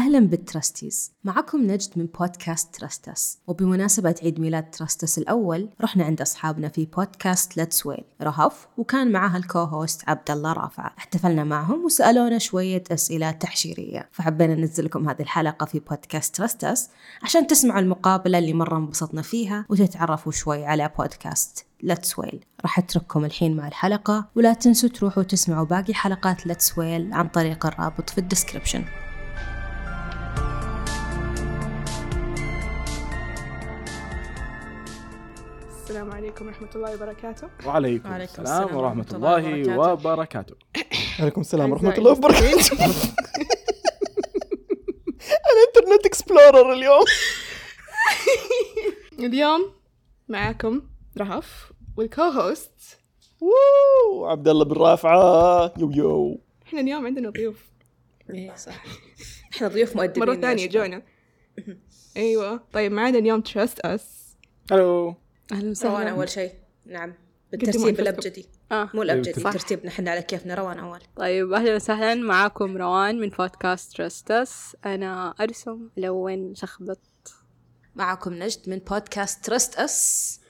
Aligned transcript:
أهلا 0.00 0.20
بال 0.20 0.38
trustees 0.38 1.12
معكم 1.24 1.62
نجد 1.66 1.90
من 1.96 2.06
بودكاست 2.06 2.74
Trust 2.74 3.20
Us 3.20 3.38
وبمناسبة 3.46 4.14
عيد 4.22 4.40
ميلاد 4.40 4.70
Trust 4.70 5.04
Us 5.04 5.18
الأول 5.18 5.68
رحنا 5.80 6.04
عند 6.04 6.20
أصحابنا 6.20 6.68
في 6.68 6.84
بودكاست 6.84 7.56
ليتس 7.56 7.86
ويل 7.86 8.04
رهف 8.22 8.66
وكان 8.78 9.12
معها 9.12 9.36
ال 9.36 9.58
co-host 9.58 10.08
عبد 10.08 10.30
الله 10.30 10.52
رافعة 10.52 10.94
احتفلنا 10.98 11.44
معهم 11.44 11.84
وسألونا 11.84 12.38
شوية 12.38 12.84
أسئلة 12.92 13.30
تحشيرية. 13.30 14.08
فحبينا 14.12 14.54
ننزل 14.54 14.84
لكم 14.84 15.08
هذه 15.08 15.22
الحلقة 15.22 15.66
في 15.66 15.78
بودكاست 15.78 16.36
Trust 16.36 16.73
Us 16.73 16.88
عشان 17.22 17.46
تسمعوا 17.46 17.80
المقابلة 17.80 18.38
اللي 18.38 18.52
مرة 18.52 18.76
انبسطنا 18.76 19.22
فيها 19.22 19.66
وتتعرفوا 19.68 20.32
شوي 20.32 20.64
على 20.64 20.90
بودكاست 20.98 21.66
ليتس 21.82 22.18
ويل 22.18 22.44
راح 22.62 22.78
أترككم 22.78 23.24
الحين 23.24 23.56
مع 23.56 23.68
الحلقة 23.68 24.28
ولا 24.34 24.52
تنسوا 24.52 24.88
تروحوا 24.88 25.22
تسمعوا 25.22 25.66
باقي 25.66 25.94
حلقات 25.94 26.46
ليتس 26.46 26.78
ويل 26.78 27.12
عن 27.12 27.28
طريق 27.28 27.66
الرابط 27.66 28.10
في 28.10 28.18
ال 28.18 28.24
description 28.24 28.84
عليكم 36.30 36.46
ورحمة 36.46 36.68
الله 36.74 36.94
وبركاته. 36.94 37.48
وعليكم 37.66 38.10
وعليكم 38.10 38.42
السلام 38.42 38.62
السلام 38.62 38.76
ورحمة 38.76 39.06
الله 39.12 39.78
وبركاته. 39.92 40.54
عليكم 41.20 41.40
السلام 41.40 41.72
ورحمة 41.72 41.94
الله 41.98 42.10
وبركاته. 42.10 42.74
أنا 45.50 45.60
Internet 45.68 46.06
Explorer 46.06 46.72
اليوم. 46.72 47.04
اليوم 49.26 49.72
معاكم 50.28 50.82
رهف 51.18 51.72
وال 51.96 52.22
co-host 52.22 52.98
ووو 53.40 54.26
عبد 54.26 54.48
الله 54.48 54.64
بن 54.64 54.76
رافعة. 54.76 55.72
yo 55.78 55.90
yo. 55.90 56.40
إحنا 56.66 56.80
اليوم 56.80 57.06
عندنا 57.06 57.30
ضيوف. 57.30 57.64
إيه 58.30 58.54
صح. 58.54 58.84
إحنا 59.54 59.68
ضيوف 59.68 59.96
مؤدبين 59.96 60.22
مرة 60.22 60.34
ثانية. 60.34 60.68
جونا. 60.68 61.02
أيوه. 62.16 62.60
طيب 62.72 62.92
معنا 62.92 63.18
اليوم 63.18 63.40
Trust 63.40 63.80
Us 63.80 64.36
ألو 64.72 65.14
أهلا 65.52 65.60
روان 65.62 65.70
وسهلا 65.70 66.10
أول 66.10 66.28
شيء. 66.28 66.52
نعم. 66.86 67.14
بالترتيب. 67.52 68.00
الأبجدي. 68.00 68.46
آه. 68.72 68.90
مو 68.94 69.02
الأبجدي 69.02 69.40
صح. 69.40 69.52
ترتيبنا. 69.52 69.88
إحنا 69.88 70.10
على 70.10 70.22
كيفنا. 70.22 70.54
روان 70.54 70.78
أول. 70.78 71.00
طيب 71.16 71.52
أهلا 71.52 71.74
وسهلا. 71.74 72.14
معاكم 72.14 72.76
روان 72.76 73.20
من 73.20 73.28
بودكاست 73.28 73.96
Trust 73.96 74.53
Us 74.53 74.76
أنا 74.86 75.34
أرسم. 75.40 75.88
الون 75.98 76.54
شخبط. 76.54 77.00
معكم 77.94 78.34
نجد 78.34 78.68
من 78.68 78.78
بودكاست 78.78 79.44
Trust 79.44 79.74
Us 79.74 80.40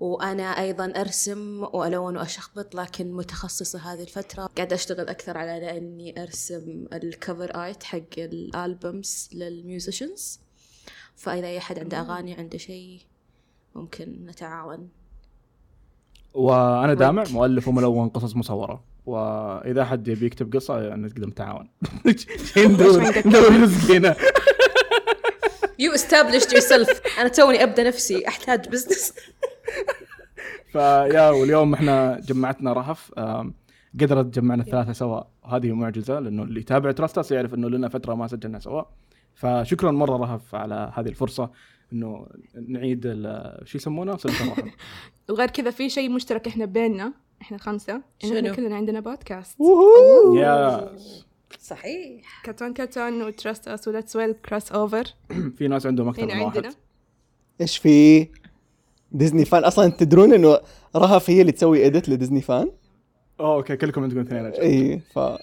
وأنا 0.00 0.42
أيضا 0.42 0.92
أرسم 0.96 1.62
وألون 1.72 2.16
وأشخبط 2.16 2.74
لكن 2.74 3.12
متخصصة 3.12 3.78
هذه 3.78 4.02
الفترة. 4.02 4.46
قاعدة 4.56 4.76
أشتغل 4.76 5.08
أكثر 5.08 5.38
على 5.38 5.78
أني 5.78 6.22
أرسم 6.22 6.86
ال 6.92 7.04
cover 7.04 7.64
art 7.64 7.82
حق 7.82 8.18
ال 8.18 8.34
albums 8.34 9.28
لل 9.32 9.52
musicians 9.52 10.40
فإذا 11.16 11.46
أي 11.46 11.58
أحد 11.58 11.78
عنده 11.78 12.00
أغاني 12.00 12.34
عنده 12.34 12.58
شيء 12.58 13.00
ممكن 13.74 14.26
نتعاون. 14.26 14.88
وأنا 16.34 16.94
دامع 16.94 17.24
مؤلف 17.30 17.68
وملون 17.68 18.08
قصص 18.08 18.36
مصورة. 18.36 18.84
وإذا 19.06 19.84
حد 19.84 20.08
يبي 20.08 20.26
يكتب 20.26 20.56
قصة 20.56 20.94
نقدر 20.94 21.26
نتعاون. 21.26 21.68
ندور 22.56 23.26
ندور 23.26 23.62
رزق 23.62 23.94
هنا 23.94 24.16
You 25.82 25.94
established 25.94 26.50
yourself. 26.52 27.18
أنا 27.18 27.28
توني 27.28 27.62
أبدأ 27.62 27.88
نفسي. 27.88 28.28
أحتاج 28.28 28.68
business 28.68 29.14
فيا 30.72 31.30
واليوم 31.30 31.74
إحنا 31.74 32.20
جمعتنا 32.20 32.72
رهف. 32.72 33.12
قدرت 34.00 34.26
تجمعنا 34.26 34.62
الثلاثة 34.62 34.92
سوا. 34.92 35.22
وهذه 35.44 35.72
معجزة 35.72 36.20
لأنه 36.20 36.42
اللي 36.42 36.60
يتابع 36.60 36.92
Trust 36.92 37.21
Us 37.21 37.32
يعرف 37.32 37.54
إنه 37.54 37.70
لنا 37.70 37.88
فترة 37.88 38.14
ما 38.14 38.26
سجلنا 38.26 38.58
سوا. 38.58 38.82
فشكرا 39.34 39.90
مرة 39.90 40.16
رهف 40.16 40.54
على 40.54 40.92
هذه 40.94 41.08
الفرصة 41.08 41.50
إنه 41.92 42.26
نعيد 42.68 43.02
ال- 43.06 43.68
شو 43.68 43.78
يسمونه؟ 43.78 44.18
وغير 45.30 45.50
كذا 45.50 45.70
في 45.70 45.88
شيء 45.90 46.10
مشترك 46.10 46.46
إحنا 46.46 46.64
بيننا 46.64 47.12
إحنا 47.42 47.58
خمسة 47.58 48.02
إن 48.24 48.36
إحنا؟ 48.36 48.54
كلنا 48.54 48.76
عندنا 48.76 49.00
بودكاست 49.00 49.56
يا 50.36 50.96
صحيح. 51.60 52.42
كرتون 52.44 52.74
كرتون 52.74 53.22
و 53.22 53.30
Trust 53.30 53.68
Us 53.68 53.88
وليتس 53.88 54.16
ويل 54.16 54.32
crossover 54.32 55.04
في 55.56 55.68
ناس 55.68 55.86
عندهم 55.86 56.08
أكثر 56.08 56.24
هنا 56.24 56.34
من 56.34 56.40
واحد. 56.40 56.56
عندنا. 56.56 56.74
إيش 57.60 57.78
في 57.78 58.28
Disney 59.12 59.44
Fan 59.44 59.64
أصلا 59.64 59.88
تدرون 59.90 60.32
إنه 60.32 60.58
رهف 60.96 61.30
هي 61.30 61.40
اللي 61.40 61.52
تسوي 61.52 61.86
edit 61.86 62.08
ل 62.08 62.13
Disney 62.13 62.40
Fan 62.40 62.70
oh 63.40 63.54
okay 63.54 63.76
كلكم 63.76 64.02
عندكم 64.02 64.20
اثنين. 64.20 64.46
اي 64.46 64.98
ف 65.14 65.18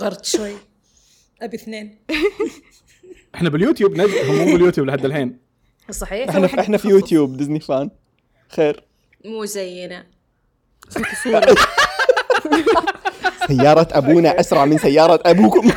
غرت 0.00 0.24
شوي. 0.24 0.52
أبي 1.42 1.56
اثنين. 1.56 1.98
إحنا 3.34 3.48
باليوتيوب 3.48 3.92
نجد 3.92 4.30
هم 4.30 4.36
مو 4.36 4.44
باليوتيوب 4.44 4.86
لحد 4.86 5.04
الحين. 5.04 5.38
صحيح. 5.90 6.28
إحنا 6.28 6.46
في 6.46 6.60
إحنا 6.60 6.76
في 6.76 6.88
يوتيوب 6.88 7.36
ديزني 7.36 7.60
فان. 7.60 7.90
خير. 8.48 8.84
مو 9.24 9.44
زينا. 9.44 10.06
سيارة 13.48 13.88
أبونا 13.92 14.40
أسرع 14.40 14.64
من 14.64 14.78
سيارة 14.78 15.22
أبوكم. 15.26 15.70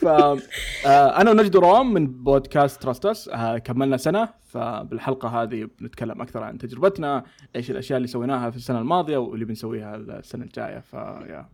ف 0.00 0.06
آه، 0.06 1.20
أنا 1.20 1.30
ونجد 1.30 1.56
روان 1.56 1.86
من 1.86 2.06
بودكاست 2.06 2.82
Trust 2.82 3.15
Us 3.15 3.28
آه، 3.28 3.58
كملنا 3.58 3.96
سنة 3.96 4.28
فبالحلقة 4.46 5.28
هذه 5.28 5.68
بنتكلم 5.80 6.22
أكثر 6.22 6.42
عن 6.42 6.58
تجربتنا 6.58 7.24
إيش 7.56 7.70
الأشياء 7.70 7.96
اللي 7.96 8.08
سويناها 8.08 8.50
في 8.50 8.56
السنة 8.56 8.78
الماضية 8.78 9.16
واللي 9.16 9.44
بنسويها 9.44 9.96
السنة 9.96 10.44
الجاية. 10.44 10.78
فيا 10.90 11.48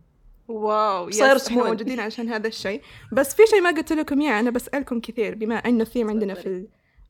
واو 0.49 1.11
صاير 1.11 1.27
إحنا 1.27 1.37
صحون. 1.37 1.67
موجودين 1.67 1.99
عشان 1.99 2.29
هذا 2.29 2.47
الشيء. 2.47 2.81
بس 3.11 3.35
في 3.35 3.41
شيء 3.49 3.61
ما 3.61 3.69
قلت 3.69 3.93
لكم 3.93 4.21
إياه 4.21 4.39
أنا 4.39 4.49
بسألكم 4.49 4.99
كثير 4.99 5.35
بما 5.35 5.55
إنه 5.55 5.81
الثيم 5.81 6.09
عندنا 6.09 6.33
في 6.33 6.67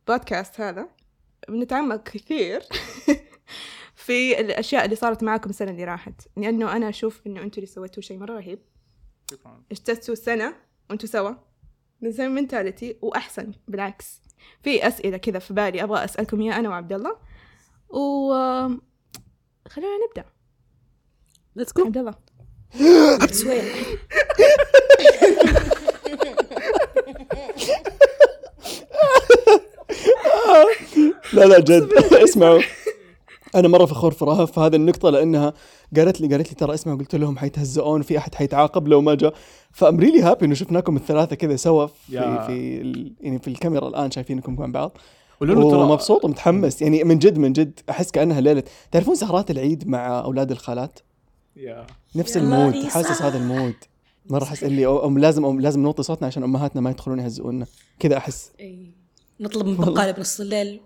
البودكاست 0.08 0.62
هذا 0.62 0.90
بنتعمق 1.50 2.04
كثير 2.04 2.62
في 4.06 4.40
الأشياء 4.40 4.86
اللي 4.86 4.96
صارت 4.96 5.24
معاكم 5.24 5.50
السنة 5.50 5.72
اللي 5.72 5.84
راحت. 5.84 6.22
لأنه 6.38 6.76
أنا 6.76 6.90
أشوف 6.90 7.22
إنه 7.28 7.42
أنتم 7.42 7.56
اللي 7.56 7.68
سويتوا 7.68 8.04
شيء 8.04 8.18
مرة 8.18 8.34
رهيب. 8.34 8.60
اجتزتوا 9.72 10.16
سنه 10.16 10.54
وأنتم 10.90 11.08
سوا. 11.08 11.32
نزل 12.02 12.30
منتاليتي 12.30 12.98
وأحسن 13.02 13.52
بالعكس. 13.68 14.22
في 14.64 14.88
أسئلة 14.88 15.18
كذا 15.18 15.40
في 15.40 15.54
بالي 15.54 15.84
أبغى 15.84 16.04
أسألكم 16.04 16.42
إياها 16.42 16.60
أنا 16.60 16.70
وعبد 16.70 16.94
الله. 16.94 17.18
و 17.90 18.34
خلينا 19.68 19.98
نبدأ. 20.08 20.26
Let's 21.56 21.74
go 21.74 21.86
عبد 21.86 21.98
الله. 21.98 22.28
لا 31.34 31.46
لا 31.46 31.59
جد. 31.59 31.90
اسمعوا. 32.13 32.62
أنا 33.56 33.68
مرة 33.68 33.85
فخور 33.85 34.12
في 34.12 34.25
رهف 34.25 34.52
في 34.52 34.59
هذه 34.59 34.75
النقطة 34.75 35.09
لأنها 35.09 35.53
قالت 35.96 36.22
لي 36.22 36.28
قالت 36.28 36.50
لي 36.50 36.56
ترى 36.56 36.74
اسمع 36.74 36.96
قلت 36.96 37.16
لهم 37.16 37.38
حيتهزئون 37.38 38.02
في 38.02 38.18
أحد 38.18 38.35
حيتعاقب 38.35 38.88
لو 38.88 39.02
ما 39.02 39.16
جاء. 39.16 39.34
ف 39.72 39.78
I'm 39.78 40.00
really 40.00 40.22
happy 40.22 40.46
إنه 40.46 40.53
شفناكم 40.53 40.96
الثلاثة 40.96 41.35
كذا 41.35 41.56
سوا 41.56 41.88
في. 41.88 42.18
في 42.47 43.13
يعني 43.22 43.40
في 43.40 43.47
الكاميرا 43.47 43.88
الآن 43.88 44.12
شايفينكم 44.12 44.56
مع 44.56 44.66
بعض. 44.66 44.97
ومبسوط 45.41 46.25
ومتحمس 46.25 46.81
يعني 46.81 47.03
من 47.03 47.19
جد 47.19 47.38
من 47.38 47.53
جد 47.53 47.79
أحس 47.90 48.12
كأنها 48.12 48.41
ليلة. 48.41 48.63
تعرفون 48.91 49.16
سهرات 49.16 49.52
العيد 49.52 49.88
مع 49.88 50.19
أولاد 50.19 50.52
الخالات؟ 50.52 51.00
نفس 52.16 52.38
ال 52.38 52.44
mood. 52.44 52.75
حاسس 52.75 53.22
هذا 53.22 53.38
ال 53.38 53.44
mood. 53.44 53.74
مرة 54.30 54.44
احس 54.44 54.64
اللي 54.64 54.86
أو 54.86 55.08
أم 55.08 55.18
لازم 55.18 55.46
أم 55.46 55.62
لازم 55.62 55.81
نوطي 55.81 56.03
صوتنا 56.03 56.28
عشان 56.28 56.44
أمهاتنا 56.44 56.81
ما 56.81 56.90
يدخلون 56.90 57.20
يهزئونا. 57.20 57.66
كذا 58.00 58.18
أحس. 58.18 58.52
نطلب 59.40 59.66
من 59.66 59.75
بقالة 59.75 60.12
بنص 60.12 60.40
الليل 60.40 60.81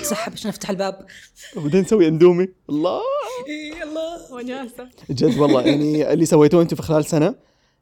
نسحب 0.00 0.32
عشان 0.32 0.48
نفتح 0.48 0.70
الباب. 0.70 1.06
وبعدين 1.56 1.80
نسوي 1.80 2.08
أندومي. 2.08 2.48
الله. 2.70 3.00
يلا. 3.48 4.32
وناسة. 4.32 4.88
جد 5.10 5.38
والله. 5.38 5.62
يعني 5.62 6.12
اللي 6.12 6.26
سويتوه 6.26 6.62
أنتم 6.62 6.76
في 6.76 6.82
خلال 6.82 7.04
سنة 7.04 7.34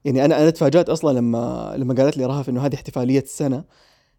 يعني 0.04 0.24
أنا 0.24 0.42
أنا 0.42 0.50
تفاجأت 0.50 0.88
أصلا 0.88 1.18
لما 1.18 1.74
لما 1.76 1.94
قالت 1.94 2.16
لي 2.16 2.24
رهف 2.24 2.48
إنه 2.48 2.66
هذه 2.66 2.74
احتفالية 2.74 3.20
السنة. 3.20 3.64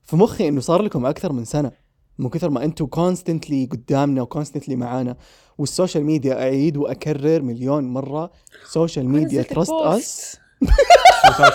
في 0.04 0.15
مخي 0.15 0.48
إنه 0.48 0.62
صار 0.62 0.81
لكم 0.81 1.06
أكثر 1.06 1.31
من 1.33 1.45
سنة. 1.45 1.71
من 2.19 2.30
كثر 2.30 2.50
ما 2.50 2.64
أنتم 2.64 2.86
constantly 2.86 3.65
قدامنا 3.66 4.22
و 4.21 4.26
constantly 4.26 4.75
معانا. 4.75 5.18
وال 5.57 5.69
social 5.69 6.04
media 6.04 6.33
أعيد 6.34 6.78
وأكرر 6.78 7.42
مليون 7.42 7.84
مرة. 7.84 8.31
social 8.71 9.09
media 9.09 9.42
Trust 9.42 9.71
Us 9.71 10.38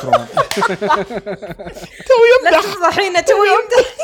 روان 0.04 0.26
لا 2.44 2.60
تفضحينا 2.60 3.20
توي 3.20 3.46
يمدح 3.48 3.96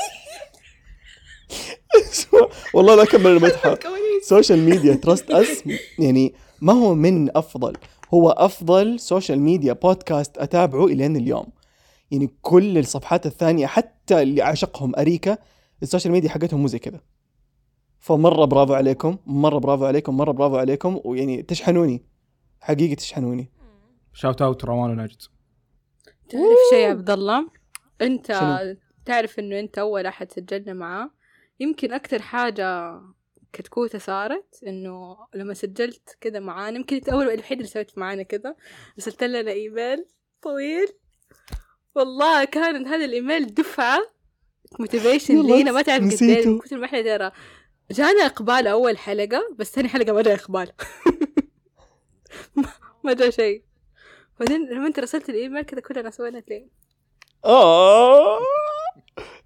والله 2.75 2.95
لا 2.95 3.03
أكمل 3.03 3.27
المدحه 3.27 3.79
social 4.23 4.59
media 4.59 4.95
Trust 4.95 5.31
Us 5.31 5.65
يعني 5.99 6.35
ما 6.61 6.73
هو 6.73 6.95
من 6.95 7.37
أفضل. 7.37 7.77
هو 8.15 8.31
أفضل 8.31 9.01
social 9.01 9.41
media 9.41 9.73
بودكاست 9.73 10.39
أتابعه 10.39 10.87
إلين 10.87 11.17
اليوم. 11.17 11.47
يعني 12.11 12.31
كل 12.43 12.79
الصفحات 12.79 13.27
الثانية 13.27 13.67
حتى 13.67 14.23
اللي 14.23 14.43
عشقهم 14.43 14.97
أريكا 14.97 15.39
ال 15.83 15.87
social 15.87 16.13
media 16.13 16.31
حقتهم 16.31 16.61
مو 16.61 16.67
زي 16.67 16.79
كذا. 16.79 17.01
فمرة 17.99 18.45
برافو 18.45 18.75
عليكم 18.75 19.19
مرة 19.27 19.59
برافو 19.59 19.85
عليكم 19.85 20.17
مرة 20.17 20.33
برافو 20.33 20.57
عليكم 20.57 21.01
ويعني 21.05 21.43
تشحنوني. 21.43 22.05
حقيقي 22.61 22.95
تشحنوني. 22.95 23.53
Shout 24.13 24.43
out 24.43 24.65
روان 24.65 24.91
ونجد 24.91 25.23
تعرف 26.29 26.59
شيء 26.71 26.79
يا 26.79 26.89
عبد 26.89 27.11
الله 27.11 27.51
أنت 28.03 28.33
شنو؟ 28.33 28.77
تعرف 29.05 29.39
إنه 29.39 29.61
أنت 29.61 29.79
أول 29.79 30.07
أحد 30.07 30.33
سجلنا 30.33 30.73
معاه. 30.73 31.11
يمكن 31.61 31.93
أكثر 31.93 32.23
حاجة 32.23 33.01
كتكوتة 33.53 33.99
صارت 33.99 34.61
إنه 34.67 35.17
لما 35.35 35.55
سجلت 35.55 36.17
كذا 36.21 36.41
معانا 36.41 36.77
يمكن 36.77 36.97
أنت 36.97 37.09
أول 37.09 37.29
الوحيد 37.29 37.59
اللي 37.59 37.71
سويت 37.71 37.99
معانا 37.99 38.23
كذا. 38.23 38.57
ارسلت 38.95 39.25
لنا 39.25 39.51
إيميل 39.51 40.07
طويل. 40.43 40.89
والله 41.95 42.45
كان 42.45 42.87
هذا 42.87 43.05
الإيميل 43.05 43.55
دفعة. 43.55 43.99
motivation 44.79 45.47
لينا 45.47 45.73
ما 45.73 45.83
تعرف 45.83 46.03
قد. 46.05 46.23
من 46.47 46.59
كثر 46.59 46.77
ما 46.79 46.85
إحنا 46.85 47.03
ترى. 47.03 47.31
جانا 47.91 48.27
إقبال 48.27 48.67
أول 48.67 48.99
حلقة 48.99 49.43
بس 49.59 49.73
ثاني 49.73 49.89
حلقة 49.89 50.13
ما 50.13 50.23
جاء 50.23 50.35
إقبال. 50.35 50.73
ما- 53.05 53.13
جاء 53.15 53.31
شيء. 53.31 53.63
بعدين 54.41 54.69
لما 54.69 54.87
أنت 54.87 54.99
رسلت 54.99 55.29
الإيميل 55.29 55.63
كذا 55.63 55.81
كلنا 55.81 56.11
سوينا 56.11 56.41
تلين 56.41 56.69
آه! 57.45 58.39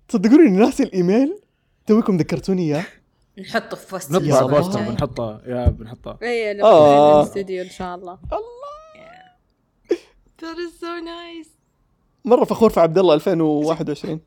تصدقوني 0.08 0.48
إني 0.48 0.58
ناسي 0.58 0.82
الإيميل؟ 0.82 1.38
توكم 1.86 2.16
ذكرتوني 2.16 2.62
إياه؟ 2.62 2.84
نحطه 3.38 3.76
في 3.76 3.94
وسط 3.94 4.10
نطبع 4.12 4.40
الله. 4.40 4.46
poster 4.60 4.80
بنحطه. 4.80 5.40
يا 5.46 5.66
بنحطه. 5.68 6.18
اي 6.22 6.62
آه. 6.62 7.22
في 7.22 7.26
الاستوديو 7.28 7.62
إن 7.62 7.70
شاء 7.70 7.94
الله. 7.94 8.18
That 10.42 10.56
is 10.56 10.80
so 10.80 11.04
nice. 11.04 11.48
مرة 12.24 12.44
فخور 12.44 12.70
في 12.70 12.80
عبد 12.80 12.98
الله 12.98 13.14
2021 13.14 14.20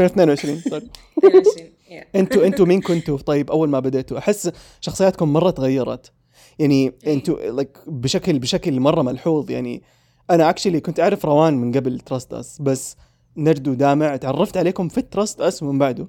2022 0.00 0.60
sorry 0.60 0.88
22 1.18 1.68
yeah. 1.88 2.04
أنتوا 2.20 2.46
أنتوا 2.46 2.66
مين 2.66 2.80
كنتوا 2.80 3.18
طيب 3.18 3.50
أول 3.50 3.68
ما 3.68 3.80
بديتوا؟ 3.80 4.18
أحس 4.18 4.52
شخصياتكم 4.80 5.32
مرة 5.32 5.50
تغيرت. 5.50 6.12
يعني 6.58 6.92
أنتوا 7.06 7.62
like 7.62 7.78
بشكل 7.86 8.38
بشكل 8.38 8.80
مرة 8.80 9.02
ملحوظ. 9.02 9.50
يعني 9.50 9.82
أنا 10.30 10.50
actually 10.50 10.80
كنت 10.80 11.00
أعرف 11.00 11.24
روان 11.24 11.54
من 11.54 11.72
قبل 11.72 12.00
Trust 12.00 12.34
Us 12.34 12.62
بس 12.62 12.96
نجد 13.36 13.68
ودامع 13.68 14.16
تعرفت 14.16 14.56
عليكم 14.56 14.88
في 14.88 15.02
Trust 15.02 15.40
Us 15.40 15.62
ومن 15.62 15.78
بعده. 15.78 16.08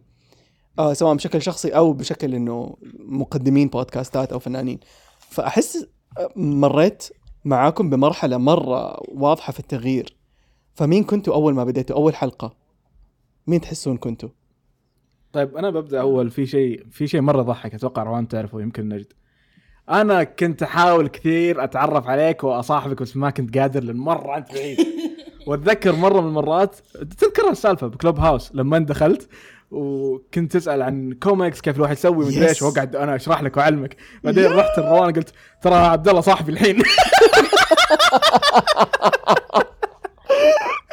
آه 0.80 0.94
سواء 0.94 1.16
بشكل 1.16 1.42
شخصي 1.42 1.70
أو 1.70 1.94
بشكل 1.94 2.36
إنه 2.36 2.76
مقدمين 3.00 3.68
بودكاستات 3.68 4.32
أو 4.34 4.40
فنانين. 4.40 4.80
فأحس 5.30 5.86
آه، 6.18 6.30
مريت 6.36 7.04
معاكم 7.46 7.90
بمرحلة 7.90 8.38
مرة 8.38 9.02
واضحة 9.08 9.54
في 9.54 9.60
التغيير. 9.60 10.18
فمين 10.76 11.04
كنتوا 11.04 11.34
أول 11.34 11.54
ما 11.54 11.64
بديتوا؟ 11.64 11.96
أول 11.96 12.16
حلقة؟ 12.16 12.63
مين 13.48 13.62
تحسون 13.62 13.98
كنتوا؟ 13.98 14.30
طيب 15.34 15.58
أنا 15.58 15.70
ببدأ 15.70 16.02
أول. 16.02 16.32
في 16.32 16.46
شيء 16.46 16.86
في 16.92 17.08
شيء 17.08 17.22
مرة 17.22 17.42
ضحك 17.42 17.74
أتوقع 17.74 18.04
روان 18.04 18.28
تعرفه 18.28 18.62
يمكن 18.62 18.90
نجد. 18.90 19.14
أنا 19.90 20.24
كنت 20.24 20.64
أحاول 20.64 21.08
كثير 21.08 21.64
أتعرف 21.64 22.08
عليك 22.08 22.44
وأصاحبك 22.44 23.02
بس 23.02 23.18
ما 23.18 23.30
كنت 23.30 23.58
قادر 23.58 23.84
لأن 23.84 23.98
مرة 23.98 24.38
أنت 24.38 24.54
بعيد. 24.54 24.78
وأتذكر 25.48 25.96
مرة 25.96 26.22
من 26.22 26.28
المرات 26.28 26.76
تذكر 27.20 27.50
السالفة 27.50 27.88
بكلوب 27.88 28.20
هاوس 28.20 28.56
لما 28.56 28.80
دخلت 28.80 29.30
وكنت 29.72 30.52
تسأل 30.52 30.82
عن 30.82 31.14
كوميكس 31.14 31.62
كيف 31.62 31.76
الواحد 31.76 31.94
يسوي 31.94 32.26
مدري. 32.26 32.50
إيش 32.50 32.62
وأقعد 32.62 32.96
أنا 32.96 33.16
أشرح 33.16 33.44
لك 33.44 33.58
وأعلمك. 33.58 33.98
بعدين 34.24 34.46
رحت 34.52 34.80
لروان 34.80 35.14
قلت 35.14 35.34
ترى 35.62 35.76
عبد 35.76 36.08
الله 36.08 36.22
صاحبي 36.22 36.52
الحين. 36.52 36.78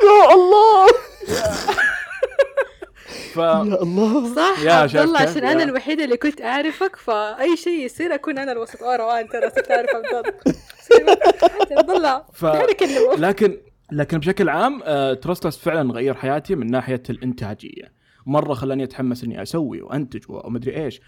يا 0.02 0.34
الله. 0.34 0.86
ف 3.10 3.36
يا 3.36 3.62
الله. 3.62 4.34
صح 4.34 4.62
يا 4.64 4.72
عبد 4.72 4.96
الله؟ 4.96 5.20
عشان 5.20 5.44
أنا. 5.44 5.62
الوحيدة 5.62 6.04
اللي 6.04 6.16
كنت 6.16 6.40
أعرفك 6.40 6.96
فأي 6.96 7.56
شيء 7.56 7.84
يصير 7.84 8.14
أكون 8.14 8.38
أنا 8.38 8.52
الوسط. 8.52 8.82
آه 8.82 8.96
روان 8.96 9.28
ترى 9.28 9.50
صرت 9.50 9.70
أعرف 9.70 9.88
عبد 11.78 11.90
الله. 11.90 12.22
ف... 12.32 12.44
لكن 13.18 13.56
لكن 13.92 14.18
بشكل 14.18 14.48
عام 14.48 14.80
آه، 14.84 15.14
Trust 15.14 15.46
Us 15.46 15.58
فعلا 15.58 15.92
غير 15.92 16.14
حياتي 16.14 16.54
من 16.54 16.70
ناحية 16.70 17.02
الإنتاجية. 17.10 17.92
مرة 18.26 18.54
خلاني 18.54 18.84
أتحمس 18.84 19.24
إني 19.24 19.42
أسوي 19.42 19.82
وأنتج 19.82 20.22
ومدري 20.28 20.84
إيش 20.84 21.00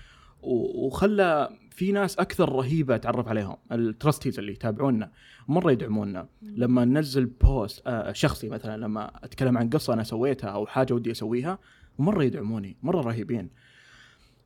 و- 0.42 0.86
وخلى 0.86 1.48
في 1.70 1.92
ناس 1.92 2.18
أكثر 2.18 2.52
رهيبة 2.52 2.94
اتعرف 2.94 3.28
عليهم 3.28 3.56
ال 3.72 3.80
Trusties 3.80 4.38
اللي 4.38 4.52
يتابعونا 4.52 5.10
مرة 5.48 5.72
يدعمونا. 5.72 6.28
لما 6.42 6.84
ننزل 6.84 7.26
post 7.26 7.82
آه، 7.86 8.12
شخصي 8.12 8.48
مثلا 8.48 8.76
لما 8.76 9.10
أتكلم 9.24 9.58
عن 9.58 9.70
قصة 9.70 9.92
أنا 9.94 10.02
سويتها 10.02 10.50
أو 10.50 10.66
حاجة 10.66 10.94
ودي 10.94 11.10
أسويها 11.10 11.58
مره 11.98 12.24
يدعموني 12.24 12.76
مرة 12.82 13.00
رهيبين. 13.00 13.50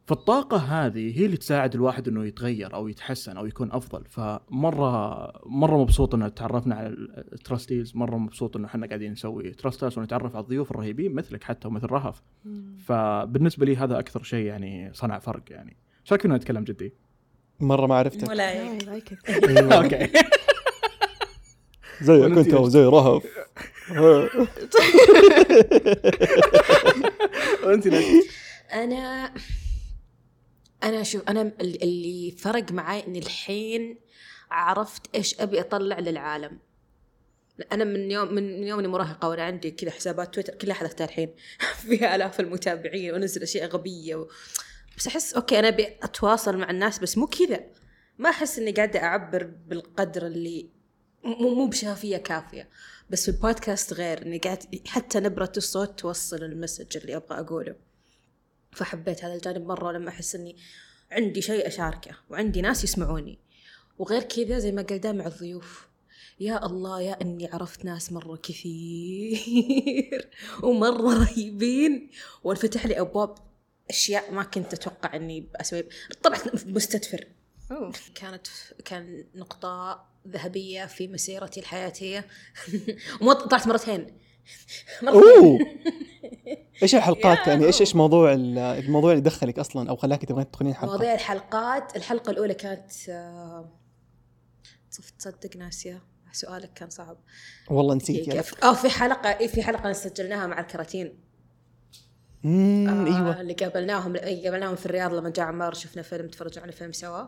فالطاقة 0.07 0.57
هذه 0.57 1.19
هي 1.21 1.27
اللي 1.27 1.37
تساعد 1.37 1.75
الواحد 1.75 2.09
إنه 2.09 2.25
يتغير 2.25 2.75
أو 2.75 2.89
يتحسن 2.89 3.37
أو 3.37 3.47
يكون 3.47 3.73
أفضل. 3.73 4.05
فمرة 4.05 5.33
مرة 5.47 5.77
مبسوط 5.83 6.15
ان 6.15 6.35
تعرفنا 6.35 6.75
على 6.75 6.89
ال 7.33 7.40
Trusties 7.40 7.97
مرة 7.97 8.17
مبسوط 8.17 8.57
إنه 8.57 8.67
إحنا 8.67 8.87
قاعدين 8.87 9.13
نسوي 9.13 9.51
Trust 9.51 9.85
Us 9.85 9.99
ونتعرف 9.99 10.37
على 10.37 10.43
الضيوف 10.43 10.71
الرهيبين 10.71 11.15
مثلك 11.15 11.45
حتى 11.45 11.69
ومثل 11.69 11.87
رهف. 11.87 12.23
فبالنسبة 12.85 13.67
لي 13.67 13.77
هذا 13.77 13.99
أكثر 13.99 14.23
شيء 14.23 14.47
يعني 14.47 14.91
صنع 14.95 15.19
فرق 15.19 15.43
يعني. 15.51 15.77
شكلنا 16.05 16.37
نتكلم 16.37 16.65
جدي؟ 16.65 16.95
مرة 17.61 17.87
ما 17.87 17.95
عرفتك 17.95 18.29
ولا. 18.29 18.79
Okay. 19.83 20.09
زيك 22.03 22.25
انت 22.25 22.39
إيش؟ 22.47 22.55
وزي 22.55 22.85
رهف. 22.85 23.23
وأنت 27.65 27.87
أنا 28.73 29.33
أنا 30.85 31.03
شوف 31.03 31.23
أنا 31.29 31.43
ال- 31.43 31.83
اللي 31.83 32.31
فرق 32.39 32.73
معي 32.73 33.07
إني 33.07 33.19
الحين 33.19 33.99
عرفت 34.51 35.03
إيش 35.15 35.41
أبي 35.41 35.61
أطلع 35.61 35.99
للعالم. 35.99 36.59
أنا 37.73 37.85
من 37.85 38.11
يوم 38.11 38.35
من 38.35 38.63
يوم 38.65 38.79
إني 38.79 38.89
مراهقة 38.89 39.29
وأنا 39.29 39.43
عندي 39.43 39.71
كذا 39.71 39.91
حسابات 39.91 40.35
تويتر 40.35 40.55
كلها 40.55 40.75
حذفتها 40.75 41.05
الحين 41.05 41.29
فيها 41.89 42.17
آلاف 42.17 42.41
المتابعين 42.41 43.13
وأنزل 43.13 43.43
أشياء 43.43 43.69
غبية 43.69 44.17
و... 44.17 44.29
بس 44.97 45.07
أحس 45.07 45.35
أوكي 45.35 45.59
أنا 45.59 45.69
أبي 45.69 45.87
أتواصل 46.03 46.57
مع 46.57 46.71
الناس 46.71 46.99
بس 46.99 47.19
مو 47.19 47.27
كذا. 47.27 47.61
ما 48.19 48.31
أحس 48.31 48.59
إني 48.59 48.71
قاعدة 48.73 49.03
أعبر 49.03 49.45
بالقدر 49.67 50.27
اللي 50.27 50.69
مو 51.27 51.55
مو 51.55 51.67
بشفافيه 51.67 52.17
كافية. 52.17 52.69
بس 53.11 53.31
في 53.31 53.37
البودكاست 53.37 53.93
غير 53.93 54.27
إني 54.27 54.39
قاعد 54.39 54.81
حتى 54.87 55.21
نبرة 55.21 55.53
الصوت 55.57 55.99
توصل 55.99 56.43
المسج 56.45 56.97
اللي 56.97 57.17
أبغى 57.17 57.41
أقوله. 57.41 57.75
فحبيت 58.73 59.25
هذا 59.25 59.35
الجانب 59.35 59.67
مرة 59.67 59.93
لما 59.93 60.09
أحس 60.09 60.35
إني 60.35 60.57
عندي 61.11 61.43
شيء 61.43 61.67
أشاركه 61.67 62.11
وعندي 62.31 62.61
ناس 62.61 62.85
يسمعوني. 62.85 63.39
وغير 63.99 64.23
كذا 64.23 64.59
زي 64.59 64.73
ما 64.73 64.83
قال 64.83 65.01
دامع 65.01 65.27
الضيوف 65.27 65.87
يا 66.41 66.67
الله 66.67 67.01
يا 67.01 67.21
إني 67.23 67.49
عرفت 67.53 67.85
ناس 67.85 68.13
مرة 68.13 68.37
كثير 68.37 70.31
ومرة 70.65 71.15
رهيبين. 71.19 72.11
وانفتح 72.45 72.87
لي 72.87 73.01
أبواب 73.01 73.35
أشياء 73.91 74.33
ما 74.33 74.43
كنت 74.43 74.75
أتوقع 74.75 75.17
إني 75.17 75.41
بأسوي. 75.41 75.85
طلعت 76.23 76.67
مستدفر. 76.67 77.27
أوه. 77.71 77.93
كانت 78.15 78.47
كان 78.85 79.25
نقطة 79.35 80.07
ذهبية 80.31 80.85
في 80.87 81.09
مسيرتي 81.09 81.61
الحياتية. 81.61 82.27
ومو 83.21 83.33
طلعت 83.33 83.67
مرتين. 83.67 84.07
أوه! 85.09 85.59
إيش 86.83 86.95
الحلقات 86.95 87.47
يعني؟ 87.47 87.65
إيش 87.67 87.81
إيش 87.81 87.97
موضوع 87.97 88.33
ال- 88.33 88.59
الموضوع 88.59 89.11
اللي 89.13 89.23
دخلك 89.23 89.59
أصلا 89.59 89.91
أو 89.91 89.97
خلاك 89.97 90.25
تبغين 90.25 90.51
تدخلين 90.51 90.75
حلقة؟ 90.75 90.87
مواضيع 90.87 91.15
الحلقات. 91.15 91.97
الحلقة 91.97 92.31
الأولى 92.31 92.55
كانت 92.55 92.91
آه، 93.09 93.73
صف 94.91 95.11
تصدق 95.11 95.57
ناسية. 95.57 96.03
سؤالك 96.33 96.73
كان 96.73 96.91
صعب. 96.91 97.19
والله 97.71 97.95
نسيت 97.95 98.29
يا 98.29 98.35
دقيقة. 98.43 98.69
آه 98.71 98.75
في 98.75 98.89
حلقة 98.89 99.39
إيه 99.39 99.47
في 99.47 99.63
حلقة 99.63 99.93
سجلناها 99.93 100.47
مع 100.47 100.61
الكراتين. 100.61 101.19
امم 102.45 102.89
آه 102.89 103.17
أيوه. 103.17 103.41
اللي 103.41 103.53
قابلناهم 103.53 104.17
قابلناهم 104.17 104.77
في 104.77 104.87
الرياض 104.87 105.15
لما 105.15 105.31
جاء 105.31 105.47
عمار 105.47 105.75
شفنا 105.75 106.03
فيلم 106.03 106.29
تفرجنا 106.29 106.63
على 106.63 106.73
فيلم 106.73 106.93
سوا. 106.93 107.25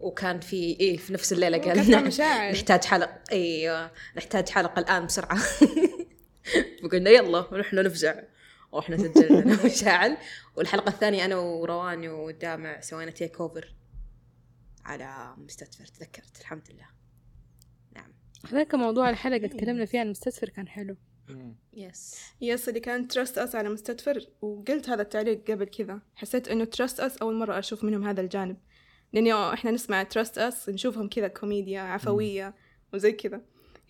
وكان 0.00 0.40
في 0.40 0.56
إيه 0.56 0.96
في 0.96 1.12
نفس 1.12 1.32
الليلة 1.32 1.58
قال. 1.58 1.78
نحتاج 2.52 2.84
حلقة 2.84 3.20
أيوه 3.32 3.90
نحتاج 4.16 4.48
حلقة 4.48 4.80
الآن 4.80 5.06
بسرعة. 5.06 5.38
فقلنا 6.82 7.10
يلا 7.10 7.54
ونحن 7.54 7.76
نفزع. 7.76 8.14
وإحنا 8.72 8.96
سجلنا 8.96 9.64
مشاعل. 9.64 10.16
والحلقة 10.56 10.88
الثانية 10.88 11.24
أنا 11.24 11.36
وروان 11.36 12.08
ودامع 12.08 12.80
سوينا 12.80 13.10
تيك 13.10 13.40
أوفر 13.40 13.74
على 14.84 15.34
مستدفر 15.38 15.84
تذكرت 15.84 16.40
الحمد 16.40 16.62
لله. 16.70 16.86
نعم. 17.94 18.12
هذاك 18.52 18.74
موضوع 18.74 19.10
الحلقة 19.10 19.46
تكلمنا 19.46 19.84
فيها 19.84 20.00
عن 20.00 20.06
المستدفر 20.06 20.48
كان 20.48 20.68
حلو. 20.68 20.96
يس 21.72 22.20
يس 22.40 22.68
اللي 22.68 22.80
كان 22.80 23.08
Trust 23.08 23.38
Us 23.38 23.54
على 23.54 23.68
مستدفر 23.68 24.26
وقلت 24.40 24.88
هذا 24.88 25.02
التعليق 25.02 25.50
قبل 25.50 25.64
كذا. 25.64 26.00
حسيت 26.14 26.48
إنه 26.48 26.64
Trust 26.64 27.00
Us 27.00 27.16
أول 27.16 27.34
مرة 27.34 27.58
أشوف 27.58 27.84
منهم 27.84 28.06
هذا 28.06 28.20
الجانب. 28.20 28.56
لأنه 29.12 29.52
إحنا 29.52 29.70
نسمع 29.70 30.02
Trust 30.02 30.38
Us 30.38 30.68
نشوفهم 30.68 31.08
كذا 31.08 31.28
كوميديا 31.28 31.80
عفوية 31.80 32.54
وزي 32.94 33.12
كذا. 33.12 33.40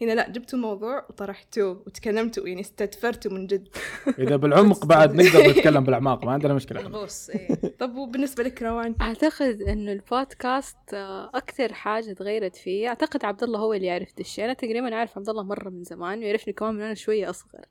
هنا 0.02 0.12
لا 0.12 0.28
جبتوا 0.28 0.58
موضوع 0.58 1.06
وطرحتوه 1.10 1.82
وتكلمتوا 1.86 2.48
يعني 2.48 2.60
استدفرتوا 2.60 3.32
من 3.32 3.46
جد. 3.46 3.68
إذا 4.18 4.36
بالعمق 4.36 4.86
بعد 4.86 5.14
نقدر 5.22 5.50
نتكلم 5.50 5.84
بالأعماق 5.84 6.24
ما 6.24 6.32
عندنا 6.32 6.54
مشكلة. 6.54 6.80
الغوص 6.80 7.30
إيه. 7.30 7.48
طب 7.80 7.96
وبالنسبة 7.96 8.42
لك 8.42 8.62
روان؟ 8.62 8.94
أعتقد 9.00 9.62
إنه 9.62 9.92
البودكاست 9.92 10.94
آه، 10.94 11.30
أكثر 11.34 11.72
حاجة 11.72 12.12
تغيرت 12.12 12.56
فيه 12.56 12.88
أعتقد 12.88 13.24
عبد 13.24 13.42
الله 13.42 13.58
هو 13.58 13.74
اللي 13.74 13.86
يعرف 13.86 14.08
ده 14.08 14.20
الشيء. 14.20 14.44
أنا 14.44 14.52
تقريبا 14.52 14.94
أعرف 14.94 15.18
عبد 15.18 15.28
الله 15.28 15.42
مرة 15.42 15.68
من 15.68 15.84
زمان 15.84 16.18
ويعرفني 16.18 16.52
كمان 16.52 16.74
من 16.74 16.82
أنا 16.82 16.94
شوية 16.94 17.30
أصغر. 17.30 17.64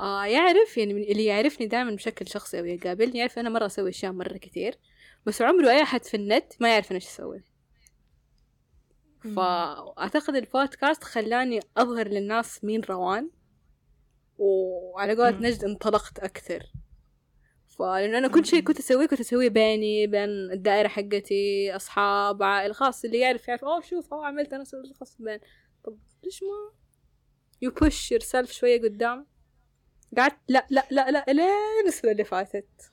آه 0.00 0.24
يعرف 0.24 0.78
يعني 0.78 0.94
من 0.94 1.02
اللي 1.02 1.24
يعرفني 1.24 1.66
دائما 1.66 1.90
بشكل 1.90 2.28
شخصي 2.28 2.60
أو 2.60 2.64
يقابلني 2.64 3.18
يعرف 3.18 3.38
أنا 3.38 3.50
مرة 3.50 3.66
أسوي 3.66 3.90
أشياء 3.90 4.12
مرة 4.12 4.36
كتير 4.36 4.74
بس 5.26 5.42
عمره 5.42 5.70
أي 5.70 5.82
أحد 5.82 6.04
في 6.04 6.16
النت 6.16 6.52
ما 6.60 6.72
يعرف 6.72 6.90
أنا 6.90 6.96
إيش 6.96 7.06
أسوي 7.06 7.44
فأعتقد 9.36 10.36
البودكاست 10.36 11.04
خلاني 11.04 11.60
أظهر 11.76 12.08
للناس 12.08 12.64
مين 12.64 12.80
روان 12.80 13.30
وعلى 14.38 15.14
قولة. 15.14 15.38
نجد 15.38 15.64
انطلقت 15.64 16.18
أكثر. 16.18 16.72
فلأن 17.68 18.14
أنا 18.14 18.28
كل 18.28 18.46
شيء 18.46 18.60
كنت 18.62 18.78
أسويه 18.78 19.06
كنت 19.06 19.20
أسويه 19.20 19.48
بيني 19.48 20.06
بين 20.06 20.28
الدائرة 20.28 20.88
حقتي 20.88 21.76
أصحاب 21.76 22.42
عائلة 22.42 22.72
خاص 22.72 23.04
اللي 23.04 23.18
يعرف 23.18 23.48
يعرف 23.48 23.64
أوه 23.64 23.80
شوف 23.80 24.12
أوه 24.12 24.26
عملت 24.26 24.52
أنا 24.52 24.64
سويت 24.64 24.96
خاص 24.96 25.16
بين. 25.18 25.38
طب 25.84 25.98
ليش 26.24 26.42
ما 26.42 26.80
you 27.62 27.70
push 27.70 28.12
your 28.12 28.44
شوية 28.44 28.82
قدام؟ 28.82 29.26
قعدت 30.16 30.36
لا 30.48 30.66
لا 30.70 30.86
لا 30.90 31.10
لا 31.10 31.24
لين 31.28 31.86
السنة 31.86 32.10
اللي 32.12 32.24
فاتت. 32.24 32.92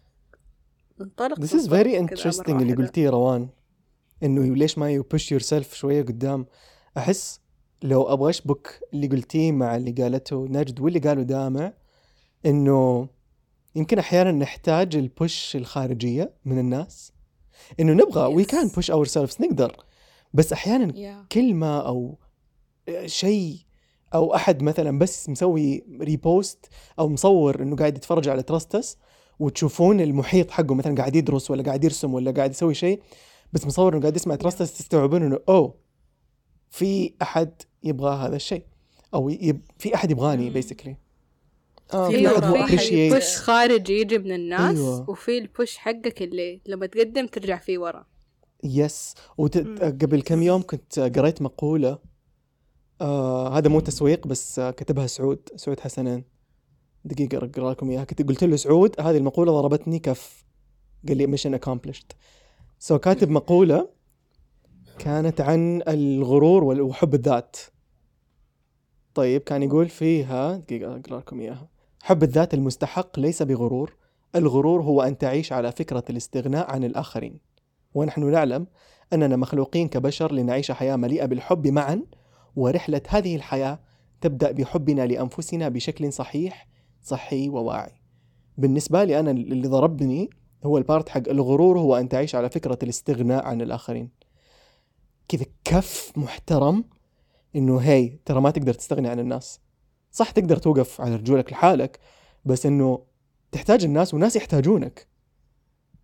انطلق 1.01 1.39
This 1.39 1.53
is 1.53 1.67
very 1.67 1.95
interesting 2.01 2.49
اللي 2.49 2.73
قلتيه 2.73 3.09
روان 3.09 3.49
إنه 4.23 4.55
ليش 4.55 4.77
ما 4.77 4.91
you 4.91 5.03
push 5.03 5.31
yourself 5.31 5.73
شوية 5.73 6.01
قدام؟ 6.01 6.45
أحس 6.97 7.39
لو 7.83 8.03
أبغى 8.13 8.29
أشبك 8.29 8.79
اللي 8.93 9.07
قلتيه 9.07 9.51
مع 9.51 9.75
اللي 9.75 9.91
قالته 9.91 10.47
نجد 10.49 10.79
واللي 10.79 10.99
قاله 10.99 11.21
دامع 11.21 11.73
إنه 12.45 13.09
يمكن 13.75 13.99
أحيانا 13.99 14.31
نحتاج 14.31 14.95
ال 14.95 15.07
push 15.07 15.55
الخارجية 15.55 16.33
من 16.45 16.59
الناس 16.59 17.11
إنه 17.79 17.93
نبغى 17.93 18.33
we. 18.33 18.45
can 18.45 18.67
push 18.67 18.91
ourselves 18.91 19.37
نقدر 19.41 19.77
بس 20.33 20.53
أحيانا 20.53 20.97
يا 20.97 21.25
كلمة 21.31 21.79
أو 21.79 22.17
شيء 23.05 23.57
أو 24.13 24.35
أحد 24.35 24.63
مثلا 24.63 24.99
بس 24.99 25.29
مسوي 25.29 25.83
repost 26.01 26.69
أو 26.99 27.09
مصور 27.09 27.61
إنه 27.61 27.75
قاعد 27.75 27.97
يتفرج 27.97 28.29
على 28.29 28.43
تراستس 28.43 28.97
وتشوفون 29.39 30.01
المحيط 30.01 30.51
حقه 30.51 30.75
مثلا 30.75 30.95
قاعد 30.95 31.15
يدرس 31.15 31.51
ولا 31.51 31.63
قاعد 31.63 31.83
يرسم 31.83 32.13
ولا 32.13 32.31
قاعد 32.31 32.51
يسوي 32.51 32.73
شيء 32.73 33.01
بس 33.53 33.65
مصور 33.65 33.93
إنه 33.93 34.01
قاعد 34.01 34.15
يسمع 34.15 34.35
تراستس 34.35 34.77
تستوعبون 34.77 35.23
إنه 35.23 35.39
أوه 35.49 35.75
في 36.69 37.13
أحد 37.21 37.61
يبغى 37.83 38.15
هذا 38.15 38.35
الشيء. 38.35 38.63
أو 39.13 39.29
yep 39.29 39.61
في 39.77 39.95
أحد 39.95 40.11
يبغاني. 40.11 40.49
basically 40.49 40.97
آه 41.93 42.09
في 42.09 42.27
أحد 42.27 42.43
هو 42.43 42.65
push 43.15 43.37
خارجي 43.37 44.01
يجي 44.01 44.17
من 44.17 44.31
الناس 44.31 44.77
أيوة. 44.77 45.09
وفي 45.09 45.37
ال 45.37 45.45
push 45.45 45.77
حقك 45.77 46.21
اللي 46.21 46.61
لما 46.65 46.85
تقدم 46.85 47.27
ترجع 47.27 47.57
فيه 47.57 47.77
ورا. 47.77 48.05
yes 48.63 49.13
what... 49.37 49.57
مم. 49.57 49.77
قبل 49.77 50.21
كم 50.21 50.43
يوم 50.43 50.61
كنت 50.61 50.99
قريت 50.99 51.41
مقولة 51.41 51.99
آه 53.01 53.57
هذا 53.57 53.69
مو 53.69 53.79
تسويق 53.79 54.27
بس 54.27 54.59
آه 54.59 54.71
كتبها 54.71 55.07
سعود 55.07 55.49
سعود 55.55 55.79
حسنين 55.79 56.23
دقيقة 57.07 57.37
أقرأ 57.37 57.71
لكم 57.71 57.89
إياها. 57.89 58.03
كنت 58.03 58.21
قلت 58.21 58.43
له 58.43 58.55
سعود 58.55 59.01
هذه 59.01 59.17
المقولة 59.17 59.51
ضربتني 59.51 59.99
كف. 59.99 60.45
قال 61.07 61.17
لي 61.17 61.27
mission 61.27 61.59
accomplished. 61.59 62.15
so 62.79 62.99
كاتب 62.99 63.29
مقولة 63.29 63.89
كانت 64.99 65.41
عن 65.41 65.81
الغرور 65.87 66.63
وحب 66.63 67.13
الذات. 67.13 67.57
طيب 69.13 69.41
كان 69.41 69.63
يقول 69.63 69.89
فيها 69.89 70.57
دقيقة 70.57 70.95
أقرأ 70.95 71.19
لكم 71.19 71.39
إياها. 71.39 71.69
حب 72.01 72.23
الذات 72.23 72.53
المستحق 72.53 73.19
ليس 73.19 73.43
بغرور. 73.43 73.95
الغرور 74.35 74.81
هو 74.81 75.01
أن 75.01 75.17
تعيش 75.17 75.53
على 75.53 75.71
فكرة 75.71 76.03
الاستغناء 76.09 76.71
عن 76.71 76.83
الآخرين. 76.83 77.39
ونحن 77.93 78.31
نعلم 78.31 78.67
أننا 79.13 79.35
مخلوقين 79.35 79.87
كبشر 79.87 80.31
لنعيش 80.31 80.71
حياة 80.71 80.95
مليئة 80.95 81.25
بالحب 81.25 81.67
معا. 81.67 82.03
ورحلة 82.55 83.01
هذه 83.07 83.35
الحياة 83.35 83.79
تبدأ 84.21 84.51
بحبنا 84.51 85.07
لأنفسنا 85.07 85.69
بشكل 85.69 86.13
صحيح 86.13 86.67
صحي 87.07 87.49
وواعي. 87.49 87.91
بالنسبة 88.57 89.03
لي 89.03 89.19
أنا 89.19 89.31
اللي 89.31 89.67
ضربني 89.67 90.29
هو 90.65 90.77
البارت 90.77 91.09
حق 91.09 91.29
الغرور 91.29 91.79
هو 91.79 91.95
أن 91.95 92.09
تعيش 92.09 92.35
على 92.35 92.49
فكرة 92.49 92.79
الاستغناء 92.83 93.45
عن 93.45 93.61
الآخرين. 93.61 94.09
كذا 95.27 95.45
كف 95.63 96.11
محترم 96.15 96.83
إنه 97.55 97.77
هي 97.77 98.19
ترى 98.25 98.41
ما 98.41 98.51
تقدر 98.51 98.73
تستغني 98.73 99.07
عن 99.07 99.19
الناس. 99.19 99.59
صح 100.11 100.31
تقدر 100.31 100.57
توقف 100.57 101.01
على 101.01 101.15
رجولك 101.15 101.51
لحالك 101.51 101.99
بس 102.45 102.65
إنه 102.65 103.03
تحتاج 103.51 103.83
الناس 103.83 104.13
والناس 104.13 104.35
يحتاجونك. 104.35 105.07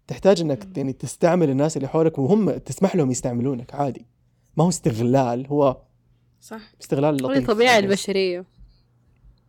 تحتاج 0.07 0.41
إنك 0.41 0.77
يعني 0.77 0.93
تستعمل 0.93 1.49
الناس 1.49 1.77
اللي 1.77 1.87
حولك 1.87 2.19
وهم 2.19 2.51
تسمح 2.51 2.95
لهم 2.95 3.11
يستعملونك 3.11 3.75
عادي. 3.75 4.05
ما 4.57 4.63
هو 4.63 4.69
استغلال 4.69 5.47
هو 5.47 5.81
صح. 6.39 6.61
استغلال 6.81 7.15
لطيف. 7.15 7.59
يعني. 7.59 7.85
البشرية. 7.85 8.45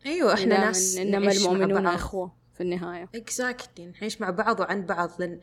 أيوه 0.07 0.35
إحنا 0.35 0.61
ناس 0.61 0.97
مع 0.97 1.03
المؤمنون 1.33 1.83
بعض. 1.85 1.95
إخوة 1.95 2.33
في 2.55 2.61
النهاية. 2.63 3.09
exactly 3.14 3.87
نعيش 3.87 4.21
مع 4.21 4.31
بعض 4.31 4.61
وعن 4.61 4.87
بعض. 4.87 5.11
لأن 5.19 5.41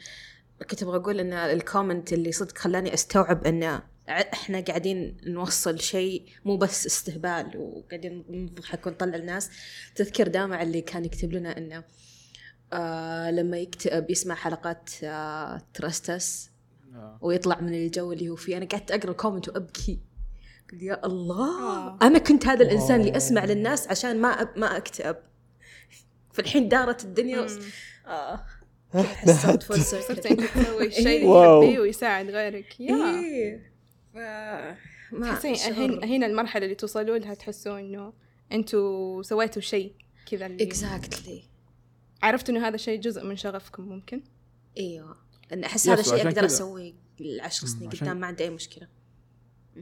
كنت 0.70 0.84
أبغى 0.84 0.98
أقول 0.98 1.20
إن 1.20 1.34
ال 1.34 1.44
comment 1.44 2.14
اللي 2.14 2.32
صدق 2.32 2.58
خلاني 2.58 2.94
أستوعب 2.94 3.46
إن 3.46 3.64
ع- 3.64 3.82
إحنا 4.10 4.60
قاعدين 4.62 5.18
نوصل 5.24 5.80
شيء 5.80 6.26
مو 6.46 6.58
بس 6.58 6.86
استهبال 6.86 7.58
وقاعدين 7.58 8.26
نضحك 8.30 8.88
ونطلع 8.88 9.16
الناس. 9.16 9.50
تذكر 9.96 10.28
دامع 10.28 10.62
اللي 10.62 10.82
كان 10.82 11.06
يكتب 11.06 11.32
لنا 11.34 11.58
إنه 11.58 11.84
آه 12.74 13.32
لما 13.32 13.58
يكتئب 13.58 14.12
يسمع 14.12 14.36
حلقات 14.36 14.90
آه 15.04 15.62
ترستس 15.74 16.50
آه. 16.94 17.18
ويطلع 17.22 17.60
من 17.62 17.74
الجو 17.74 18.12
اللي 18.12 18.30
هو 18.30 18.36
فيه. 18.36 18.58
أنا 18.58 18.66
قعدت 18.66 18.92
أقرأ 18.92 19.12
ال 19.12 19.17
comment 19.17 19.50
وأبكي. 19.50 20.00
يا 20.80 21.06
الله 21.06 21.62
آه. 21.78 21.98
أنا 22.02 22.20
كنت 22.20 22.46
هذا 22.48 22.64
الإنسان 22.66 23.00
اللي 23.00 23.10
wow. 23.10 23.18
أسمع 23.18 23.46
للناس 23.46 23.88
عشان 23.88 24.22
ما 24.22 24.28
أب 24.28 24.50
ما 24.56 24.78
أكتئب. 24.78 25.16
فالحين 26.34 26.70
دارت 26.70 27.04
الدنيا. 27.04 27.42
مم. 27.42 27.60
آه. 28.06 28.46
آه، 28.96 29.02
حسيت 29.04 29.64
full 29.64 29.82
صرت 29.82 30.28
circle 30.28 30.30
أنت 30.30 30.42
تسوي 30.42 30.88
اللي 30.98 31.26
wow. 31.26 31.62
تحبيه 31.64 31.80
ويساعد 31.80 32.30
غيرك. 32.30 32.80
yeah. 32.80 32.96
إيه. 33.20 33.72
ف... 34.14 34.18
ما 35.12 35.34
تحسين 35.36 35.74
هنا 35.74 36.06
هنا 36.06 36.26
المرحلة 36.26 36.64
اللي 36.64 36.76
توصلوا 36.76 37.18
لها 37.18 37.34
تحسوا 37.34 37.80
إنه 37.80 38.14
أنتوا 38.52 39.24
سويتوا 39.24 39.62
شيء 39.62 39.94
كذا 40.32 40.46
اللي 40.46 40.64
exactly 40.64 41.44
عرفتوا 42.24 42.56
إنه 42.56 42.68
هذا 42.68 42.76
الشيء 42.76 43.00
جزء 43.00 43.24
من 43.26 43.36
شغفكم 43.36 43.84
ممكن؟ 43.84 44.24
إيوه. 44.78 45.18
أحس 45.66 45.90
هذا 45.90 46.02
الشيء 46.02 46.28
أقدر 46.28 46.46
أسويه 46.46 46.94
العشر 47.22 47.68
سنين 47.68 47.90
قدام 47.90 48.18
ما 48.18 48.28
عندي 48.28 48.44
أي 48.44 48.50
مشكلة. 48.50 48.88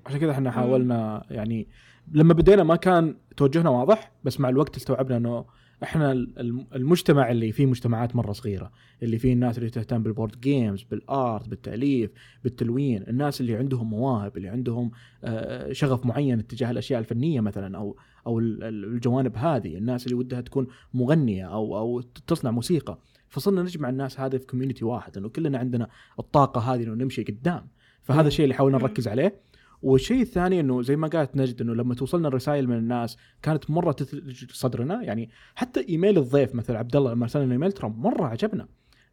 عشان 0.06 0.20
كذا 0.20 0.32
إحنا 0.32 0.52
حاولنا 0.52 1.26
يعني 1.30 1.68
لما 2.12 2.34
بدينا 2.34 2.64
ما 2.64 2.76
كان 2.76 3.16
توجهنا 3.38 3.70
واضح 3.70 4.12
بس 4.24 4.40
مع 4.40 4.50
الوقت 4.50 4.76
استوعبنا 4.76 5.18
إنه 5.18 5.46
إحنا 5.84 6.12
الم- 6.12 6.68
المجتمع 6.76 7.32
اللي 7.32 7.52
فيه 7.52 7.66
مجتمعات 7.66 8.16
مرة 8.16 8.32
صغيرة 8.32 8.72
اللي 9.04 9.18
فيه 9.20 9.34
الناس 9.34 9.58
اللي 9.58 9.70
تهتم 9.70 10.04
بال 10.04 10.14
board 10.14 10.40
games 10.40 10.84
بال 10.84 11.10
art 11.10 11.50
بالتأليف 11.50 12.12
بالتلوين 12.44 13.04
الناس 13.08 13.42
اللي 13.42 13.56
عندهم 13.56 13.90
مواهب 13.90 14.38
اللي 14.38 14.48
عندهم 14.50 14.92
آه، 15.24 15.72
شغف 15.74 16.06
معين 16.06 16.40
اتجاه 16.40 16.72
الأشياء 16.72 17.00
الفنية 17.00 17.42
مثلا 17.42 17.78
أو 17.78 17.98
أو 18.28 18.40
ال- 18.40 18.64
ال- 18.64 18.86
الجوانب 18.86 19.38
هذه 19.38 19.78
الناس 19.78 20.06
اللي 20.06 20.16
ودها 20.16 20.42
تكون 20.42 20.68
مغنية 20.94 21.46
أو 21.46 21.78
أو 21.78 22.02
تصنع 22.02 22.52
موسيقى 22.52 23.00
فصرنا 23.30 23.62
نجمع 23.64 23.90
الناس 23.90 24.20
هذه 24.20 24.38
في 24.38 24.46
community 24.46 24.86
واحد 24.86 25.18
إنه 25.18 25.30
كلنا 25.30 25.58
عندنا 25.58 25.90
الطاقة 26.20 26.62
هذه 26.62 26.84
إنه 26.84 26.94
نمشي 26.94 27.24
قدام 27.24 27.68
فهذا. 28.04 28.28
الشيء 28.28 28.44
اللي 28.44 28.56
حاولنا. 28.56 28.78
نركز 28.78 29.08
عليه 29.08 29.42
والشيء 29.82 30.22
الثاني 30.22 30.60
إنه 30.60 30.82
زي 30.82 30.96
ما 30.96 31.08
قالت 31.08 31.36
نجد 31.36 31.62
إنه 31.62 31.76
لما 31.76 31.96
توصلنا 31.96 32.28
الرسائل 32.28 32.68
من 32.68 32.78
الناس 32.78 33.18
كانت 33.42 33.70
مرة 33.70 33.92
تثلج 33.92 34.52
صدرنا 34.52 35.04
يعني 35.04 35.30
حتى 35.56 35.90
إيميل 35.90 36.18
الضيف 36.18 36.56
مثل 36.56 36.76
عبد 36.76 36.96
الله 36.96 37.12
لما 37.12 37.24
ارسلنا 37.24 37.54
إيميل 37.54 37.72
ترى 37.72 37.90
مرة 37.90 38.26
عجبنا. 38.26 38.68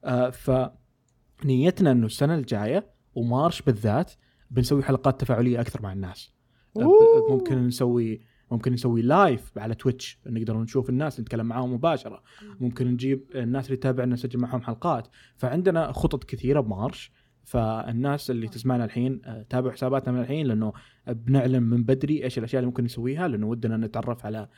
آه 0.04 0.30
فنيتنا 0.30 1.92
إنه 1.92 2.06
السنة 2.06 2.34
الجاية 2.34 2.90
و 3.14 3.22
March 3.22 3.62
بالذات 3.62 4.12
بنسوي 4.50 4.82
حلقات 4.82 5.20
تفاعلية 5.20 5.60
أكثر 5.60 5.82
مع 5.82 5.92
الناس. 5.92 6.32
آه، 6.76 6.82
أوه. 6.82 7.30
ممكن 7.30 7.66
نسوي 7.66 8.20
ممكن 8.50 8.72
نسوي 8.72 9.02
live 9.02 9.58
على 9.58 9.74
تويتش 9.74 10.18
نقدر 10.26 10.56
نشوف 10.56 10.90
الناس 10.90 11.20
نتكلم 11.20 11.46
معاهم 11.46 11.72
مباشرة. 11.74 12.22
ممكن 12.60 12.86
نجيب 12.86 13.24
الناس 13.34 13.66
اللي 13.66 13.76
تتابعنا 13.76 14.14
نسجل 14.14 14.38
معهم 14.38 14.62
حلقات. 14.62 15.08
فعندنا 15.36 15.92
خطط 15.92 16.24
كثيرة 16.24 16.60
ب 16.60 16.68
March. 16.68 17.12
فالناس 17.46 18.30
اللي 18.30 18.48
تسمعنا 18.48 18.84
الحين 18.84 19.20
آه، 19.24 19.46
تابعوا 19.50 19.72
حساباتنا 19.72 20.12
من 20.12 20.20
الحين 20.20 20.46
لأنه 20.46 20.72
بنعلن 21.06 21.62
من 21.62 21.82
بدري 21.84 22.24
إيش 22.24 22.38
الأشياء 22.38 22.60
اللي 22.60 22.66
ممكن 22.66 22.84
نسويها 22.84 23.28
لأنه 23.28 23.46
ودنا 23.46 23.76
نتعرف 23.76 24.26
على 24.26 24.48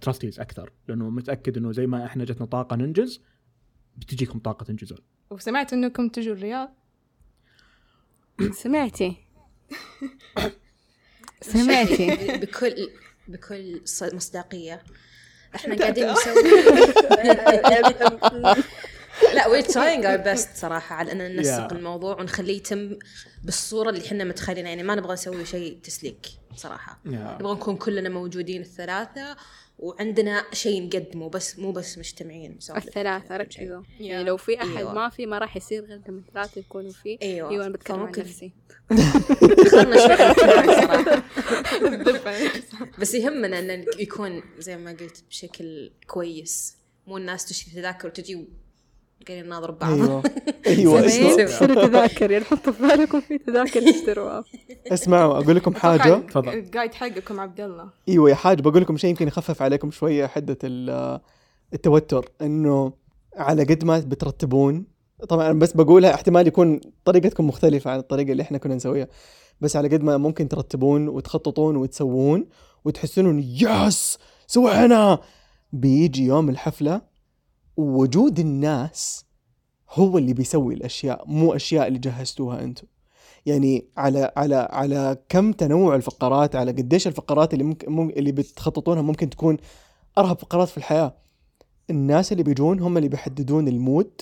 تراستيز 0.00 0.40
أكثر. 0.40 0.72
لأنه 0.88 1.10
متأكد 1.10 1.56
إنه 1.56 1.72
زي 1.72 1.86
ما 1.86 2.06
إحنا 2.06 2.24
جتنا 2.24 2.46
طاقة 2.46 2.76
ننجز 2.76 3.22
بتجيكم 3.96 4.38
طاقة 4.38 4.64
تنجزون. 4.64 4.98
وسمعت 5.30 5.72
إنكم 5.72 6.08
تجوا 6.08 6.34
الرياض؟ 6.34 6.74
سمعتي. 8.62 9.16
سمعتي. 11.40 12.38
بكل 12.38 12.88
بكل 13.28 13.80
ص- 13.84 14.14
مصداقية. 14.14 14.82
إحنا 15.54 15.74
قاعدين 15.78 16.06
نسوي. 16.12 16.32
لا 19.36 19.48
we're 19.48 19.62
trying 19.62 20.04
our 20.06 20.16
best 20.16 20.48
صراحة 20.56 20.94
على 20.96 21.12
ان 21.12 21.36
ننسق 21.36 21.68
Yeah. 21.68 21.72
الموضوع 21.72 22.20
ونخليه 22.20 22.56
يتم 22.56 22.98
بالصورة 23.44 23.90
اللي 23.90 24.06
إحنا 24.06 24.24
متخيلينها 24.24 24.68
يعني 24.70 24.82
ما 24.82 24.94
نبغى 24.94 25.12
نسوي 25.12 25.44
شيء 25.46 25.78
تسليك 25.82 26.26
صراحة 26.56 27.00
yeah. 27.06 27.36
نبغى 27.40 27.52
نكون 27.54 27.76
كلنا 27.76 28.08
موجودين 28.08 28.60
الثلاثة 28.60 29.36
وعندنا 29.78 30.44
شيء 30.52 30.82
نقدمه 30.86 31.28
بس 31.28 31.58
مو 31.58 31.72
بس 31.72 31.98
مجتمعين. 31.98 32.58
الثلاثة 32.76 33.36
ركزوا 33.36 33.82
Yeah. 33.82 34.00
يعني 34.00 34.24
لو 34.24 34.36
في 34.36 34.58
أحد 34.62 34.76
أيوة. 34.76 34.94
ما 34.94 35.08
في 35.08 35.26
ما 35.26 35.38
راح 35.38 35.56
يصير 35.56 35.84
غير 35.84 36.00
لما 36.08 36.18
الثلاثة 36.28 36.58
يكونوا 36.58 36.90
فيه 36.92 37.18
أيوه 37.22 37.50
أيوة 37.50 37.66
أنا 37.66 37.72
بتكلم 37.72 38.00
عن 38.00 38.12
نفسي 38.18 38.52
شوي. 39.72 41.22
بس 43.00 43.14
يهمنا 43.14 43.58
انه 43.58 43.84
يكون 43.98 44.42
زي 44.58 44.76
ما 44.76 44.90
قلت 44.90 45.24
بشكل 45.30 45.92
كويس 46.06 46.76
مو 47.06 47.16
الناس 47.16 47.46
تشتري 47.46 47.74
تذاكر 47.74 48.08
وتجي 48.08 48.48
قاعدين 49.28 49.46
نناظر 49.46 49.70
بعض 49.70 49.92
أيوه. 49.92 50.22
أيوه 50.66 51.06
اشتروا 51.06 51.86
تذاكر 51.86 52.30
يعني 52.30 52.44
حطوا 52.44 52.72
في 52.72 52.82
بالكم 52.82 53.20
في 53.20 53.38
تذاكر 53.38 53.90
اشتروها 53.90 54.44
اسمعوا 54.92 55.38
أقول 55.38 55.56
لكم 55.56 55.74
حاجة. 55.74 56.14
تفضل. 56.14 56.48
الجايد 56.48 56.94
حقكم 56.94 57.40
عبد 57.40 57.60
الله. 57.60 57.88
أيوه 58.08 58.30
يا 58.30 58.34
حاج 58.34 58.60
بقول 58.60 58.82
لكم 58.82 58.96
شيء 58.96 59.10
يمكن 59.10 59.28
يخفف 59.28 59.62
عليكم 59.62 59.90
شوية 59.90 60.26
حدة 60.26 60.58
ال- 60.64 61.20
التوتر. 61.74 62.28
إنه 62.42 62.92
على 63.36 63.64
قد 63.64 63.84
ما 63.84 63.98
بترتبون 63.98 64.84
طبعا 65.28 65.52
بس 65.52 65.72
بقولها 65.72 66.14
احتمال 66.14 66.46
يكون 66.46 66.80
طريقتكم 67.04 67.46
مختلفة 67.48 67.90
عن 67.90 67.98
الطريقة 67.98 68.32
اللي 68.32 68.42
إحنا 68.42 68.58
كنا 68.58 68.74
نسويها. 68.74 69.08
بس 69.60 69.76
على 69.76 69.88
قد 69.88 70.02
ما 70.02 70.16
ممكن 70.16 70.48
ترتبون 70.48 71.08
وتخططون 71.08 71.76
وتسوون 71.76 72.46
وتحسون 72.84 73.26
إنه 73.26 73.44
يس 73.62 74.18
سوينا. 74.46 75.18
بيجي 75.72 76.24
يوم 76.26 76.48
الحفلة 76.48 77.11
وجود 77.76 78.38
الناس 78.38 79.24
هو 79.90 80.18
اللي 80.18 80.32
بيسوي 80.32 80.74
الأشياء 80.74 81.24
مو 81.26 81.54
أشياء 81.54 81.88
اللي 81.88 81.98
جهزتوها 81.98 82.64
أنتم. 82.64 82.86
يعني 83.46 83.84
على 83.96 84.32
على 84.36 84.68
على 84.70 85.16
كم 85.28 85.52
تنوع 85.52 85.94
الفقرات 85.96 86.56
على 86.56 86.72
قديش 86.72 87.06
الفقرات 87.06 87.52
اللي 87.52 87.64
ممكن 87.64 87.92
مم- 87.92 88.10
اللي 88.10 88.32
بتخططونها 88.32 89.02
ممكن 89.02 89.30
تكون 89.30 89.56
أرهب 90.18 90.38
فقرات 90.38 90.68
في 90.68 90.76
الحياة. 90.78 91.14
الناس 91.90 92.32
اللي 92.32 92.42
بيجون 92.42 92.80
هم 92.80 92.96
اللي 92.96 93.08
بيحددون 93.08 93.68
ال 93.68 93.78
mood 93.78 94.20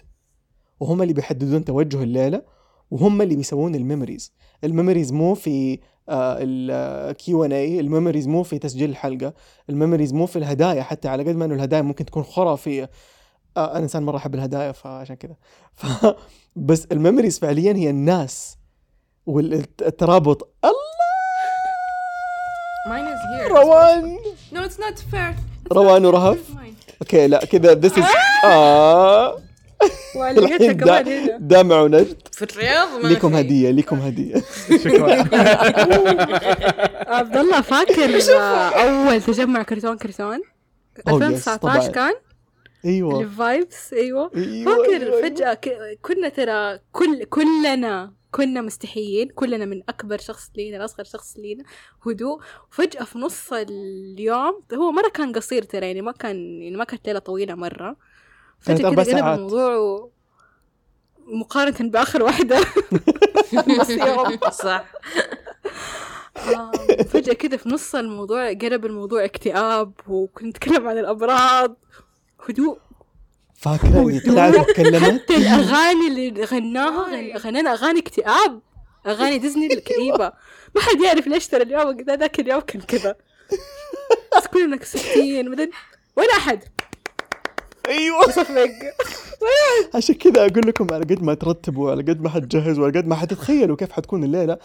وهم 0.80 1.02
اللي 1.02 1.12
بيحددون 1.14 1.64
توجه 1.64 2.02
الليلة 2.02 2.42
وهم 2.90 3.23
اللي 3.23 3.37
بيسوون 3.37 3.75
ال 3.75 3.80
memories. 3.80 4.33
ال 4.65 4.70
memories 4.70 5.12
مو 5.12 5.35
في 5.35 5.78
ال 6.09 7.45
Q&A 7.45 7.53
ال 7.53 7.81
memories 7.81 8.29
مو 8.28 8.42
في 8.42 8.59
تسجيل 8.59 8.90
الحلقة. 8.90 9.35
ال 9.71 9.75
memories 9.75 10.12
مو 10.12 10.26
في 10.26 10.37
الهدايا 10.37 10.83
حتى 10.83 11.09
على 11.09 11.23
قد 11.23 11.37
ما 11.37 11.45
إنه 11.45 11.54
الهدايا 11.54 11.83
ممكن 11.83 12.04
تكون 12.04 12.23
خرافية. 12.23 12.90
آه 13.61 13.71
أنا 13.76 13.79
إنسان 13.85 14.02
مرة 14.02 14.17
أحب 14.17 14.35
الهدايا 14.35 14.73
فعشان 14.73 15.17
كذا 15.17 15.35
ف 15.81 15.87
بس 16.57 16.85
ال 16.93 16.98
memories 16.98 17.39
فعليا 17.38 17.73
هي 17.76 17.90
الناس 17.90 18.59
والترابط. 19.26 20.50
here. 23.40 23.50
روان! 23.52 24.19
No, 24.52 24.59
it's 24.69 24.79
not 24.79 24.99
fair. 25.14 25.35
روان 25.73 26.05
ورهف? 26.05 26.38
okay 27.03 27.27
لا 27.26 27.45
كذا 27.45 27.81
this 27.81 27.93
is 27.95 28.05
آه! 28.45 29.38
وعلقتها 30.17 30.71
الحين 31.00 31.49
دامع 31.49 31.81
ونجد. 31.81 32.17
في 32.33 32.43
الرياض 32.43 32.88
في. 33.33 33.37
هدية 33.37 33.71
ليكم 33.71 33.99
هدية. 34.00 34.43
شكرا. 34.85 35.12
عبد 37.14 37.37
الله 37.37 37.61
فاكر 37.61 38.19
آه، 38.31 38.71
أول 38.71 39.23
تجمع 39.23 39.62
كرتون 39.62 39.97
كرتون؟ 39.97 40.40
أوه، 41.09 41.25
yes، 41.25 41.49
2019 41.49 41.57
طبعاً. 41.57 41.88
كان؟ 41.88 42.14
أيوه. 42.85 43.21
ال 43.21 43.33
vibes 43.33 43.93
أيوه. 43.93 44.31
أيوه 44.37 44.65
فاكر 44.77 45.03
أيوة، 45.03 45.17
أيوة. 45.17 45.23
فجأة 45.29 45.55
ك- 45.55 45.99
كنا 46.03 46.29
ترى 46.29 46.79
كل 46.93 47.25
كلنا 47.25 48.13
كنا 48.31 48.61
مستحيين 48.61 49.29
كلنا 49.29 49.65
من 49.65 49.83
أكبر 49.89 50.19
شخص 50.19 50.51
لينا 50.57 50.77
لأصغر 50.77 51.05
شخص 51.05 51.37
لينا 51.39 51.65
هدوء. 52.07 52.41
وفجأة 52.73 53.05
في 53.05 53.19
نص 53.19 53.53
اليوم 53.53 54.63
هو 54.75 54.93
مرة 54.93 55.09
كان 55.09 55.33
قصير 55.33 55.63
ترى 55.63 55.87
يعني 55.87 56.03
ما 56.03 56.13
كان 56.13 56.63
يعني 56.63 56.77
ما 56.77 56.85
كانت 56.85 57.07
ليلة 57.07 57.19
طويلة 57.19 57.55
مرة. 57.55 57.97
فجأة 58.61 58.89
أربع 58.89 59.02
كذا 59.04 59.17
قلب. 59.17 59.35
الموضوع 59.39 59.76
و... 59.76 60.11
مقارنة 61.26 61.91
بآخر 61.91 62.23
واحدة. 62.23 62.61
بس 63.81 63.91
يوم 63.91 64.39
صح. 64.50 64.85
آه، 66.37 66.71
فجأة 67.09 67.33
كذا 67.35 67.57
في 67.57 67.69
نص 67.69 67.95
الموضوع 67.95 68.52
قلب 68.52 68.87
الموضوع 68.87 69.25
اكتئاب 69.25 69.93
وكنت 70.09 70.45
نتكلم 70.47 70.89
عن 70.89 70.99
الأمراض. 70.99 71.76
هدوء. 72.49 72.79
فاكره 73.55 73.89
اني 74.00 74.21
طلعت 74.21 74.71
تكلمت؟ 74.71 75.23
حتى 75.23 75.37
الأغاني 75.37 76.07
اللي 76.09 76.45
غناها 76.45 77.07
غن- 77.11 77.37
غنينا 77.37 77.73
أغاني 77.73 78.00
اكتئاب. 78.00 78.61
أغاني 79.07 79.39
ديزني 79.39 79.67
الكئيبة. 79.75 80.33
ما 80.75 80.81
حد 80.81 81.00
يعرف 81.00 81.26
ليش 81.26 81.47
ترى 81.49 81.63
اليوم 81.63 81.97
ذا- 82.00 82.17
ذاك 82.17 82.41
اليوم 82.41 82.61
كان 82.61 82.83
كذا. 82.83 83.17
بس 84.37 84.47
كلنا 84.47 84.85
ساكتين 84.85 85.49
بعدين 85.49 85.71
ولا 86.17 86.33
أحد. 86.37 86.61
أيوه. 87.89 88.31
صفق 88.31 88.69
عشان 89.95 90.15
كذا 90.15 90.41
أقول 90.47 90.63
لكم 90.67 90.87
على 90.95 91.05
قد 91.05 91.23
ما 91.23 91.35
ترتبوا 91.35 91.91
على 91.91 92.03
قد 92.03 92.21
ما 92.23 92.29
حتجهزوا 92.29 92.85
على 92.87 92.99
قد 92.99 93.07
ما 93.07 93.15
حتتخيلوا 93.17 93.76
كيف 93.76 93.93
حتكون 93.93 94.25
الليلة 94.25 94.59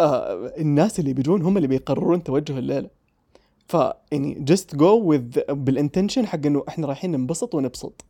آه 0.00 0.52
الناس 0.58 0.98
اللي 0.98 1.12
بيجون 1.12 1.42
هم 1.42 1.56
اللي 1.56 1.68
بيقررون 1.68 2.22
توجه 2.24 2.58
الليلة. 2.58 2.88
ف 3.72 3.76
يعني 4.12 4.44
just 4.50 4.76
go 4.76 5.12
with 5.12 5.50
بال 5.50 5.64
intention 5.64 6.26
حق 6.26 6.46
إنه 6.46 6.64
إحنا 6.68 6.86
رايحين 6.86 7.10
ننبسط 7.10 7.54
ونبسط. 7.54 8.04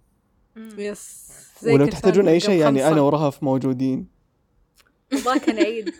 yes 0.78 1.32
ولو 1.66 1.86
تحتاجون 1.86 2.28
أي 2.28 2.40
شيء 2.40 2.60
يعني 2.60 2.88
أنا 2.88 3.00
ورهف 3.00 3.42
موجودين. 3.42 4.06
والله 5.12 5.38
كان 5.38 5.56
عيد. 5.56 5.90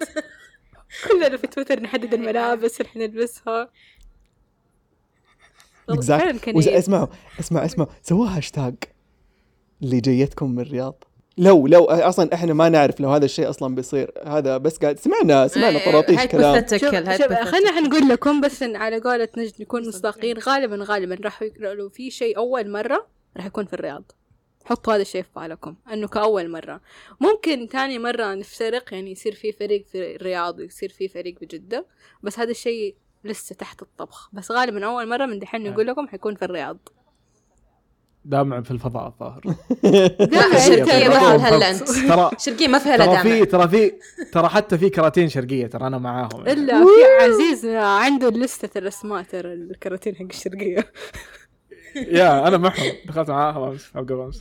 كلنا 1.08 1.36
في 1.36 1.46
تويتر 1.46 1.80
نحدد 1.80 2.14
الملابس 2.14 2.80
اللي 2.80 2.92
حنلبسها. 2.92 3.70
عيد. 6.68 6.78
اسمعوا 6.78 7.06
اسمعوا 7.40 7.64
اسمعوا. 7.66 7.90
سووا 8.02 8.26
هاشتاج 8.28 8.74
اللي 9.82 10.00
جيتكم 10.00 10.50
من 10.50 10.60
الرياض. 10.60 11.04
لو 11.38 11.66
لو 11.66 11.84
أصلا 11.84 12.34
إحنا 12.34 12.54
ما 12.54 12.68
نعرف 12.68 13.00
لو 13.00 13.08
هذا 13.08 13.24
الشيء 13.24 13.50
أصلا 13.50 13.74
بيصير. 13.74 14.12
هذا 14.26 14.58
بس 14.58 14.78
قاعد 14.78 14.98
سمعنا 14.98 15.48
سمعنا 15.48 15.84
طراطيش 15.84 16.26
كلام. 16.26 16.66
شوف 16.68 16.80
شوف 17.22 17.32
خلينا 17.32 17.80
نقول 17.80 18.08
لكم 18.08 18.40
بس 18.40 18.62
إن 18.62 18.76
على 18.76 19.00
قولة 19.00 19.28
نجد 19.36 19.52
نكون 19.60 19.88
مصداقين 19.88 20.38
غالبا 20.38 20.84
غالبا 20.84 21.18
راح 21.24 21.44
لو 21.58 21.88
في 21.88 22.10
شيء 22.10 22.36
أول 22.36 22.70
مرة 22.70 23.06
راح 23.36 23.46
يكون 23.46 23.66
في 23.66 23.72
الرياض. 23.72 24.12
حطوا 24.64 24.94
هذا 24.94 25.02
الشيء 25.02 25.22
في 25.22 25.28
بالكم 25.36 25.74
إنه 25.92 26.08
كأول 26.08 26.50
مرة. 26.50 26.80
ممكن 27.20 27.68
تاني 27.68 27.98
مرة 27.98 28.34
نفترق 28.34 28.94
يعني 28.94 29.12
يصير 29.12 29.34
في 29.34 29.52
فريق 29.52 29.86
في 29.92 30.16
الرياض 30.16 30.58
ويصير 30.58 30.88
في 30.88 31.08
فريق 31.08 31.34
بجدة 31.40 31.86
بس 32.22 32.38
هذا 32.38 32.50
الشيء 32.50 32.94
لسه 33.24 33.54
تحت 33.54 33.82
الطبخ. 33.82 34.30
بس 34.32 34.50
غالبا 34.50 34.86
أول 34.86 35.08
مرة 35.08 35.26
من 35.26 35.38
دحين 35.38 35.70
نقول 35.70 35.86
لكم 35.86 36.08
حيكون 36.08 36.34
في 36.34 36.44
الرياض. 36.44 36.78
دامع 38.24 38.60
في 38.60 38.70
الفضاء 38.70 39.06
الظاهر. 39.06 39.40
لا 40.32 40.58
شرقية 40.58 41.08
ما 41.08 41.18
فيها 41.18 41.36
هلا 41.36 41.70
انت 41.70 41.88
ترى 41.88 42.30
شرقية 42.38 42.68
ما 42.68 42.78
فيها 42.78 42.96
ترى 42.96 43.06
لا 43.06 43.22
في 43.22 43.28
دامع 43.28 43.44
ترى 43.44 43.68
في 43.68 43.92
ترى 44.32 44.48
حتى 44.48 44.78
في 44.78 44.90
كراتين 44.90 45.28
شرقية 45.28 45.66
ترى 45.66 45.86
أنا 45.86 45.98
معاهم 45.98 46.46
يعني. 46.46 46.52
إلا 46.52 46.84
في 46.84 47.24
عزيز 47.24 47.66
عنده 47.76 48.28
لستة 48.30 48.78
الأسماء 48.78 49.22
ترى 49.22 49.52
الكراتين 49.52 50.16
حق 50.16 50.26
الشرقية. 50.30 50.86
يا 52.18 52.48
أنا 52.48 52.56
معهم. 52.56 52.92
دخلت 53.06 53.30
معاهم 53.30 53.62
أمس 53.62 53.90
أو 53.96 54.02
قبل 54.02 54.20
أمس. 54.20 54.40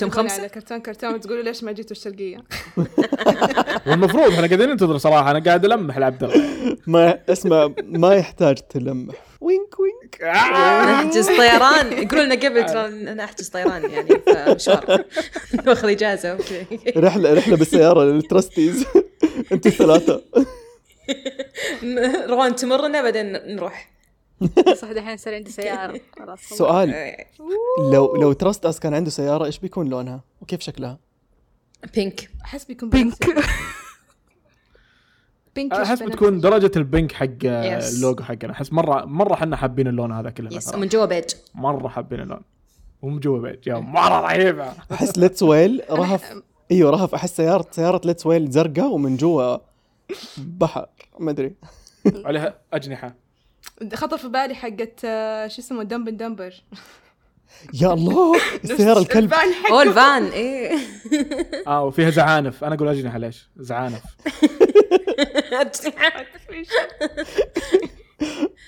كم 0.00 0.10
خمسة؟ 0.10 0.38
على 0.38 0.48
كرتون 0.48 0.78
كرتون 0.78 1.14
وتقولوا 1.14 1.42
ليش 1.42 1.64
ما 1.64 1.72
جيتوا 1.72 1.96
الشرقية؟ 1.96 2.36
والمفروض 3.86 4.32
إحنا 4.32 4.46
قاعدين 4.46 4.68
ننتظر 4.68 4.98
صراحة 4.98 5.30
أنا 5.30 5.38
قاعد 5.38 5.64
ألمح 5.64 5.98
لعبد 5.98 6.24
الله. 6.24 6.44
ما 6.86 7.18
اسمع 7.28 7.70
ما 7.84 8.14
يحتاج 8.14 8.56
تلمح. 8.56 9.14
وينك 9.44 9.80
وينك. 9.80 10.22
نحجز 10.22 11.26
طيران. 11.26 11.92
يقولوا 11.92 12.24
لنا 12.24 12.34
قبل 12.34 12.66
ترى 12.66 12.86
أنا 13.12 13.24
أحجز 13.24 13.48
طيران 13.48 13.90
يعني 13.90 14.08
فمشوار. 14.26 15.04
ناخذ 15.66 15.88
إجازة 15.88 16.30
OK. 16.30 16.66
رحلة 16.96 17.34
رحلة 17.34 17.56
بالسيارة 17.56 18.04
لل 18.04 18.20
Trust 18.20 18.60
Us. 18.60 18.84
أنتوا 19.52 19.70
الثلاثة. 19.70 20.22
روان 22.26 22.56
تمرنا 22.56 23.02
بعدين 23.02 23.32
نروح. 23.32 23.90
صح 24.76 24.92
دحين 24.92 25.16
صار 25.16 25.34
عندي 25.34 25.50
سيارة. 25.50 26.00
خلاص. 26.18 26.40
سؤال. 26.40 27.14
لو 27.92 28.16
لو 28.16 28.32
Trust 28.32 28.66
Us 28.66 28.80
كان 28.80 28.94
عنده 28.94 29.10
سيارة 29.10 29.44
إيش 29.44 29.58
بيكون 29.58 29.88
لونها؟ 29.88 30.20
وكيف 30.40 30.60
شكلها؟ 30.60 30.98
pink. 31.94 32.30
أحس 32.44 32.64
بيكون 32.64 32.90
pink. 32.90 33.14
pink 35.54 35.72
أحس 35.72 36.02
بتكون 36.02 36.40
درجة 36.40 36.70
ال 36.76 36.83
pink 36.83 37.12
حق 37.12 37.26
آه، 37.46 37.80
Yes. 37.80 37.84
اللوجو 37.94 38.22
حقنا. 38.24 38.52
أحس 38.52 38.72
مرة 38.72 39.04
مرة 39.04 39.34
إحنا 39.34 39.56
حابين 39.56 39.88
اللون 39.88 40.12
هذا 40.12 40.30
كله 40.30 40.56
yes. 40.56 40.74
ومن 40.74 40.88
جوا 40.88 41.04
بيج. 41.04 41.24
مرة 41.54 41.88
حابين 41.88 42.20
اللون. 42.20 42.40
ومن 43.02 43.20
جوا 43.20 43.38
بيج 43.38 43.66
yeah 43.66 43.74
مرة 43.74 44.20
رهيبة. 44.20 44.72
أحس 44.92 45.18
Let's 45.18 45.42
Whale 45.42 45.82
رهف 45.90 46.32
إيوه 46.70 46.90
رهف. 46.90 47.14
أحس 47.14 47.36
سياره 47.36 47.66
سيارة 47.70 48.00
Let's 48.04 48.26
Whale 48.26 48.50
زرقاء 48.50 48.86
ومن 48.90 49.16
جوا 49.16 49.56
بحر. 50.38 50.86
ما 51.18 51.30
أدري. 51.30 51.54
عليها 52.26 52.54
أجنحة. 52.72 53.14
خطر 53.94 54.18
في 54.18 54.28
بالي 54.28 54.54
حقت 54.54 55.00
آه، 55.04 55.46
شو 55.48 55.60
اسمه 55.62 55.82
Dumb 55.82 56.01
and 56.01 56.16
Dumber 56.16 56.62
يا 57.74 57.92
الله. 57.92 58.32
السياره 58.64 58.98
الكلب. 58.98 59.34
اوه 59.70 59.82
الفان 59.82 60.24
إيه. 60.24 60.76
آه 61.66 61.84
وفيها 61.84 62.10
زعانف. 62.10 62.64
أنا 62.64 62.74
أقول 62.74 62.88
أجنحة 62.88 63.18
ليش؟ 63.18 63.48
زعانف. 63.56 64.02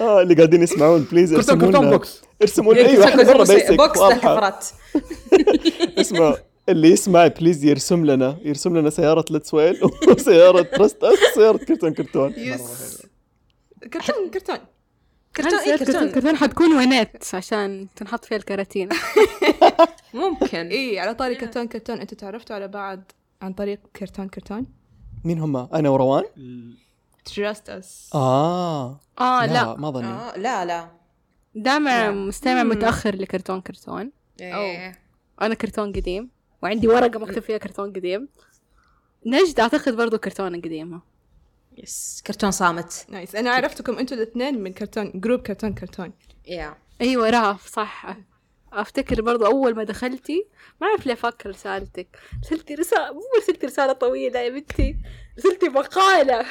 آه 0.01 0.22
اللي 0.22 0.35
قاعدين 0.35 0.62
يسمعون 0.62 1.07
بليز 1.12 1.35
كرتون 1.35 1.55
ارسموا 1.55 1.66
كرتون 1.70 1.85
لنا 1.87 1.96
بوكس. 1.96 2.22
ارسموا 2.42 2.75
لنا 2.75 2.88
أيوه 2.88 3.05
إحنا 3.05 3.22
مرة 3.22 3.38
بيسك 3.38 3.72
بوكس 3.72 4.01
للحفرات 4.01 4.66
اسمع 6.01 6.37
اللي 6.68 6.90
يسمع 6.90 7.27
بليز 7.27 7.64
يرسم 7.64 8.07
لنا 8.07 8.38
يرسم 8.44 8.77
لنا 8.79 8.90
سيارة 8.90 9.25
ليتس 9.31 9.55
ويل 9.55 9.81
وسيارة 10.09 10.62
ترست 10.62 11.05
اس 11.05 11.18
وسياره 11.33 11.57
كرتون 11.57 11.94
كرتون. 11.94 12.35
يس. 12.37 13.03
كرتون 13.92 14.31
كرتون. 14.31 14.59
كرتون 15.37 15.59
إيه 15.59 15.77
كرتون. 15.77 16.11
كرتون 16.11 16.37
حتكون 16.37 16.72
ونات 16.77 17.25
عشان 17.35 17.87
تنحط 17.96 18.25
فيها 18.25 18.37
الكراتين؟ 18.38 18.88
ممكن. 20.14 20.57
اي 20.68 20.99
على 20.99 21.14
طاري 21.14 21.35
كرتون 21.35 21.66
كرتون. 21.68 22.01
أنتوا 22.01 22.18
تعرفتوا 22.18 22.57
على 22.57 22.68
بعض 22.68 23.12
عن 23.42 23.53
طريق 23.53 23.79
كرتون 23.96 24.29
كرتون؟ 24.29 24.66
مين 25.26 25.38
هم؟ 25.38 25.56
أنا 25.56 25.88
وروان؟ 25.88 26.24
Just 27.28 27.68
us. 27.68 28.14
آه. 28.14 29.00
آه 29.20 29.46
لا 29.46 29.76
ما 29.76 29.90
ظني. 29.90 30.06
آه 30.06 30.36
لا 30.36 30.64
لا. 30.64 30.90
دائما 31.54 31.90
لا. 31.90 32.10
مستمع 32.10 32.62
مم. 32.62 32.70
متأخر 32.70 33.16
لكرتون 33.16 33.60
كرتون. 33.60 34.12
إيه. 34.40 34.98
أنا 35.42 35.54
كرتون 35.54 35.92
قديم 35.92 36.30
وعندي 36.62 36.88
ورقة 36.88 37.18
مكتوب 37.18 37.42
فيها 37.42 37.58
كرتون 37.58 37.92
قديم. 37.92 38.28
نجد 39.26 39.60
أعتقد 39.60 39.96
برضو 39.96 40.18
كرتون 40.18 40.56
قديمه 40.56 41.00
yes 41.76 42.22
كرتون 42.26 42.50
صامت. 42.50 43.06
nice 43.09 43.35
أنا 43.36 43.50
عرفتكم 43.50 43.98
أنتوا 43.98 44.16
الإثنين 44.16 44.62
من 44.62 44.72
كرتون 44.72 45.12
group 45.14 45.40
كرتون 45.40 45.74
كرتون. 45.74 46.12
يا 46.46 46.74
أيوه 47.00 47.30
راف 47.30 47.66
صح. 47.66 48.16
أفتكر 48.72 49.22
برضو 49.22 49.46
أول 49.46 49.74
ما 49.74 49.85
دخلتي 49.85 50.46
ما 50.81 50.87
أعرف 50.87 51.07
ليه 51.07 51.12
أفكر 51.14 51.50
رسالتك 51.50 52.07
رسلتي 52.44 52.74
رسالة 52.74 53.12
مو 53.12 53.20
رسلتي 53.38 53.66
رسالة 53.66 53.92
طويلة 53.92 54.40
يا 54.40 54.48
بنتي 54.48 54.96
رسلتي 55.38 55.68
مقالة. 55.68 56.46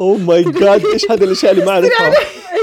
اوه 0.00 0.18
ماي 0.18 0.42
جاد 0.44 0.86
إيش 0.86 1.10
هذه 1.10 1.24
الأشياء 1.24 1.52
اللي 1.52 1.64
ما 1.64 1.70
أعرفها؟ 1.72 2.12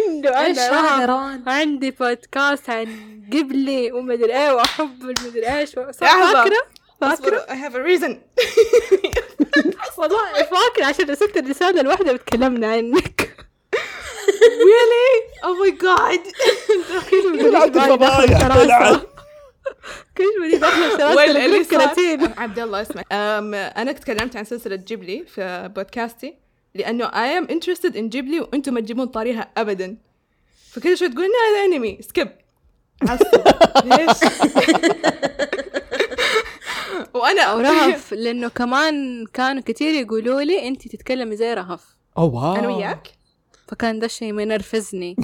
انه 0.07 0.45
إيش 0.45 0.57
أنا 0.59 1.03
هذا 1.03 1.41
عندي 1.51 1.91
بودكاست 1.91 2.69
عن 2.69 2.87
قبلي 3.33 3.91
ومدري 3.91 4.33
إيه 4.33 4.51
وأحب 4.51 5.01
المدري 5.01 5.59
إيش 5.59 5.69
صح 5.69 6.03
لحظة. 6.03 6.33
فاكرة؟ 6.33 6.57
فاكرة؟ 7.01 7.13
اصبروا 7.13 7.45
I 7.45 7.55
have 7.55 7.75
a 7.75 7.83
reason. 7.89 8.11
والله 9.97 10.33
فاكرة 10.33 10.85
عشان 10.85 11.09
رسلت 11.09 11.37
الرسالة 11.37 11.81
الواحدة 11.81 12.13
وتكلمنا 12.13 12.67
عنك. 12.67 13.22
Really? 14.69 15.13
Oh 15.43 15.55
my 15.63 15.71
god. 15.85 16.21
العبد 17.45 17.77
الفضايح 17.77 18.47
تلعن. 18.47 18.99
كل 20.17 20.59
سلاسل 20.97 21.37
اللي 21.37 21.63
صار 21.63 21.79
كراتين. 21.79 22.33
عبد 22.37 22.59
الله 22.59 22.81
اسمع. 22.81 23.03
أنا 23.11 23.91
تكلمت 23.91 24.35
عن 24.35 24.43
سلسلة 24.43 24.75
جيبلي 24.75 25.25
في 25.25 25.71
بودكاستي 25.75 26.37
لأنه 26.75 27.07
I 27.07 27.41
am 27.41 27.47
interested 27.47 27.95
in 27.95 27.99
جيبلي 27.99 28.39
وأنتم 28.39 28.73
ما 28.73 28.81
تجيبون 28.81 29.05
طاريها 29.05 29.51
ابدا. 29.57 29.97
فكل 30.71 30.97
شوي 30.97 31.09
تقول 31.09 31.25
هذا 31.25 31.65
انمي 31.65 31.99
سكيب 32.01 32.31
ليش؟ 33.83 34.17
وأنا 37.13 37.53
ورهف 37.53 38.13
لأنه 38.13 38.47
كمان 38.47 39.25
كانوا 39.33 39.61
كتير 39.65 39.93
يقولوا 39.93 40.41
لي 40.41 40.67
انت 40.67 40.87
تتكلمي 40.87 41.35
زي 41.35 41.53
رهف. 41.53 41.81
أوه 42.17 42.35
واو. 42.35 42.55
أنا 42.55 42.67
وياك؟ 42.67 43.07
فكان 43.67 43.99
ده 43.99 44.05
الشيء 44.05 44.33
ما 44.33 44.41
ينرفزني. 44.41 45.15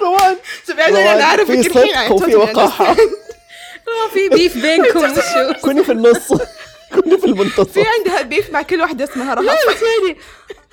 روان! 0.00 0.36
سبع 0.64 0.86
أنا 0.88 1.24
عارف 1.24 1.50
في 1.50 1.62
صدق 1.62 2.12
وفي 2.12 2.36
وقاحة. 2.36 2.96
في 4.14 4.28
بيف 4.28 4.56
بينكم. 4.62 4.98
وشو 5.04 5.60
كوني 5.62 5.84
في 5.84 5.92
النص. 5.92 6.32
كوني 6.94 7.18
في 7.18 7.24
المنتصف. 7.24 7.72
في 7.72 7.84
عندها 7.98 8.22
بيف 8.22 8.50
مع 8.50 8.62
كل 8.62 8.80
واحدة 8.80 9.04
اسمها 9.04 9.34
لا 9.34 9.40
رهف 9.52 9.68
بس 9.68 9.82
يعني 9.82 10.16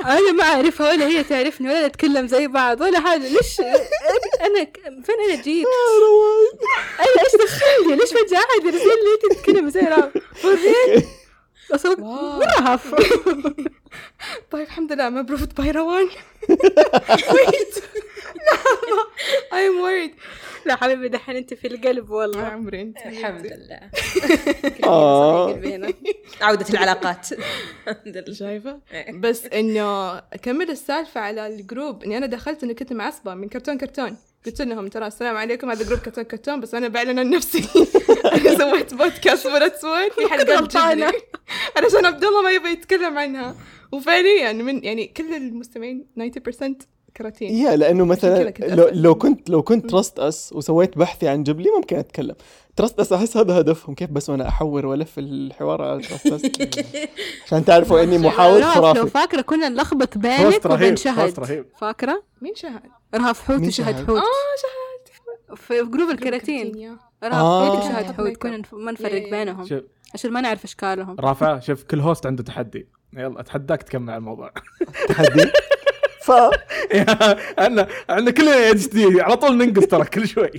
أنا 0.05 0.31
ما 0.31 0.43
أعرفها 0.43 0.89
ولا 0.91 1.07
هي 1.07 1.23
تعرفني 1.23 1.67
ولا 1.69 1.87
نتكلم 1.87 2.27
زي 2.27 2.47
بعض 2.47 2.81
ولا 2.81 2.99
حاجة. 2.99 3.27
ليش 3.27 3.59
أنا 4.41 4.67
فين 5.03 5.15
أنا 5.29 5.35
جيت؟ 5.43 5.65
أنا 6.99 7.23
إيش 7.23 7.35
دخلني؟ 7.49 7.95
ليش 7.95 8.09
فجاه 8.09 8.37
أحد 8.37 8.65
يرسل 8.65 8.85
لي 8.87 9.35
تتكلم 9.35 9.69
زي 9.69 9.79
رهف؟ 9.79 10.11
أصلا 11.71 12.03
wow. 12.03 12.41
رهف 12.41 12.95
طيب 14.51 14.61
الحمد 14.63 14.91
لله 14.93 15.09
approved 15.15 15.57
by 15.61 15.71
روان 15.71 16.07
wait 17.09 17.83
لحظة 18.51 19.07
I'm 19.51 19.81
worried. 19.83 20.19
لا 20.65 20.75
حبيبي 20.75 21.07
دحين 21.07 21.35
أنت 21.35 21.53
في 21.53 21.67
القلب 21.67 22.09
ما 22.09 22.15
والله 22.15 22.41
عمري 22.43 22.81
أنت. 22.81 22.97
الحمد 23.05 23.45
لله. 23.45 23.79
آه. 24.89 25.59
عودة 26.41 26.65
العلاقات. 26.69 27.27
الحمد 27.87 28.17
لله. 28.17 28.33
شايفة؟ 28.33 28.79
إيه. 28.91 29.11
بس 29.19 29.45
إنه 29.45 30.17
أكمل 30.17 30.69
السالفة 30.69 31.21
على 31.21 31.47
ال 31.47 31.56
group 31.56 32.03
إني 32.03 32.17
أنا 32.17 32.25
دخلت 32.25 32.63
اني 32.63 32.73
كنت 32.73 32.93
معصبة 32.93 33.33
من 33.33 33.49
كرتون 33.49 33.77
كرتون. 33.77 34.17
قلت 34.45 34.61
لهم 34.61 34.87
ترى 34.87 35.07
السلام 35.07 35.37
عليكم 35.37 35.69
هذا 35.69 35.83
group 35.85 35.99
كرتون 35.99 36.23
كرتون 36.23 36.59
بس 36.59 36.75
أنا 36.75 36.87
بعلن 36.87 37.19
عن 37.19 37.29
نفسي 37.29 37.59
أنا 38.35 38.57
سويت 38.57 38.93
بودكاست 38.93 39.45
ولا 39.45 39.67
تسوين 39.67 40.09
في 40.09 40.51
غلطانة. 40.53 40.93
جيبلي 41.05 41.21
علشان 41.77 42.05
عبد 42.05 42.23
الله 42.23 42.41
ما 42.41 42.51
يبغى 42.51 42.71
يتكلم 42.71 43.17
عنها 43.17 43.55
وفعليا 43.91 44.53
من 44.53 44.83
يعني 44.83 45.07
كل 45.07 45.33
المستمعين 45.33 46.05
90% 46.19 46.73
كراتين 47.17 47.55
يا 47.55 47.75
لأنه 47.75 48.05
مثلا 48.05 48.49
كنت 48.49 48.65
لو. 48.65 48.89
لو 48.91 49.15
كنت 49.15 49.49
لو 49.49 49.63
كنت 49.63 49.89
ترست 49.89 50.19
اس 50.19 50.53
وسويت 50.53 50.97
بحثي 50.97 51.27
عن 51.27 51.43
جبلي 51.43 51.69
ممكن 51.77 51.95
أتكلم 51.97 52.35
ترست 52.75 52.99
اس 52.99 53.13
أحس 53.13 53.37
هذا 53.37 53.59
هدفهم 53.59 53.95
كيف 53.95 54.09
بس 54.09 54.29
وأنا 54.29 54.47
أحور 54.47 54.85
وألف 54.85 55.19
الحوار 55.19 55.81
على 55.81 56.01
ترست 56.01 56.27
اس 56.27 56.41
عشان 57.45 57.65
تعرفوا 57.65 58.03
إني 58.03 58.17
محاور 58.17 58.59
رهف 58.59 58.75
لو 58.77 58.81
خرافي 58.93 59.09
فاكرة 59.09 59.41
كنا 59.41 59.69
نلخبط 59.69 60.17
بينك 60.17 60.65
وبين 60.65 60.95
شهد 60.95 61.39
رهيب. 61.39 61.65
فاكرة؟ 61.79 62.23
مين 62.41 62.55
شهد؟ 62.55 62.81
رهف 63.15 63.41
حوت 63.43 63.59
وشهد 63.59 63.71
شهد؟ 63.71 63.95
حوت. 64.07 64.17
آه 64.17 64.23
شهد. 64.61 65.57
في 65.57 65.83
group 65.83 66.09
الكراتين. 66.09 66.77
yeah. 66.77 66.97
رهف 67.23 67.33
آه. 67.33 67.67
حوت 67.69 67.77
وشهد 67.85 68.05
آه. 68.05 68.11
حوت. 68.11 68.37
كنا 68.37 68.61
ما 68.73 68.91
نفرق 68.91 69.29
بينهم. 69.29 69.81
عشان 70.13 70.31
ما 70.31 70.41
نعرف 70.41 70.63
إشكالهم. 70.63 71.15
رافع 71.19 71.59
شوف 71.59 71.83
كل 71.83 71.99
host 71.99 72.25
عنده 72.25 72.43
تحدي. 72.43 72.87
يلا 73.13 73.39
أتحداك 73.39 73.83
تكمل 73.83 74.09
على 74.09 74.17
الموضوع. 74.17 74.51
تحدي؟ 75.09 75.51
ف 76.23 76.31
عندنا 77.57 77.87
عندنا 78.09 78.31
كلنا 78.31 78.71
ADHD 78.71 79.21
على 79.21 79.37
طول 79.37 79.57
ننقص 79.57 79.85
ترى 79.85 80.05
كل 80.05 80.27
شوي. 80.27 80.51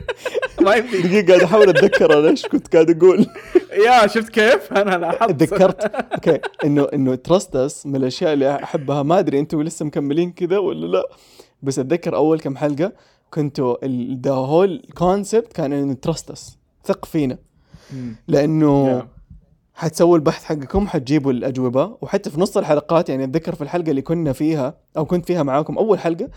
ما 0.60 0.74
يمدي 0.74 1.02
دقيقة 1.02 1.26
قاعد 1.28 1.42
أحاول 1.42 1.68
أتذكر 1.68 2.18
أنا 2.18 2.28
إيش 2.28 2.46
كنت 2.46 2.72
قاعد 2.72 2.90
أقول. 3.02 3.26
yeah 3.86 4.06
شفت 4.06 4.28
كيف؟ 4.28 4.72
أنا 4.72 4.96
لاحظت. 4.98 5.30
تذكرت 5.30 5.84
OK. 5.84 6.38
إنه 6.64 6.88
إنه 6.94 7.14
Trust 7.14 7.56
Us 7.56 7.86
من 7.86 7.96
الأشياء 7.96 8.32
اللي 8.32 8.54
أحبها. 8.62 9.02
ما 9.02 9.18
أدري 9.18 9.38
أنتم 9.38 9.62
لسه 9.62 9.84
مكملين 9.84 10.32
كذا 10.32 10.58
ولا 10.58 10.86
لا؟ 10.86 11.02
بس 11.62 11.78
أتذكر 11.78 12.16
أول 12.16 12.40
كم 12.40 12.56
حلقة 12.56 12.92
كنتوا 13.30 13.76
the 14.22 14.32
whole 14.32 14.82
concept 14.94 15.52
كان 15.52 15.72
انه 15.72 15.92
Trust 15.94 16.30
Us 16.30 16.58
ثق 16.84 17.04
فينا. 17.04 17.38
لأنه. 18.28 19.06
حتسووا 19.74 20.16
البحث 20.16 20.44
حقكم 20.44 20.88
حتجيبوا 20.88 21.32
الأجوبة 21.32 21.96
وحتى 22.00 22.30
في 22.30 22.40
نص 22.40 22.56
الحلقات 22.56 23.08
يعني 23.08 23.24
أتذكر 23.24 23.54
في 23.54 23.62
الحلقة 23.64 23.90
اللي 23.90 24.02
كنا 24.02 24.32
فيها 24.32 24.74
أو 24.96 25.04
كنت 25.04 25.26
فيها 25.26 25.42
معاكم 25.42 25.78
أول 25.78 25.98
حلقة 25.98 26.28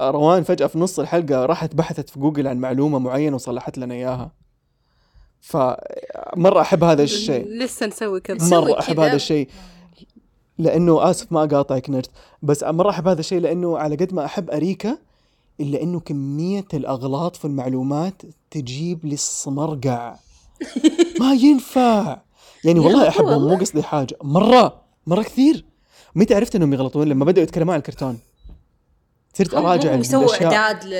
روان 0.00 0.42
فجأة 0.42 0.66
في 0.66 0.78
نص 0.78 0.98
الحلقة 0.98 1.46
راحت 1.46 1.74
بحثت 1.74 2.08
في 2.10 2.20
جوجل 2.20 2.46
عن 2.46 2.58
معلومة 2.58 2.98
معينة 2.98 3.34
وصلحت 3.34 3.78
لنا 3.78 3.94
إياها 3.94 4.32
فمرة 5.40 6.60
أحب 6.60 6.84
هذا 6.84 7.02
الشيء 7.02 7.48
لسه 7.48 7.86
نسوي 7.86 8.20
كذا 8.20 8.60
مرة 8.60 8.78
أحب. 8.78 9.00
هذا 9.00 9.16
الشيء 9.16 9.48
لأنه 10.60 11.10
آسف 11.10 11.32
ما 11.32 11.44
أقاطعك 11.44 11.90
نجد 11.90 12.06
بس 12.42 12.62
مره 12.62 12.90
احب 12.90 13.08
هذا 13.08 13.20
الشيء 13.20 13.40
لأنه 13.40 13.78
على 13.78 13.96
قد 13.96 14.14
ما 14.14 14.24
أحب 14.24 14.50
أريكا 14.50 14.98
إلا 15.60 15.82
أنه 15.82 16.00
كمية 16.00 16.64
الأغلاط 16.74 17.36
في 17.36 17.44
المعلومات 17.44 18.22
تجيب 18.50 19.06
لي 19.06 19.14
الصمرقع. 19.14 20.14
ما 21.20 21.32
ينفع. 21.34 22.18
يعني 22.64 22.80
والله 22.80 23.08
أحبهم 23.08 23.48
مو 23.48 23.54
قصدي 23.54 23.82
حاجة. 23.82 24.16
مرة 24.22 24.80
مرة 25.06 25.22
كثير. 25.22 25.64
متى 26.14 26.34
عرفت 26.34 26.56
إنهم 26.56 26.72
يغلطون؟ 26.72 27.08
لما 27.08 27.24
بدأوا 27.24 27.42
يتكلمون 27.42 27.74
عن 27.74 27.78
الكرتون. 27.78 28.18
صرت 29.34 29.54
أراجع 29.54 29.94
هم 29.94 30.00
يسووا 30.00 30.24
الأشياء. 30.24 30.54
إعداد 30.54 30.84
لل- 30.84 30.94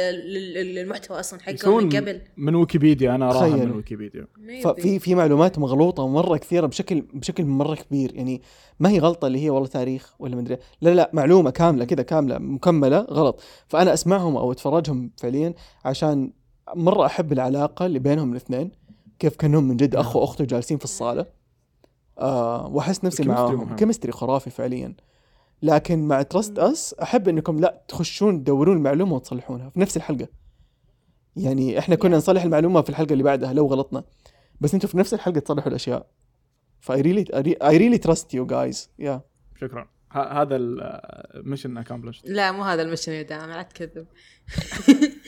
لل- 0.55 0.75
للمحتوى 0.75 1.21
أصلا 1.21 1.41
حقهم 1.41 1.55
يسوون 1.55 1.85
من 1.85 1.97
قبل. 1.97 2.21
من 2.37 2.55
ويكيبيديا 2.55 3.15
أنا 3.15 3.31
أراها. 3.31 3.57
من 3.57 3.71
ويكيبيديا. 3.71 4.27
ففي 4.65 4.99
في 4.99 5.15
معلومات 5.15 5.59
مغلوطة 5.59 6.09
مرة 6.09 6.37
كثيرة 6.37 6.67
بشكل 6.67 7.01
بشكل 7.01 7.45
مرة 7.45 7.75
كبير. 7.75 8.15
يعني 8.15 8.43
ما 8.81 8.91
هي 8.91 8.99
غلطة 8.99 9.27
اللي 9.27 9.45
هي 9.45 9.51
والله 9.51 9.69
تاريخ 9.69 10.15
ولا 10.19 10.37
مدري 10.37 10.57
لا 10.81 10.95
لا 10.95 11.11
معلومة 11.13 11.51
كاملة 11.51 11.85
كذا 11.85 12.03
كاملة 12.03 12.39
مكملة 12.39 12.99
غلط. 12.99 13.41
فأنا 13.69 13.95
أسمعهم 13.95 14.37
أو 14.37 14.53
أتفرجهم 14.53 15.11
فعليا 15.17 15.55
عشان 15.85 16.33
مرة 16.77 17.07
أحب 17.07 17.33
العلاقة 17.33 17.87
اللي 17.87 17.99
بينهم 17.99 18.31
الاثنين. 18.33 18.71
كيف 19.19 19.37
كأنهم 19.37 19.65
من 19.65 19.77
جد 19.77 19.95
اخ 19.97 20.17
واخته 20.17 20.45
جالسين 20.45 20.79
في 20.79 20.85
الصالة. 20.85 21.27
آه 22.19 22.67
وأحس 22.67 23.05
نفسي 23.05 23.23
معاهم. 23.23 23.77
chemistry 23.77 24.13
خرافي 24.13 24.51
فعليا. 24.51 24.95
لكن 25.63 26.09
مع 26.09 26.23
Trust 26.23 26.59
Us 26.59 26.95
أحب 27.03 27.29
إنكم 27.29 27.61
لا 27.61 27.83
تخشون 27.89 28.45
تدورون 28.45 28.77
المعلومة 28.77 29.15
وتصلحونها 29.15 29.71
في 29.71 29.81
نفس 29.81 29.97
الحلقة. 29.97 30.29
يعني 31.37 31.79
إحنا 31.79 31.95
كنا 31.95 32.17
نصلح 32.17 32.43
المعلومة 32.43 32.83
في 32.83 32.91
الحلقة 32.91 33.13
اللي 33.13 33.25
بعدها 33.25 33.53
لو 33.53 33.67
غلطنا. 33.67 34.05
بس 34.61 34.75
أنتم 34.75 34.89
في 34.89 34.99
نفس 34.99 35.15
الحلقة 35.15 35.41
تصلحوا 35.41 35.69
الأشياء. 35.69 36.07
ف 36.81 37.01
I 37.01 37.04
really 37.04 37.25
I 37.63 37.77
really 37.77 37.99
trust 37.99 38.35
you 38.35 38.47
guys 38.47 38.91
yeah 38.99 39.21
شكرا. 39.61 39.89
ه- 40.13 40.43
هذا 40.43 40.57
ال 40.57 40.72
mission 40.72 41.79
accomplished 41.79 42.29
لا 42.29 42.53
مو 42.53 42.63
هذا 42.63 42.83
ال 42.83 42.87
mission 42.87 43.13
يا 43.13 43.23
دام 43.23 43.51
لا 43.51 43.63
تكذب. 43.63 44.07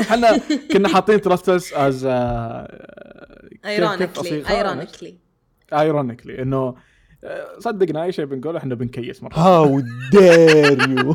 إحنا 0.00 0.40
كنا 0.72 0.88
حاطين 0.88 1.20
Trust 1.20 1.57
Us 1.57 1.72
as 1.74 2.04
ironically 3.64 4.48
ironically 4.50 5.18
ironically 5.72 6.42
إنه 6.42 6.56
آه، 6.56 6.74
صدقنا 7.58 8.04
أي 8.04 8.12
شيء 8.12 8.24
بنقوله 8.24 8.58
إحنا 8.58 8.74
بنكيس 8.74 9.22
مرة. 9.22 9.34
how 9.34 9.80
dare 10.12 10.88
you 10.88 11.12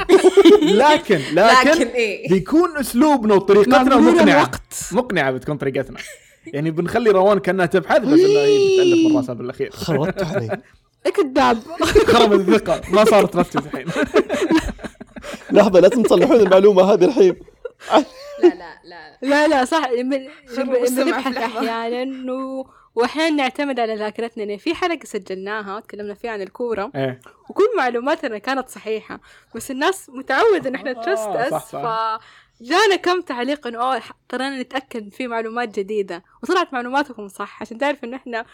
لكن 0.61 1.19
لكن 1.33 1.69
لكن 1.69 1.87
إيه. 1.87 2.29
بيكون 2.29 2.77
أسلوبنا 2.77 3.33
وطريقتنا 3.33 3.97
مقنعة. 3.97 4.37
الوقت. 4.37 4.73
مقنعة 4.91 5.31
بتكون 5.31 5.57
طريقتنا. 5.57 5.97
يعني 6.45 6.71
بنخلي 6.71 7.09
روان 7.09 7.39
كأنها 7.39 7.65
تبحث 7.65 7.99
بس 7.99 8.19
انها 8.19 8.41
هي 8.41 8.75
بتألف 8.75 9.11
من 9.11 9.17
راسها 9.17 9.33
بالأخير. 9.35 9.71
خربت 9.71 10.23
علي. 10.23 10.61
كذاب 11.15 11.57
خربت 12.13 12.49
الثقة. 12.49 12.81
ما 12.91 13.05
صارت 13.05 13.33
Trust 13.33 13.56
Us 13.56 13.65
الحين. 13.65 13.85
لحظة 15.51 15.79
لازم 15.79 16.03
تصلحون 16.03 16.35
المعلومة 16.39 16.83
هذه 16.83 17.05
الحين. 17.05 17.35
لا 18.43 18.49
لا 18.49 18.79
لا. 18.85 19.17
لا 19.21 19.47
لا 19.47 19.65
صح. 19.65 19.89
لحظة. 19.91 21.45
أحيانا 21.45 22.33
و... 22.33 22.67
واحيانا 22.95 23.35
نعتمد 23.35 23.79
على 23.79 23.95
ذاكرتنا. 23.95 24.43
يعني 24.43 24.57
في 24.57 24.73
حلقة 24.73 25.05
سجلناها 25.05 25.79
تكلمنا 25.79 26.13
فيها 26.13 26.31
عن 26.31 26.41
الكورة. 26.41 26.91
إيه. 26.95 27.19
وكل 27.49 27.67
معلوماتنا 27.77 28.37
كانت 28.37 28.69
صحيحة. 28.69 29.19
بس 29.55 29.71
الناس 29.71 30.09
متعودة 30.09 30.69
إن 30.69 30.75
إحنا 30.75 30.89
آه، 30.89 30.93
ترست 30.93 31.27
اس 31.27 31.51
صح، 31.51 31.65
صح. 31.65 32.19
جانا 32.61 32.95
كم 32.95 33.21
تعليق 33.21 33.67
إنه 33.67 33.77
أوه 33.77 33.97
اضطرينا 33.97 34.61
نتأكد 34.61 35.13
في 35.13 35.27
معلومات 35.27 35.79
جديدة. 35.79 36.23
وطلعت 36.43 36.73
معلوماتكم 36.73 37.27
صح. 37.27 37.61
عشان 37.61 37.77
تعرف 37.77 38.03
انه 38.03 38.17
إحنا 38.17 38.45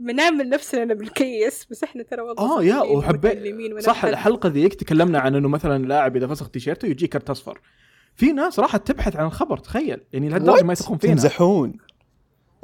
بنعمل 0.00 0.48
نفسنا 0.48 0.94
بالكيس. 0.94 1.66
بس 1.70 1.84
إحنا 1.84 2.02
ترى 2.02 2.20
والله 2.20 2.58
آه 2.58 2.64
يا 2.64 2.80
وحبيت 2.80 3.80
صح. 3.80 4.04
الحلقة 4.04 4.48
ذيك 4.48 4.74
تكلمنا 4.74 5.18
عن 5.18 5.34
إنه 5.34 5.48
مثلا 5.48 5.86
لاعب 5.86 6.16
إذا 6.16 6.26
فسخ 6.26 6.50
تيشيرته 6.50 6.86
يجي 6.86 7.06
كرت 7.06 7.30
أصفر. 7.30 7.60
في 8.16 8.32
ناس 8.32 8.58
راحت 8.58 8.86
تبحث 8.86 9.16
عن 9.16 9.26
الخبر 9.26 9.56
تخيل. 9.56 10.00
يعني 10.12 10.28
لهالدرجه 10.28 10.64
ما 10.64 10.72
يثقون 10.72 10.98
فينا. 10.98 11.14
تمزحون. 11.14 11.78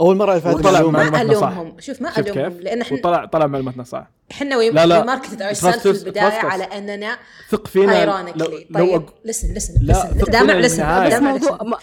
أول 0.01 0.17
مرة 0.17 0.35
هذه 0.37 0.55
وطلع 0.55 0.81
ما 0.81 0.89
معلوماتنا 0.91 1.35
صح. 1.41 1.49
ألومهم. 1.49 1.81
شوف 1.81 2.03
ما 2.03 2.11
شفت 2.11 2.19
ألومهم 2.19 2.49
كيف؟ 2.53 2.61
لأن 2.61 2.81
إحنا 2.81 2.99
وطلع 2.99 3.25
طلع 3.25 3.47
معلوماتنا 3.47 3.85
صح. 3.85 4.07
إحنا 4.31 4.57
وي 4.57 4.71
لا، 4.71 4.87
لا. 4.87 5.05
ماركتد 5.05 5.43
اور 5.43 5.53
سيلف 5.53 5.77
في 5.79 5.91
البداية 5.91 6.41
us. 6.41 6.45
على 6.45 6.65
أننا 6.65 7.19
ثق 7.51 7.67
فينا. 7.67 8.01
ايرونيكلي 8.01 8.45
لو, 8.45 8.81
لو 8.81 8.87
طيب 8.87 9.07
أق- 9.09 9.13
لسن 9.25 9.55
لسن 9.55 9.75
لا، 9.81 9.93
لسن 9.93 10.31
دامع 10.31 10.55
لسن 10.55 10.77
دامع 11.09 11.31
موضوع 11.33 11.57
لسن 11.57 11.67
ما... 11.71 11.79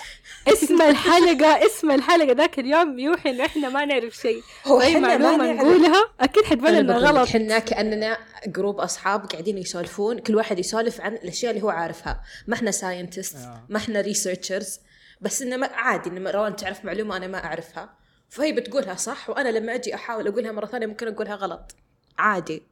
اسم 0.47 0.81
الحلقة 0.81 1.65
اسم 1.65 1.91
الحلقة. 1.91 2.31
ذاك 2.33 2.59
اليوم 2.59 2.99
يوحي 2.99 3.29
إنه 3.29 3.45
إحنا 3.45 3.69
ما 3.69 3.85
نعرف 3.85 4.13
شيء. 4.15 4.41
هو 4.67 4.81
أي 4.81 4.87
إحنا 4.87 4.99
ما 4.99 5.17
معلومة 5.17 5.45
نعرف. 5.53 5.59
نقولها؟ 5.67 6.03
أكيد 6.19 6.43
حتبان 6.43 6.87
لك 6.87 6.95
غلط. 6.95 7.27
إحنا 7.27 7.59
كأننا 7.59 8.17
جروب 8.47 8.79
أصحاب 8.79 9.25
قاعدين 9.25 9.57
يسولفون. 9.57 10.19
كل 10.19 10.35
واحد 10.35 10.59
يسولف 10.59 11.01
عن 11.01 11.13
الأشياء 11.13 11.51
اللي 11.51 11.63
هو 11.63 11.69
عارفها. 11.69 12.21
ما 12.47 12.55
إحنا 12.55 12.71
ساينتست 12.71 13.35
آه. 13.35 13.63
ما 13.69 13.77
إحنا 13.77 14.01
ريسيرشرز 14.01 14.79
بس 15.21 15.41
إنه 15.41 15.57
ما- 15.57 15.69
عادي 15.73 16.09
إنه 16.09 16.31
روان 16.31 16.55
تعرف 16.55 16.85
معلومة 16.85 17.17
أنا 17.17 17.27
ما 17.27 17.43
أعرفها. 17.45 18.02
فهي 18.33 18.51
بتقولها 18.51 18.95
صح 18.95 19.29
وأنا 19.29 19.49
لما 19.49 19.75
أجي 19.75 19.95
أحاول 19.95 20.27
أقولها 20.27 20.51
مرة 20.51 20.65
ثانية 20.65 20.87
ممكن 20.87 21.07
أقولها 21.07 21.35
غلط. 21.35 21.75
عادي. 22.17 22.63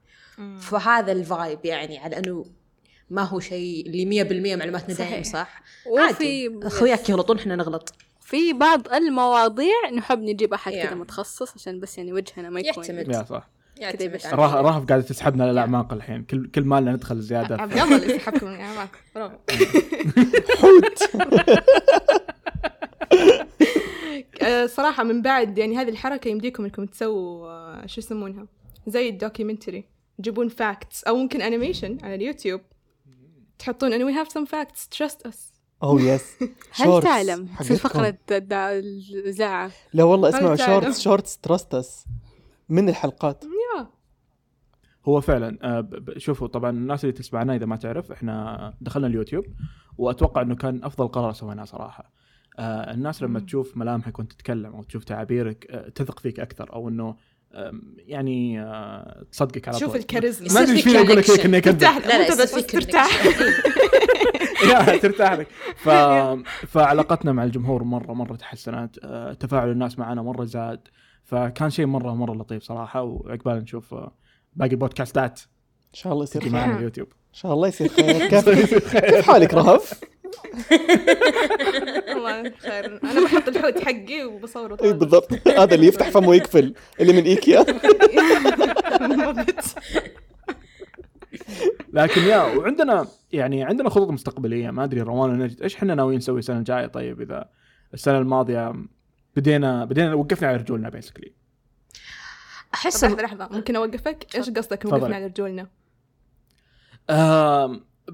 فهذا 0.60 1.12
الفايب 1.12 1.60
يعني 1.66 2.00
على 2.00 2.18
أنه 2.18 2.46
ما 3.10 3.22
هو 3.24 3.40
شيء 3.40 3.86
اللي 3.88 4.06
100% 4.06 4.58
معلوماتنا 4.60 4.96
صحيح. 4.96 5.10
دائما 5.10 5.24
صح؟ 5.24 5.62
وفي 5.88 6.02
عادي. 6.04 6.60
أخوياك 6.68 7.10
يغلطون 7.10 7.38
إحنا 7.40 7.56
نغلط. 7.56 7.94
في 8.22 8.54
بعض 8.54 8.88
المواضيع 8.94 9.90
نحب 9.96 10.20
نجيب 10.20 10.54
أحد 10.54 10.74
Yeah. 10.74 10.84
كذا 10.86 10.96
متخصص 10.96 11.54
عشان 11.56 11.80
بس 11.80 11.98
يعني 11.98 12.14
وجهنا 12.14 12.50
ما 12.50 12.60
يكون 12.60 12.84
يعتمد. 12.84 13.16
يا 13.16 13.24
صح. 13.24 13.50
راهف 14.34 14.86
قاعدة 14.86 15.02
تسحبنا 15.04 15.44
للأعماق 15.44 15.94
الحين. 15.94 16.24
كل 16.24 16.50
كل 16.56 16.62
مالنا 16.64 16.92
ندخل 16.92 17.20
زيادة. 17.22 17.62
عبد 17.62 17.72
الله 17.78 17.96
اللي 17.96 18.16
يسحبكم 18.16 18.48
من 18.48 18.60
اعماق 18.60 18.90
برافو. 19.16 19.36
حوت. 20.62 21.04
صراحة 24.66 25.04
من 25.04 25.22
بعد 25.22 25.58
يعني 25.58 25.78
هذه 25.78 25.90
الحركة 25.90 26.28
يمديكم 26.28 26.64
إنكم 26.64 26.86
تسووا 26.86 27.50
آه، 27.50 27.86
شو 27.86 28.02
يسمونها؟ 28.02 28.48
زي 28.88 29.10
ال 29.10 29.16
documentary. 29.16 29.86
تجيبون 30.18 30.48
facts 30.48 31.04
أو 31.04 31.16
ممكن 31.16 31.42
animation 31.42 31.98
على 32.04 32.16
اليوتيوب. 32.16 32.62
تحطون 33.60 33.92
and 33.92 34.14
we 34.14 34.18
have 34.18 34.32
some 34.32 34.46
facts. 34.46 34.98
Trust 34.98 35.28
us. 35.28 35.52
Oh 35.84 36.02
yes 36.02 36.36
هل 36.80 37.02
تعلم؟ 37.04 37.46
في 37.46 37.76
فقرة 37.76 38.18
الإذاعة 38.32 39.72
لا 39.94 40.04
والله 40.04 40.30
اسمعوا؟ 40.30 40.56
shorts 40.56 41.02
shorts 41.02 41.38
Trust 41.38 41.87
Us 41.87 42.06
من 42.70 42.90
الحلقات؟ 42.90 43.44
yeah 43.44 43.88
هو 45.06 45.22
فعلا 45.22 45.58
آه، 45.64 45.90
شوفوا 46.18 46.48
طبعا 46.48 46.70
الناس 46.70 47.04
اللي 47.04 47.14
تسمعنا 47.14 47.56
إذا 47.56 47.66
ما 47.66 47.76
تعرف 47.76 48.12
إحنا 48.12 48.74
دخلنا 48.82 49.08
اليوتيوب 49.08 49.46
وأتوقع 49.98 50.42
إنه 50.42 50.56
كان 50.56 50.84
أفضل 50.84 51.08
قرار 51.08 51.34
سويناه 51.34 51.66
صراحة. 51.66 52.04
آه، 52.04 52.12
الناس 52.60 53.24
لما 53.24 53.40
تشوف 53.40 53.78
ملامحك 53.78 54.20
وانت 54.20 54.34
تتكلم 54.34 54.76
أو 54.76 54.84
تشوف 54.84 55.04
تعابيرك 55.04 55.68
آه، 55.70 55.90
تثق 55.90 56.20
فيك 56.20 56.40
أكثر 56.40 56.74
أو 56.74 56.90
إنه 56.90 57.16
يعني 57.98 58.62
آه، 58.62 59.26
تصدقك 59.32 59.68
على 59.68 59.80
شوف 59.80 59.90
طول. 59.92 60.00
الكاريزما. 60.00 60.54
ما 60.54 60.62
أدري 60.62 60.76
إيش 60.76 60.88
أقول 60.88 61.18
لك 61.18 61.30
هيك 61.30 61.46
اني 61.46 61.58
اكذب 61.58 61.78
ترتاح. 61.78 61.98
لا 62.08 62.28
لا 62.28 62.44
بس 62.44 62.52
ترتاح. 62.52 63.26
يا 64.70 64.98
ترتاح 64.98 65.34
لك. 65.34 65.48
ف... 65.76 65.90
فعلاقتنا 66.68 67.32
مع 67.32 67.44
الجمهور 67.44 67.84
مرة 67.84 68.14
مرة 68.14 68.36
تحسنت. 68.36 69.00
آه، 69.04 69.34
تفاعل 69.34 69.70
الناس 69.72 70.00
معنا 70.00 70.22
مرة 70.22 70.46
زاد. 70.46 70.88
فكان 71.24 71.70
شيء 71.70 71.86
مرة 71.86 72.16
مرة 72.16 72.34
لطيف 72.34 72.64
صراحة. 72.64 73.02
وعقبال 73.02 73.58
نشوف 73.58 73.94
آه، 73.94 74.16
باقي 74.54 74.72
البودكاستات. 74.72 75.40
إن 75.88 75.94
شاء 75.94 76.14
الله 76.14 76.24
يصير 76.24 76.42
خير. 76.42 76.52
معنا 76.52 76.78
اليوتيوب. 76.78 77.08
إن 77.08 77.34
شاء 77.34 77.54
الله 77.54 77.68
يصير 77.68 77.88
خير. 77.98 78.28
كيف 78.28 79.28
حالك 79.28 79.54
رهف؟ 79.54 80.02
خير 82.60 83.00
أنا 83.04 83.24
بحط 83.24 83.48
الحوت 83.48 83.80
حقي 83.80 84.24
وبصوره 84.24 84.76
طالع. 84.76 84.92
بالضبط 84.92 85.48
هذا 85.48 85.76
اللي 85.76 85.88
يفتح 85.88 86.10
فمه 86.10 86.30
ويقفل 86.30 86.74
اللي 87.00 87.14
من 87.14 87.24
إيكيا. 87.24 87.66
لكن 91.94 92.22
يا 92.22 92.42
وعندنا 92.42 93.08
يعني 93.32 93.64
عندنا 93.64 93.90
خطط 93.90 94.10
مستقبلية 94.10 94.72
ما 94.72 94.84
أدري 94.84 95.02
روان 95.02 95.30
ونجد 95.30 95.62
إيش 95.62 95.76
إحنا 95.76 95.96
ناويين 95.96 96.18
نسوي 96.18 96.40
السنة 96.40 96.58
الجاية 96.58 96.88
طيب 96.88 97.22
إذا 97.22 97.50
السنة 97.94 98.18
الماضية 98.18 98.74
بدينا 99.36 99.86
بدينا 99.86 100.14
وقفنا 100.14 100.48
على 100.48 100.58
رجولنا 100.58 100.90
بيسكلي 100.90 101.34
أحس 102.74 103.06
طب 103.06 103.20
لحظة 103.20 103.24
لحظة 103.24 103.58
ممكن 103.58 103.76
أوقفك؟ 103.76 104.26
إيش 104.36 104.50
قصدك. 104.50 104.86
وقفنا 104.86 105.16
على 105.16 105.26
رجولنا؟ 105.26 105.68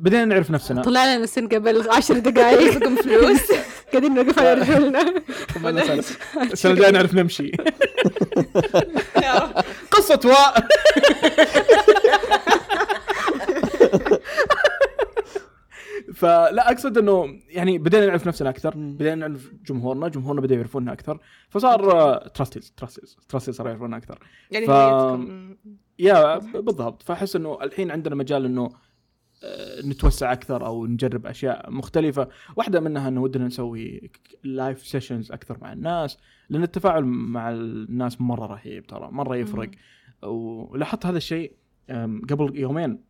بدينا 0.02 0.26
نعرف 0.26 0.52
نفسنا. 0.52 0.82
طلع 0.82 1.16
لنا 1.16 1.26
سن 1.26 1.48
قبل 1.48 1.90
عشر 1.90 2.20
دقائق 2.20 2.62
يرزقكم 2.62 2.96
فلوس. 2.96 3.52
قاعدين 3.92 4.14
نوقف 4.14 4.40
على 4.40 4.54
رجولنا 4.54 5.14
السنة 6.42 6.72
الجاية 6.72 6.92
نعرف 6.92 7.14
نمشي. 7.14 7.52
قصة 9.92 10.20
واء. 10.26 10.68
فلا 16.16 16.72
أقصد 16.72 16.98
إنه 16.98 17.40
يعني 17.50 17.78
بدينا 17.78 18.06
نعرف 18.06 18.28
نفسنا 18.28 18.50
أكثر 18.50 18.74
بدينا 18.76 19.16
نعرف 19.16 19.52
جمهورنا 19.66 20.08
جمهورنا 20.08 20.42
بدأ 20.42 20.56
يعرفونا 20.56 20.94
أكثر 20.94 21.20
فصار 21.50 22.18
Trusties 22.28 22.74
Trusties 22.78 23.18
Trusties 23.30 23.56
صار 23.56 23.68
يعرفونا 23.68 23.98
أكثر. 23.98 24.20
يعني 24.52 24.68
ف-. 24.68 25.60
yeah 26.00 26.38
بالضبط. 26.38 27.04
فأحس 27.04 27.36
إنه 27.36 27.58
الحين 27.62 27.92
عندنا 27.92 28.16
مجال 28.16 28.46
إنه 28.46 28.70
نتوسع 29.86 30.32
أكثر 30.32 30.66
أو 30.66 30.86
نجرب 30.86 31.26
أشياء 31.26 31.72
مختلفة. 31.72 32.28
واحدة 32.56 32.80
منها 32.80 33.08
إنه 33.08 33.22
ودنا 33.22 33.46
نسوي 33.46 34.12
live 34.44 34.88
sessions 34.88 35.32
أكثر 35.32 35.58
مع 35.62 35.74
الناس 35.74 36.18
لأن 36.50 36.64
التفاعل 36.64 37.04
مع 37.06 37.50
الناس 37.52 38.22
مرة 38.22 38.46
رهيب 38.46 38.88
ترى 38.88 39.10
مرة 39.12 39.36
يفرق. 39.36 39.70
ولاحظت 40.24 41.06
هذا 41.06 41.18
الشيء 41.18 41.52
قبل 42.30 42.52
يومين. 42.60 43.04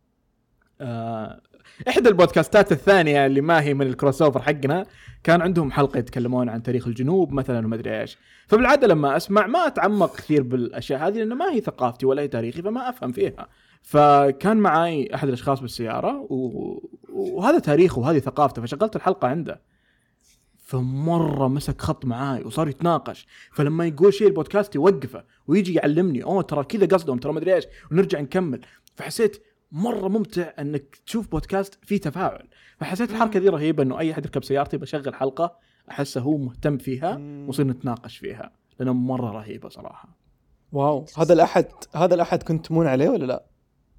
آه، 0.80 1.40
إحدى 1.88 2.08
البودكاستات 2.08 2.72
الثانية 2.72 3.26
اللي 3.26 3.40
ما 3.40 3.62
هي 3.62 3.74
من 3.74 3.86
الكروس 3.86 4.22
اوفر 4.22 4.42
حقنا 4.42 4.86
كان 5.24 5.42
عندهم 5.42 5.70
حلقة 5.70 5.98
يتكلمون 5.98 6.48
عن 6.48 6.62
تاريخ 6.62 6.86
الجنوب 6.86 7.32
مثلا 7.32 7.66
وما 7.66 7.74
أدري 7.74 8.00
إيش. 8.00 8.18
فبالعادة 8.46 8.86
لما 8.86 9.16
أسمع 9.16 9.46
ما 9.46 9.66
أتعمق 9.66 10.16
كثير 10.16 10.42
بالأشياء 10.42 11.08
هذه 11.08 11.18
لأن 11.18 11.32
ما 11.32 11.52
هي 11.52 11.60
ثقافتي 11.60 12.06
ولا 12.06 12.22
هي 12.22 12.28
تاريخي 12.28 12.62
فما 12.62 12.88
أفهم 12.88 13.12
فيها. 13.12 13.48
فكان 13.88 14.56
معي 14.56 15.14
أحد 15.14 15.28
الأشخاص 15.28 15.60
بالسيارة 15.60 16.26
و... 16.30 16.78
وهذا 17.08 17.58
تاريخه 17.58 17.98
وهذه 18.00 18.18
ثقافته 18.18 18.62
فشغلت 18.62 18.96
الحلقة 18.96 19.28
عنده. 19.28 19.62
فمرة 20.58 21.48
مسك 21.48 21.80
خط 21.80 22.04
معاي 22.04 22.44
وصار 22.44 22.68
يتناقش. 22.68 23.26
فلما 23.52 23.86
يقول 23.86 24.14
شيء 24.14 24.26
البودكاست 24.26 24.74
يوقفه 24.74 25.24
ويجي 25.46 25.74
يعلمني 25.74 26.24
أوه 26.24 26.42
ترى 26.42 26.64
كذا 26.64 26.86
قصدهم 26.86 27.18
ترى 27.18 27.32
ما 27.32 27.38
أدري 27.38 27.54
إيش 27.54 27.64
ونرجع 27.92 28.20
نكمل. 28.20 28.60
فحسيت 28.96 29.42
مرة 29.72 30.08
ممتع 30.08 30.52
إنك 30.58 30.96
تشوف 31.06 31.28
بودكاست 31.28 31.78
فيه 31.82 32.00
تفاعل. 32.00 32.48
فحسيت 32.80 33.10
الحركة 33.10 33.40
دي 33.40 33.48
رهيبة 33.48 33.82
إنه 33.82 33.98
أي 33.98 34.12
أحد 34.12 34.24
يركب 34.24 34.44
سيارتي 34.44 34.76
بشغل 34.76 35.14
حلقة 35.14 35.56
أحسه 35.90 36.20
هو 36.20 36.36
مهتم 36.36 36.78
فيها 36.78 37.16
ونصير 37.16 37.66
نتناقش 37.66 38.16
فيها. 38.16 38.52
لانها 38.78 38.92
مرة 38.92 39.30
رهيبة 39.30 39.68
صراحة. 39.68 40.08
واو. 40.72 41.04
هذا 41.18 41.32
الأحد 41.32 41.66
هذا 41.94 42.14
الأحد 42.14 42.42
كنت 42.42 42.66
تمون 42.66 42.86
عليه 42.86 43.08
ولا 43.08 43.24
لا؟ 43.24 43.47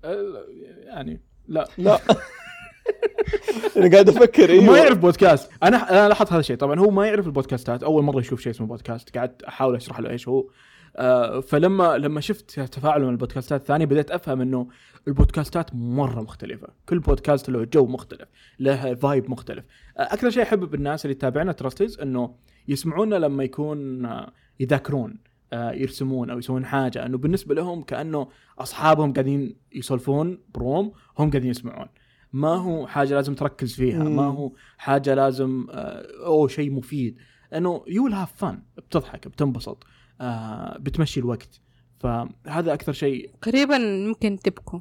يعني 0.04 1.22
لا 1.48 1.68
لا. 1.78 2.00
أنا 3.78 3.92
قاعد 3.92 4.10
أفكر 4.10 4.50
أيوه. 4.50 4.64
ما 4.64 4.78
يعرف 4.78 4.98
بودكاست. 4.98 5.52
أنا 5.64 5.90
أنا 5.90 6.08
لاحظت 6.08 6.32
هذا 6.32 6.40
الشيء. 6.40 6.56
طبعا 6.56 6.80
هو 6.80 6.90
ما 6.90 7.08
يعرف 7.08 7.28
البودكاستات. 7.28 7.84
أول 7.84 8.04
مرة 8.04 8.20
يشوف 8.20 8.42
شيء 8.42 8.52
اسمه 8.52 8.68
بودكاست. 8.68 9.18
قعدت 9.18 9.44
أحاول 9.44 9.76
أشرح 9.76 10.00
له 10.00 10.10
إيش 10.10 10.28
هو. 10.28 10.50
آه 10.96 11.40
فلما 11.40 11.98
لما 11.98 12.22
شفت 12.22 12.60
تفاعله 12.60 13.06
من 13.06 13.12
البودكاستات 13.12 13.62
الثانية 13.62 13.86
بديت 13.86 14.12
أفهم 14.12 14.42
إنه 14.42 14.68
البودكاستات 15.08 15.76
مرة 15.76 16.22
مختلفة. 16.22 16.68
كل 16.90 17.00
بودكاست 17.00 17.50
له 17.50 17.64
جو 17.64 17.86
مختلف 17.86 18.28
له 18.60 18.94
vibe 18.96 19.32
مختلف. 19.32 19.66
آه 19.98 20.02
أكثر 20.02 20.30
شيء 20.30 20.44
احب 20.44 20.60
بالناس 20.60 21.06
اللي 21.06 21.16
يتابعنا 21.16 21.52
Trusties 21.52 22.00
إنه 22.00 22.36
يسمعونا 22.68 23.16
لما 23.16 23.44
يكون 23.44 24.06
آه 24.06 24.32
يذاكرون. 24.60 25.29
يرسمون 25.54 26.30
أو 26.30 26.38
يسوون 26.40 26.66
حاجة 26.66 27.06
إنه 27.06 27.18
بالنسبة 27.18 27.56
لهم 27.56 27.84
كأنه 27.84 28.28
أصحابهم 28.60 29.14
قاعدين 29.14 29.56
يسولفون 29.72 30.40
ب 30.54 30.61
room 30.61 30.92
هم 31.20 31.30
قاعدين 31.30 31.50
يسمعون 31.50 31.88
ما 32.34 32.56
هو 32.56 32.88
حاجة 32.88 33.14
لازم 33.14 33.36
تركز 33.36 33.74
فيها. 33.74 34.04
ما 34.04 34.26
هو 34.28 34.52
حاجة 34.78 35.14
لازم 35.14 35.68
آه، 35.72 36.26
أو 36.26 36.48
شيء 36.48 36.72
مفيد 36.72 37.18
إنه 37.54 37.84
you 37.88 38.08
have 38.08 38.36
fun 38.36 38.60
بتضحك 38.78 39.28
بتنبسط 39.28 39.84
آه 40.22 40.78
بتمشي 40.78 41.20
الوقت 41.20 41.62
فهذا 42.00 42.74
أكثر 42.74 42.94
شيء 42.94 43.32
قريبا 43.42 43.78
ممكن 43.78 44.40
تبكوا 44.40 44.80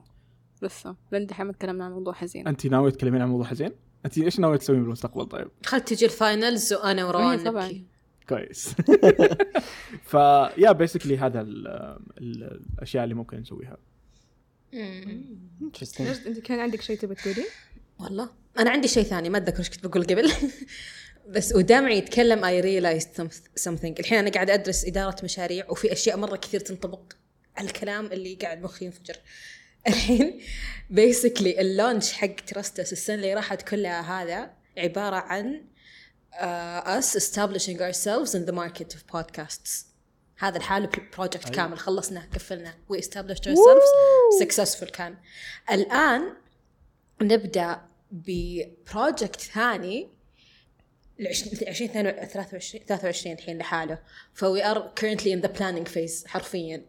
لسه 0.62 0.96
لأن 1.12 1.26
دحين 1.26 1.52
تكلمنا 1.52 1.85
عن 1.85 1.92
موضوع 1.92 2.12
حزين 2.12 2.48
أنت 2.48 2.66
ناوي 2.66 2.90
تكلمين 2.90 3.22
عن 3.22 3.28
موضوع 3.28 3.46
حزين؟ 3.46 3.70
أنت 4.04 4.18
إيش 4.18 4.40
ناوي 4.40 4.59
تسوين 4.59 4.83
بالمستقبل 4.83 5.26
طيب؟ 5.26 5.48
خل 5.66 5.81
تجي 5.81 6.04
ال 6.05 6.14
finals 6.14 6.73
وأنا 6.72 7.07
وروان 7.07 7.38
إيه 7.38 7.44
طبعاً. 7.44 7.85
كويس. 8.29 8.75
ف 10.11 10.73
yeah 10.73 10.87
basically 10.87 11.18
هذا 11.19 11.41
ال 11.41 11.69
ال 12.19 12.61
الأشياء 12.75 13.05
اللي 13.05 13.14
ممكن 13.14 13.38
نسويها. 13.41 13.77
انت 16.27 16.38
كان 16.38 16.61
عندك 16.61 16.81
شيء 16.81 16.99
تبي 16.99 17.14
تقولي؟ 17.14 17.45
والله. 17.99 18.31
أنا 18.59 18.71
عندي 18.71 18.88
شيء 18.88 19.03
ثاني 19.03 19.31
ما 19.31 19.38
أتذكر 19.38 19.59
إيش 19.59 19.71
كنت 19.71 19.87
بقول 19.87 20.05
قبل. 20.05 20.33
بس 21.35 21.55
ودامعي 21.55 21.99
يتكلم 21.99 22.45
I 22.44 22.62
realized 22.62 23.23
something. 23.61 23.95
الحين 24.01 24.19
أنا 24.19 24.31
قاعد 24.31 24.51
أدرس 24.51 24.85
إدارة 24.85 25.17
مشاريع 25.25 25.71
وفي 25.71 25.93
أشياء 25.93 26.17
مرة 26.17 26.37
كثير 26.37 26.61
تنطبق 26.61 27.12
على 27.57 27.67
الكلام 27.67 28.07
اللي 28.07 28.35
قاعد 28.35 28.62
مخي 28.62 28.85
ينفجر. 28.85 29.17
الحين 29.88 30.41
basically 30.90 31.61
ال 31.61 31.68
launch 31.68 32.12
حق 32.12 32.35
Trust 32.47 32.79
Us 32.79 32.92
السنة 32.93 33.17
اللي 33.17 33.35
راحت 33.35 33.62
كلها 33.62 34.23
هذا 34.23 34.51
عبارة 34.79 35.17
عن 35.17 35.64
uh, 36.35 36.99
us 36.99 37.14
establishing 37.17 37.81
ourselves 37.81 38.35
in 38.35 38.47
the 38.47 38.53
market 38.53 38.95
of 38.95 39.07
podcasts 39.07 39.88
هذا 40.38 40.57
لحاله 40.57 40.87
project 41.16 41.49
كامل 41.49 41.79
خلصناه 41.79 42.27
قفلنا 42.35 42.75
we 42.93 42.97
established 42.97 43.47
ourselves 43.47 44.43
successful 44.43 44.91
كان 44.91 45.17
الآن 45.71 46.33
نبدأ 47.23 47.81
ب 48.11 48.27
project 48.27 49.40
ثاني 49.41 50.09
ل 51.19 51.27
20 51.27 51.91
23 51.97 52.85
23 52.87 53.37
الحين 53.37 53.59
لحاله 53.59 53.99
ف 54.35 54.64
we 54.64 54.76
are 54.76 54.92
currently 55.01 55.33
in 55.33 55.49
the 55.49 55.51
planning 55.59 55.88
phase 55.95 56.27
حرفيا 56.27 56.87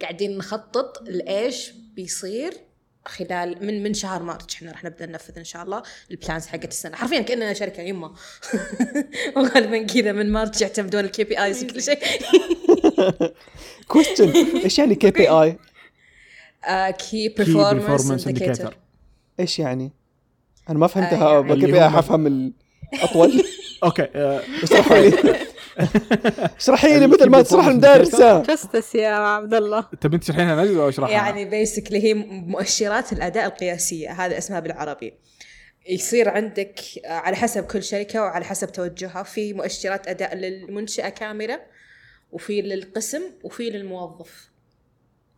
قاعدين 0.00 0.38
نخطط 0.38 1.02
لايش 1.02 1.70
بيصير 1.70 2.54
خلال 3.04 3.66
من 3.66 3.82
من 3.82 3.94
شهر 3.94 4.22
مارس 4.22 4.54
إحنا 4.54 4.72
راح 4.72 4.84
نبدأ 4.84 5.06
ننفذ 5.06 5.38
إن 5.38 5.44
شاء 5.44 5.62
الله 5.62 5.82
ال 6.10 6.16
plans 6.16 6.46
حقت 6.46 6.68
السنة. 6.68 6.96
حرفيا 6.96 7.20
كأننا 7.20 7.52
شركة 7.52 7.80
يمه 7.80 8.12
وغالبا 9.36 9.82
كذا 9.82 10.12
من 10.12 10.32
مارس 10.32 10.62
يعتمدون 10.62 11.04
ال 11.04 11.24
KPIs 11.24 11.64
وكل 11.64 11.82
شيء. 11.82 11.98
Question 13.88 14.32
إيش 14.64 14.78
يعني 14.78 14.94
KPI؟ 14.94 15.58
key 16.92 17.34
indicator. 17.38 18.26
Indicator. 18.26 18.72
إيش 19.40 19.58
يعني؟ 19.58 19.92
أنا 20.70 20.78
ما 20.78 20.86
فهمتها 20.86 21.54
KPI 21.54 21.90
حفهم 21.90 22.26
على 22.94 23.19
طول 23.19 23.44
okay 23.84 24.08
اشرحي 24.62 25.10
لي 25.10 25.36
اشرحي 26.60 26.98
لي 26.98 27.06
مثل 27.06 27.28
ما 27.28 27.42
تشرح 27.42 27.66
المدرسة 27.66 28.42
جستس 28.42 28.94
يا 28.94 29.08
عبد 29.08 29.54
الله. 29.54 29.80
تبي 30.00 30.16
انت 30.16 30.24
تشرحينها 30.24 30.64
نجد 30.64 30.76
أو 30.76 30.88
أشرحها؟ 30.88 31.12
يعني 31.12 31.44
basically 31.44 32.04
هي 32.04 32.14
مؤشرات 32.14 33.12
الأداء 33.12 33.46
القياسية. 33.46 34.10
هذا 34.10 34.38
اسمها 34.38 34.60
بالعربي. 34.60 35.14
يصير 35.88 36.28
عندك 36.28 36.80
آه، 37.04 37.08
على 37.08 37.36
حسب 37.36 37.64
كل 37.64 37.82
شركة 37.82 38.22
وعلى 38.22 38.44
حسب 38.44 38.72
توجهها. 38.72 39.22
في 39.22 39.52
مؤشرات 39.52 40.08
أداء 40.08 40.34
للمنشأة 40.36 41.08
كاملة 41.08 41.60
وفي 42.32 42.62
للقسم 42.62 43.22
وفي 43.44 43.70
للموظف. 43.70 44.49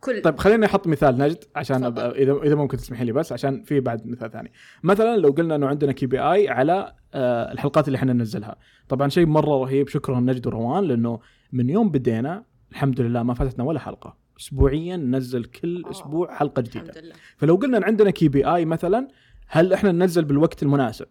كل 0.03 0.21
طيب 0.21 0.39
خليني 0.39 0.65
أحط 0.65 0.87
مثال 0.87 1.17
نجد 1.17 1.43
عشان. 1.55 1.83
أبقى 1.83 2.11
اذا 2.11 2.33
إذا 2.33 2.55
ممكن 2.55 2.77
تسمحي 2.77 3.05
لي 3.05 3.11
بس 3.11 3.31
عشان 3.31 3.63
في 3.63 3.79
بعد 3.79 4.07
مثال 4.07 4.31
ثاني. 4.31 4.51
مثلا 4.83 5.17
لو 5.17 5.29
قلنا 5.29 5.55
إنه 5.55 5.67
عندنا 5.67 5.91
KPI 5.91 6.49
على 6.49 6.95
آه، 7.13 7.51
الحلقات 7.51 7.87
اللي 7.87 7.97
إحنا 7.97 8.13
ننزلها. 8.13 8.55
طبعا 8.89 9.09
شيء 9.09 9.25
مرة 9.25 9.63
رهيب 9.63 9.87
شكرا 9.87 10.19
نجد 10.19 10.47
وروان 10.47 10.83
لأنه 10.83 11.19
من 11.51 11.69
يوم 11.69 11.89
بدينا 11.89 12.45
الحمد 12.71 13.01
لله 13.01 13.23
ما 13.23 13.33
فاتتنا 13.33 13.63
ولا 13.63 13.79
حلقة. 13.79 14.17
اسبوعيا 14.39 14.97
ننزل 14.97 15.43
كل. 15.45 15.83
أسبوع 15.91 16.35
حلقة 16.35 16.61
جديدة. 16.61 16.89
الحمد 16.89 17.03
لله. 17.03 17.15
فلو 17.37 17.55
قلنا 17.55 17.77
إن 17.77 17.83
عندنا 17.83 18.11
KPI 18.11 18.65
مثلا 18.65 19.07
هل 19.47 19.73
إحنا 19.73 19.91
ننزل 19.91 20.25
بالوقت 20.25 20.63
المناسب؟ 20.63 21.07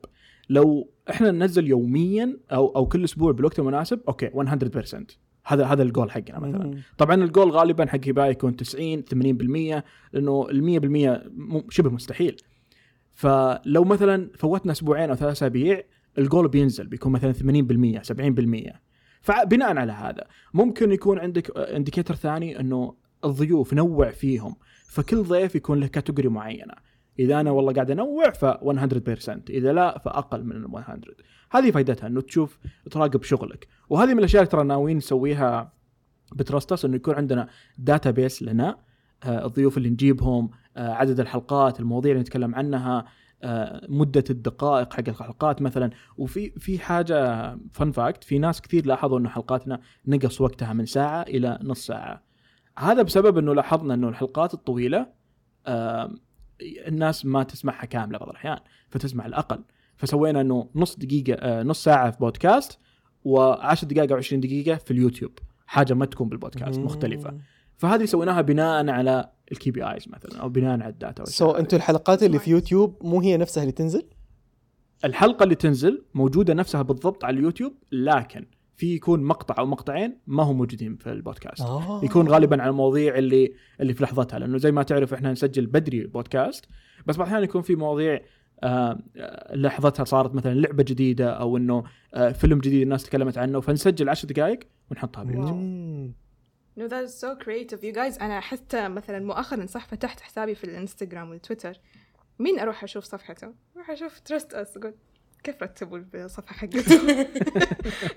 لو 0.49 0.91
إحنا 1.11 1.31
ننزل 1.31 1.67
يوميا 1.67 2.39
أو 2.53 2.77
أو 2.77 2.87
كل 2.87 3.05
أسبوع 3.05 3.33
بالوقت 3.33 3.59
المناسب 3.59 4.01
okay 4.09 4.31
100% 4.31 5.05
هذا 5.45 5.65
هذا 5.67 5.83
الجول 5.83 6.11
حقنا 6.11 6.39
مثلا. 6.39 6.67
مم. 6.67 6.79
طبعا 6.99 7.15
الجول 7.15 7.51
غالبا 7.51 7.87
حق 7.87 8.09
KPI 8.09 8.31
يكون 8.31 8.57
90 8.57 9.03
80% 9.03 9.83
لأنه 10.13 10.47
ال 10.51 10.63
100% 10.63 11.29
م- 11.37 11.63
شبه 11.71 11.91
مستحيل. 11.91 12.37
فلو 13.15 13.85
مثلا 13.85 14.31
فوتنا 14.39 14.73
أسبوعين 14.73 15.11
أو 15.11 15.15
ثلاث 15.17 15.33
أسابيع 15.33 15.83
الجول 16.19 16.49
بينزل 16.49 16.87
بيكون 16.87 17.13
مثلا 17.13 17.33
80% 17.33 18.03
70% 18.03 18.73
فبناء 19.21 19.77
على 19.77 19.93
هذا 19.93 20.25
ممكن 20.55 20.93
يكون 20.93 21.19
عندك 21.19 21.57
indicator 21.59 22.15
ثاني 22.15 22.61
إنه 22.61 22.95
الضيوف 23.25 23.75
نوع 23.75 24.11
فيهم 24.11 24.57
فكل 24.87 25.23
ضيف 25.23 25.55
يكون 25.55 25.81
له 25.81 25.87
category 25.87 26.29
معينة. 26.29 26.75
إذا 27.19 27.41
أنا 27.41 27.51
والله 27.51 27.73
قاعد 27.73 27.91
أنوع 27.91 28.31
ف 28.31 28.45
100% 28.45 29.51
إذا 29.51 29.73
لا 29.73 29.99
فأقل 29.99 30.45
من 30.45 30.57
ال 30.57 30.71
100 30.71 31.01
هذه 31.51 31.71
فائدتها 31.71 32.07
إنه 32.07 32.21
تشوف 32.21 32.59
تراقب 32.91 33.23
شغلك. 33.23 33.69
وهذه 33.89 34.13
من 34.13 34.19
الأشياء 34.19 34.43
اللي 34.43 34.51
ترى 34.51 34.65
ناويين 34.65 34.97
نسويها 34.97 35.73
ب 36.33 36.39
Trust 36.39 36.72
Us 36.72 36.85
إنه 36.85 36.97
يكون 36.97 37.15
عندنا 37.15 37.49
database 37.79 38.43
لنا 38.43 38.79
آه، 39.25 39.47
الضيوف 39.47 39.79
اللي 39.79 39.91
نجيبهم 39.91 40.51
آه، 40.77 40.93
عدد 40.93 41.21
الحلقات 41.21 41.81
المواضيع 41.81 42.13
اللي 42.13 42.23
نتكلم 42.23 42.55
عنها 42.55 43.05
آه، 43.43 43.87
مدة 43.89 44.25
الدقائق 44.31 44.93
حق 44.93 45.09
الحلقات 45.09 45.63
مثلا. 45.63 45.91
وفي 46.17 46.51
في 46.51 46.79
حاجة 46.79 47.51
fun 47.73 47.91
fact 47.91 48.25
في 48.25 48.39
ناس 48.39 48.61
كثير 48.61 48.87
لاحظوا 48.87 49.19
إنه 49.19 49.29
حلقاتنا 49.29 49.81
نقص 50.07 50.41
وقتها 50.41 50.73
من 50.73 50.87
ساعة 50.87 51.23
إلى 51.23 51.59
نص 51.63 51.87
ساعة. 51.87 52.23
هذا 52.79 53.03
بسبب 53.03 53.39
إنه 53.39 53.55
لاحظنا 53.55 53.95
إنه 53.95 54.09
الحلقات 54.09 54.55
الطويلة 54.55 55.07
الناس 56.89 57.27
ما 57.27 57.43
تسمعها 57.43 57.85
كاملة 57.85 58.19
بعض 58.19 58.29
الأحيان 58.29 58.59
فتسمع 58.89 59.27
الأقل. 59.27 59.65
فسوينا 59.97 60.41
إنه 60.41 60.69
نص 60.75 60.97
دقيقة 60.97 61.35
آه، 61.35 61.63
نص 61.63 61.85
ساعة 61.85 62.11
في 62.11 62.19
بودكاست 62.19 62.79
و10 63.29 63.85
دقائق 63.85 64.13
أو 64.13 64.19
20 64.19 64.41
دقيقة 64.41 64.77
في 64.77 64.91
اليوتيوب. 64.91 65.39
حاجة 65.67 65.95
ما 65.95 66.07
تكون 66.07 66.29
بالبودكاست 66.29 66.81
مختلفة. 66.81 67.35
فهذه 67.77 68.05
سويناها 68.05 68.41
بناء 68.41 68.91
على 68.91 69.31
ال 69.53 69.71
KPIs 69.71 70.09
مثلا 70.09 70.41
أو 70.41 70.49
بناء 70.49 70.71
على 70.71 70.89
ال 70.89 70.96
data 70.96 71.25
so 71.25 71.51
أنتم 71.51 71.77
الحلقات 71.77 72.23
اللي 72.23 72.39
في 72.39 72.51
يوتيوب 72.51 72.99
مو 73.03 73.21
هي 73.21 73.37
نفسها 73.37 73.63
اللي 73.63 73.73
تنزل؟ 73.73 74.05
الحلقة 75.05 75.45
اللي 75.45 75.55
تنزل 75.55 76.05
موجودة 76.15 76.55
نفسها 76.55 76.83
بالضبط 76.83 77.25
على 77.25 77.39
اليوتيوب 77.39 77.73
لكن 77.93 78.47
في 78.83 78.95
يكون 78.95 79.23
مقطع 79.23 79.55
أو 79.59 79.67
مقطعين 79.67 80.19
ما 80.27 80.43
هم 80.43 80.59
موجودين 80.59 80.97
في 80.97 81.13
البودكاست 81.13 81.61
آه. 81.61 82.01
يكون 82.05 82.29
غالبا 82.29 82.63
على 82.63 82.71
المواضيع 82.71 83.19
اللي 83.19 83.53
اللي 83.81 83.95
في 83.95 84.05
لحظتها 84.05 84.39
لأنه 84.39 84.59
زي 84.59 84.73
ما 84.73 84.83
تعرف 84.83 85.15
إحنا 85.15 85.33
نسجل 85.33 85.67
بدري 85.67 86.07
بودكاست 86.07 86.65
بس 87.07 87.17
بعض 87.17 87.27
الأحيان 87.27 87.45
يكون 87.45 87.63
في 87.63 87.75
مواضيع 87.75 88.21
آه، 88.63 88.99
آه، 89.17 89.57
لحظتها 89.57 90.05
صارت 90.05 90.35
مثلا 90.35 90.55
لعبة 90.55 90.83
جديدة 90.83 91.31
أو 91.31 91.57
إنه 91.57 91.85
آه، 92.15 92.33
فيلم 92.33 92.59
جديد 92.59 92.83
الناس 92.83 93.05
تكلمت 93.05 93.39
عنه 93.39 93.61
فنسجل 93.61 94.09
10 94.09 94.29
دقائق 94.29 94.59
ونحطها 94.91 95.25
باليوتيوب. 95.25 96.13
No 96.79 96.89
that 96.89 97.09
is 97.09 97.15
so 97.25 97.45
creative 97.45 97.83
you 97.83 97.95
guys 97.95 98.23
أنا 98.23 98.41
حتى 98.41 98.89
مثلا 98.89 99.19
مؤخرا 99.19 99.67
صح 99.67 99.87
فتحت 99.87 100.21
حسابي 100.21 100.55
في 100.55 100.65
الإنستغرام 100.65 101.31
والتويتر 101.31 101.81
مين 102.39 102.59
أروح 102.59 102.85
أشوف 102.85 103.05
صفحته؟ 103.05 103.55
أروح 103.77 103.91
أشوف 103.91 104.21
ترست 104.21 104.55
أس 104.55 104.77
أقول 104.77 104.95
كيف 105.45 105.63
رتبوا 105.63 106.01
الصفحة 106.15 106.55
حقتهم؟ 106.55 107.09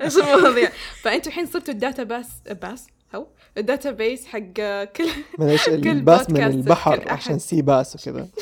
إيش 0.02 0.18
المواضيع؟ 0.18 0.70
فأنتوا 1.02 1.32
الحين 1.32 1.46
صرتوا 1.46 1.74
ال 1.74 1.80
data 1.80 2.04
bass؟ 2.04 2.30
bass 2.62 2.88
هو 3.16 3.28
ال 3.58 3.92
database 3.92 4.26
حق 4.26 4.84
كل 4.84 5.08
معليش 5.40 5.66
كل 5.66 5.88
ال 5.88 5.96
bass 5.96 6.30
من 6.30 6.44
البحر. 6.44 7.12
عشان 7.12 7.40
sea 7.40 7.62
bass 7.62 7.96
وكذا. 7.96 8.28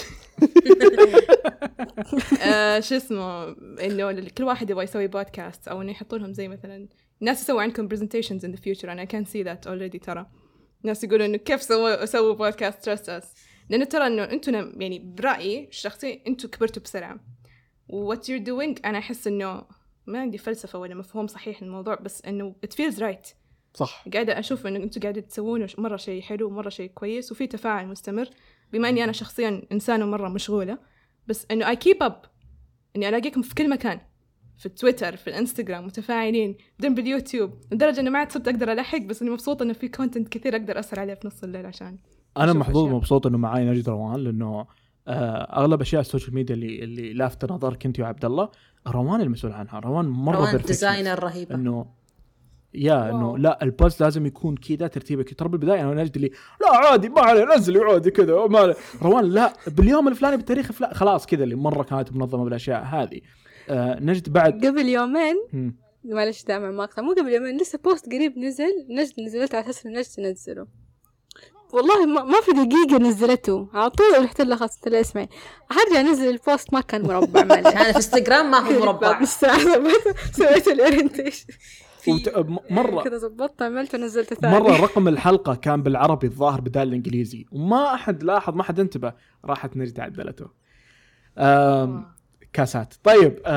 آه، 2.42 2.80
شو 2.80 2.96
اسمه؟ 2.96 3.56
إنه 3.82 4.28
كل 4.38 4.44
واحد 4.44 4.70
يبغى 4.70 4.84
يسوي 4.84 5.08
بودكاست 5.08 5.68
أو 5.68 5.82
إنه 5.82 5.92
يحطوا 5.92 6.18
لهم 6.18 6.34
زي 6.34 6.48
مثلا 6.48 6.88
ناس 7.22 7.42
يسووا 7.42 7.62
عندكم 7.62 7.88
in 7.88 8.52
the 8.52 8.58
future. 8.58 8.90
And 8.90 9.00
I 9.00 9.06
can 9.06 9.26
see 9.26 9.44
that 9.44 9.68
already 9.68 10.00
ترى. 10.00 10.26
ناس 10.84 11.04
يقولوا 11.04 11.26
إنه 11.26 11.38
كيف 11.38 11.64
سووا 11.64 12.06
سووا 12.06 12.34
بودكاست 12.34 12.90
Trust 12.90 13.22
Us. 13.22 13.26
لأنه 13.70 13.86
ترى 13.86 14.08
إنه 14.08 14.24
أنتم 14.24 14.82
يعني 14.82 15.00
برأيي 15.00 15.68
الشخصي 15.68 16.22
أنتم 16.28 16.50
كبرتوا 16.50 16.84
بسرعة. 16.84 17.20
و 17.90 18.16
what 18.16 18.20
you're 18.20 18.46
doing 18.46 18.86
أنا 18.86 18.98
أحس 18.98 19.28
إنه 19.28 19.64
ما 20.08 20.20
عندي 20.20 20.38
فلسفة 20.38 20.80
ولا 20.80 20.96
مفهوم 20.96 21.28
صحيح 21.28 21.64
للموضوع 21.64 21.96
بس 21.96 22.26
إنه 22.26 22.56
it 22.66 22.70
feels 22.70 22.98
right 22.98 23.34
صح 23.74 24.06
قاعدة 24.14 24.40
أشوف 24.40 24.68
إنه 24.68 24.80
أنتوا 24.80 25.02
قاعدين 25.02 25.28
تسوونه 25.28 25.68
مرة 25.78 25.98
شيء 25.98 26.22
حلو 26.22 26.48
ومرة 26.48 26.70
شيء 26.70 26.90
كويس 26.90 27.32
وفي 27.32 27.48
تفاعل 27.48 27.88
مستمر 27.88 28.30
بما 28.74 28.90
إني 28.90 29.04
أنا 29.04 29.12
شخصيا 29.12 29.62
إنسانة 29.72 30.06
مرة 30.06 30.30
مشغولة 30.30 30.78
بس 31.28 31.46
إنه 31.52 31.74
I 31.74 31.78
keep 31.78 32.08
up 32.08 32.28
إني 32.96 33.10
ألاقيكم 33.10 33.42
في 33.42 33.56
كل 33.56 33.70
مكان 33.70 34.00
في 34.58 34.70
تويتر 34.70 35.16
في 35.16 35.28
الإنستغرام 35.28 35.86
متفاعلين 35.86 36.58
بعدين 36.80 36.96
باليوتيوب 36.96 37.54
لدرجة 37.72 38.00
إنه 38.00 38.10
ما 38.10 38.20
عاد 38.20 38.32
صرت 38.32 38.48
أقدر 38.48 38.72
ألحق 38.72 39.02
بس 39.02 39.22
إني 39.22 39.32
مبسوطة 39.32 39.64
إنه 39.64 39.74
في 39.74 39.88
كونتنت 39.88 40.28
كثير 40.28 40.56
أقدر 40.56 40.80
أسهر 40.80 41.00
عليه 41.00 41.14
في 41.14 41.28
نص 41.28 41.44
الليل 41.44 41.66
عشان 41.66 41.98
أنا 42.38 42.54
محظوظ. 42.54 42.94
مبسوط 42.94 43.28
إنه 43.28 43.38
معاي 43.38 43.66
نجد 43.66 43.90
روان 43.90 44.20
لأنه 44.20 44.68
أغلب 45.08 45.82
أشياء 45.82 46.02
ال 46.02 46.07
social 46.07 46.36
media 46.36 46.56
اللي 46.56 46.84
اللي 46.84 47.14
لافتة 47.14 47.56
نظرك 47.56 47.86
انت 47.86 48.00
وعبد 48.00 48.26
الله 48.26 48.50
روان 48.88 49.22
المسؤول 49.22 49.54
عنها 49.54 49.80
روان 49.80 50.06
مرة 50.06 50.38
روان. 50.38 50.58
designer 50.58 51.24
رهيبة 51.24 51.56
انه 51.56 51.86
yeah 52.74 53.10
إنه. 53.10 53.38
لا 53.38 53.64
ال 53.64 53.71
post 53.71 54.02
لازم 54.02 54.26
يكون 54.26 54.56
كذا 54.56 54.88
ترتيبك 54.88 55.34
ترى 55.34 55.50
بالبداية 55.50 55.82
أنا 55.82 55.90
ونجد 55.90 56.16
اللي 56.16 56.32
لا 56.62 56.78
عادي 56.78 57.10
ما 57.10 57.22
عليه 57.22 57.56
نزلي 57.56 57.80
عادي 57.80 58.12
كذا 58.12 58.48
ما 58.48 58.60
عليه. 58.60 58.76
روان 59.02 59.26
لا 59.26 59.54
باليوم 59.68 60.08
الفلاني 60.08 60.38
بالتاريخ 60.38 60.68
الفلاني 60.68 60.94
خلاص 60.94 61.26
كذا 61.26 61.44
اللي 61.44 61.56
مرة 61.56 61.84
كانت 61.84 62.14
منظمة 62.14 62.44
بالأشياء 62.44 62.84
هذه 62.84 63.22
آه 63.70 64.00
نجد 64.00 64.34
بعد 64.34 64.66
قبل 64.66 64.86
يومين. 64.90 65.36
معلش 66.06 66.44
دائما 66.44 66.72
مقطع 66.72 67.02
مو 67.02 67.12
قبل 67.12 67.30
يومين 67.30 67.58
لسه 67.58 67.80
بوست 67.84 68.06
قريب 68.06 68.38
نزل 68.38 68.88
نجد 68.90 69.20
نزلته 69.20 69.56
على 69.56 69.70
أساس 69.70 69.86
نجد 69.86 70.04
تنزله 70.04 70.68
والله 71.74 72.06
ما, 72.06 72.24
ما 72.24 72.42
في 72.42 72.52
دقيقة 72.52 72.98
نزلته. 73.04 73.68
على 73.74 73.90
طول 73.90 74.24
رحت 74.24 74.42
لها 74.42 74.58
خلاص 74.58 74.76
قلت 74.76 74.88
لها 74.88 75.02
اسمعي. 75.02 75.30
حرجع 75.70 76.00
انزل 76.00 76.30
ال 76.30 76.39
post 76.39 76.74
ما 76.74 76.82
كان 76.82 77.02
مربع 77.02 77.44
معلش 77.50 77.68
أنا 77.68 77.84
في 77.84 77.96
إنستغرام 77.96 78.52
ما 78.52 78.58
هو 78.58 78.80
مربع. 78.80 79.24
ساعة 79.24 79.60
سويت 80.32 80.68
ال 80.68 80.74
orientation. 80.74 81.46
وت... 82.08 82.30
م- 82.38 82.58
مرة. 82.70 83.02
كذا 83.04 83.18
ظبطت 83.18 83.62
عملت 83.62 83.96
ونزلت 83.96 84.34
ثاني. 84.34 84.60
مرة 84.60 84.78
رقم 84.82 85.08
الحلقة 85.08 85.56
كان 85.56 85.84
بالعربي 85.84 86.28
الظاهر 86.28 86.62
بدال 86.62 86.88
الإنجليزي. 86.88 87.46
وما 87.52 87.94
أحد 87.94 88.24
لاحظ 88.24 88.54
ما 88.56 88.64
حد 88.64 88.80
انتبه 88.80 89.14
راحت 89.46 89.78
نجد 89.78 90.00
عدلته. 90.00 90.46
كاسات. 92.54 92.94
طيب. 93.04 93.40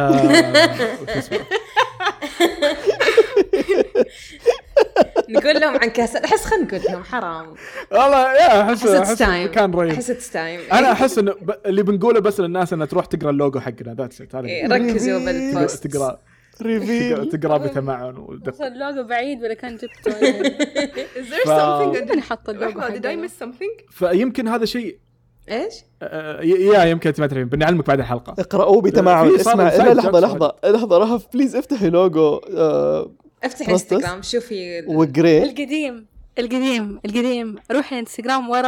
نقول 5.31 5.61
لهم 5.61 5.77
عن 5.77 5.89
كاس 5.89 6.17
أحس 6.17 6.45
خلينا 6.45 6.65
نقول 6.65 6.81
لهم 6.91 7.05
حرام. 7.05 7.47
والله 7.91 8.33
يا 8.35 8.63
احس 8.63 8.87
أحس 8.87 9.23
كان 9.23 9.75
رهيب 9.75 9.91
أحس 9.91 10.07
تستايم 10.07 10.61
أنا 10.73 10.93
أحس 10.93 11.19
إنه 11.19 11.33
ب... 11.33 11.51
اللي 11.67 11.83
بنقوله 11.83 12.21
بس 12.21 12.41
للناس 12.41 12.73
انها 12.73 12.87
تروح 12.87 13.07
تقرأ 13.07 13.31
اللوجو 13.31 13.61
حقنا 13.61 13.95
ذاتس 13.95 14.21
ات 14.21 14.35
إيه، 14.35 14.67
ركزوا 14.69 15.19
بالبوست 15.19 15.87
تقرا 15.87 16.19
ريفيل 16.63 17.29
تقرا 17.29 17.59
بتمعن 17.59 18.17
ودقه 18.17 18.67
اللوجو 18.67 19.03
بعيد 19.03 19.43
ولا 19.43 19.55
كان 19.55 19.77
جبته. 19.77 20.13
Is 21.21 21.29
there 21.31 21.47
ف- 21.47 21.49
something 21.49 22.11
مين 22.11 22.21
حط 22.23 22.49
اللوجو 22.49 22.81
did 22.81 22.85
I 22.85 23.07
حقنا؟ 23.07 23.27
miss 23.27 23.31
something؟ 23.31 23.91
فيمكن 23.91 24.49
هذا 24.49 24.65
شيء. 24.65 24.99
إيش؟ 25.51 25.75
آه، 26.03 26.41
يا 26.43 26.85
يمكن 26.85 27.09
أنت 27.09 27.21
ما 27.21 27.27
تعرفين 27.27 27.49
بنعلمك 27.49 27.87
بعد 27.87 27.99
الحلقة. 27.99 28.35
اقرأوه 28.39 28.83
بتمعن 28.83 29.35
اسمع 29.35 29.71
jokes 29.71 29.81
لحظة 29.81 30.21
لحظة 30.65 30.99
رهف 30.99 31.27
please 31.35 31.57
افتحي 31.57 31.91
لوجو. 31.91 32.41
آه 32.57 33.11
أفتح؟ 33.45 33.69
إنستغرام 33.69 34.23
شوفي 34.23 34.85
وجري 34.87 35.43
القديم 35.43 36.07
القديم 36.39 37.01
القديم. 37.05 37.57
روحي 37.73 37.95
الانستغرام 37.95 38.51
ورا 38.51 38.63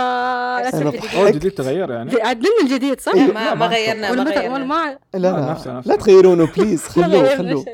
لا 0.63 0.71
تروحي 0.71 1.29
الجديد. 1.29 1.53
تغير 1.53 1.91
يعني. 1.91 2.23
عدلنا 2.23 2.61
الجديد 2.63 3.01
صح؟ 3.01 3.15
لا، 3.15 3.21
لا، 3.21 3.33
ما 3.33 3.55
ما 3.55 3.67
غيرنا 3.67 4.13
ما 4.13 4.23
غيرنا. 4.31 4.59
ما 4.65 4.99
لا 5.15 5.19
لا 5.19 5.41
نفسه- 5.53 5.73
نفسه. 5.73 5.91
لا 5.91 5.97
تغيرونه 5.97 6.47
please 6.57 6.83
خلوه 6.95 7.37
خلوه. 7.37 7.65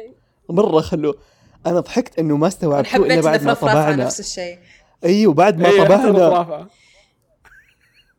مرة 0.49 0.81
خلوه. 0.81 1.15
أنا 1.67 1.81
ضحكت 1.81 2.19
إنه 2.19 2.37
ما 2.37 2.47
استوعبتوه 2.47 2.93
حبيت 2.93 3.13
إلا 3.13 3.21
بعد 3.21 3.43
ما 3.45 3.55
طبعنا. 3.55 4.05
نفس 4.05 4.21
الشيء. 4.21 4.59
أيوه 5.05 5.35
بعد 5.35 5.59
ما 5.59 5.69
إيه، 5.69 5.85
طبعنا. 5.85 6.67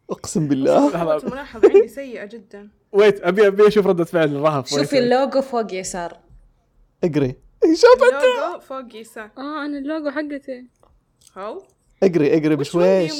أقسم 0.10 0.48
بالله. 0.48 0.90
لحظة. 0.90 1.18
الملاحظة 1.18 1.70
عندي 1.74 1.88
سيئة 1.88 2.26
جدا. 2.26 2.70
wait 2.92 3.22
ابي 3.24 3.48
أبي 3.48 3.68
أشوف 3.68 3.88
ردة 3.88 4.04
فعل 4.04 4.36
الرهف 4.36 4.70
شوفي 4.70 5.00
اللوجو 5.00 5.42
فوق 5.42 5.74
يسار. 5.74 6.18
اقري. 7.04 7.36
شوف 7.64 8.04
اللوجو؟ 8.04 8.60
فوق 8.60 8.96
يسار 8.96 9.30
آه 9.38 9.66
أنا 9.66 9.78
اللوجو 9.78 10.12
حقتي. 10.12 10.66
how 11.38 11.64
اقري 12.04 12.34
اقري 12.38 12.56
بشويش. 12.56 13.12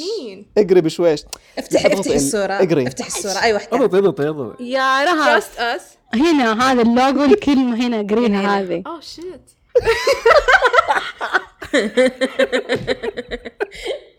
اقري 0.58 0.80
بشويش. 0.80 1.24
افتحي 1.58 1.92
افتحي 1.92 2.10
ال- 2.10 2.16
الصورة. 2.16 2.52
اقري. 2.52 2.86
افتحي 2.86 3.08
الصورة. 3.08 3.42
أيوه 3.42 3.56
افتحي 3.58 3.76
اضغط 3.76 3.94
اضغط 3.94 4.20
اضغط 4.20 4.60
يا 4.60 5.04
رهف 5.04 5.44
trust 5.44 5.58
us. 5.58 5.82
هنا 6.18 6.62
هذا 6.72 6.82
اللوجو 6.82 7.24
الكلمة 7.24 7.86
هنا 7.86 7.98
قرينا 8.02 8.40
هنا. 8.40 8.60
هذه. 8.60 8.82
Oh 8.86 9.00
shit. 9.02 9.56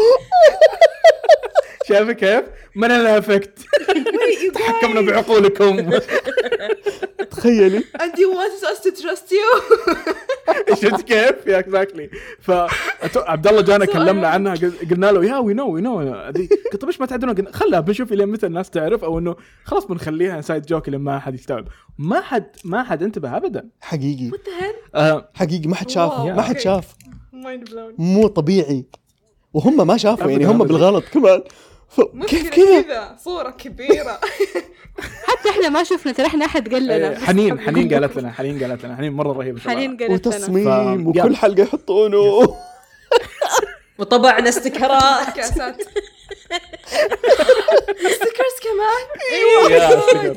شايفة 1.88 2.12
كيف؟ 2.12 2.44
Mandela 2.76 3.18
effect؟ 3.18 3.58
تحكمنا 4.54 5.00
بعقولكم. 5.00 5.90
تخيلي. 7.30 7.78
And 7.80 8.12
you 8.18 8.28
want 8.36 8.64
us 8.64 8.80
to 8.84 8.90
trust 9.02 9.32
you? 9.32 9.48
شفت 10.82 11.02
كيف؟ 11.02 11.46
yeah 11.46 11.58
exactly 11.58 12.10
ف 12.40 12.50
عبد 13.16 13.46
الله 13.46 13.62
جانا 13.62 13.84
كلمنا 13.84 14.28
عنها 14.28 14.54
قل- 14.54 14.72
قلنا 14.90 15.12
له 15.12 15.24
يا 15.24 15.38
وي 15.38 15.54
نو 15.54 15.70
وي 15.70 15.80
نو 15.80 15.98
قلت 16.26 16.76
طيب 16.80 16.84
إيش 16.90 17.00
ما 17.00 17.06
تعدلون؟ 17.06 17.34
قلنا 17.34 17.52
خلها 17.52 17.80
بنشوف 17.80 18.12
إلى 18.12 18.26
متى 18.26 18.46
الناس 18.46 18.70
تعرف 18.70 19.04
أو 19.04 19.18
إنه 19.18 19.36
خلاص 19.64 19.84
بنخليها 19.86 20.40
side 20.40 20.66
joke 20.66 20.88
لما 20.88 21.12
ما 21.12 21.18
حد 21.18 21.34
يستوعب. 21.34 21.68
ما 21.98 22.20
حد 22.20 22.46
ما 22.64 22.82
حد 22.84 23.02
انتبه 23.02 23.36
ابدا. 23.36 23.68
حقيقي. 23.80 24.30
آه 24.94 25.28
حقيقي 25.34 25.68
ما 25.68 25.74
حد 25.76 25.90
شاف. 25.90 26.12
ما 26.20 26.42
حد. 26.42 26.58
شاف. 26.60 26.94
مو 27.98 28.26
طبيعي. 28.26 28.84
وهم 29.54 29.86
ما 29.86 29.96
شافوا 29.96 30.30
يعني 30.30 30.44
هم. 30.46 30.58
بالغلط. 30.64 31.04
كمان 31.14 31.42
ف... 31.88 32.00
كيف 32.26 32.50
كذا 32.50 32.82
كذا 32.82 33.16
صورة 33.24 33.50
كبيرة. 33.50 34.20
حتى 35.26 35.50
إحنا 35.50 35.68
ما 35.68 35.84
شفنا 35.84 36.12
ترى 36.12 36.26
إحنا 36.26 36.44
أحد 36.44 36.74
قال 36.74 36.90
إيه، 36.90 36.98
لنا 37.08 37.20
حنين 37.26 37.60
حنين 37.60 37.94
قالت 37.94 38.16
لنا 38.18 38.32
حنين 38.32 38.62
قالت 38.64 38.84
لنا. 38.84 38.96
حنين 38.96 39.12
مرة 39.12 39.32
رهيبة 39.32 39.60
شباب. 39.60 39.74
حنين 39.76 39.90
قالت 39.96 40.02
لنا. 40.26 40.36
وتصميم 40.36 41.04
ف- 41.04 41.06
وكل. 41.18 41.36
حلقة 41.36 41.62
يحطونه. 41.62 42.18
وطبعنا 43.98 44.48
استكرات. 44.48 45.36
كاسات. 45.36 45.82
stickers 48.14 48.56
كمان؟ 48.62 49.70
yeah 49.70 49.98
sticker. 49.98 50.36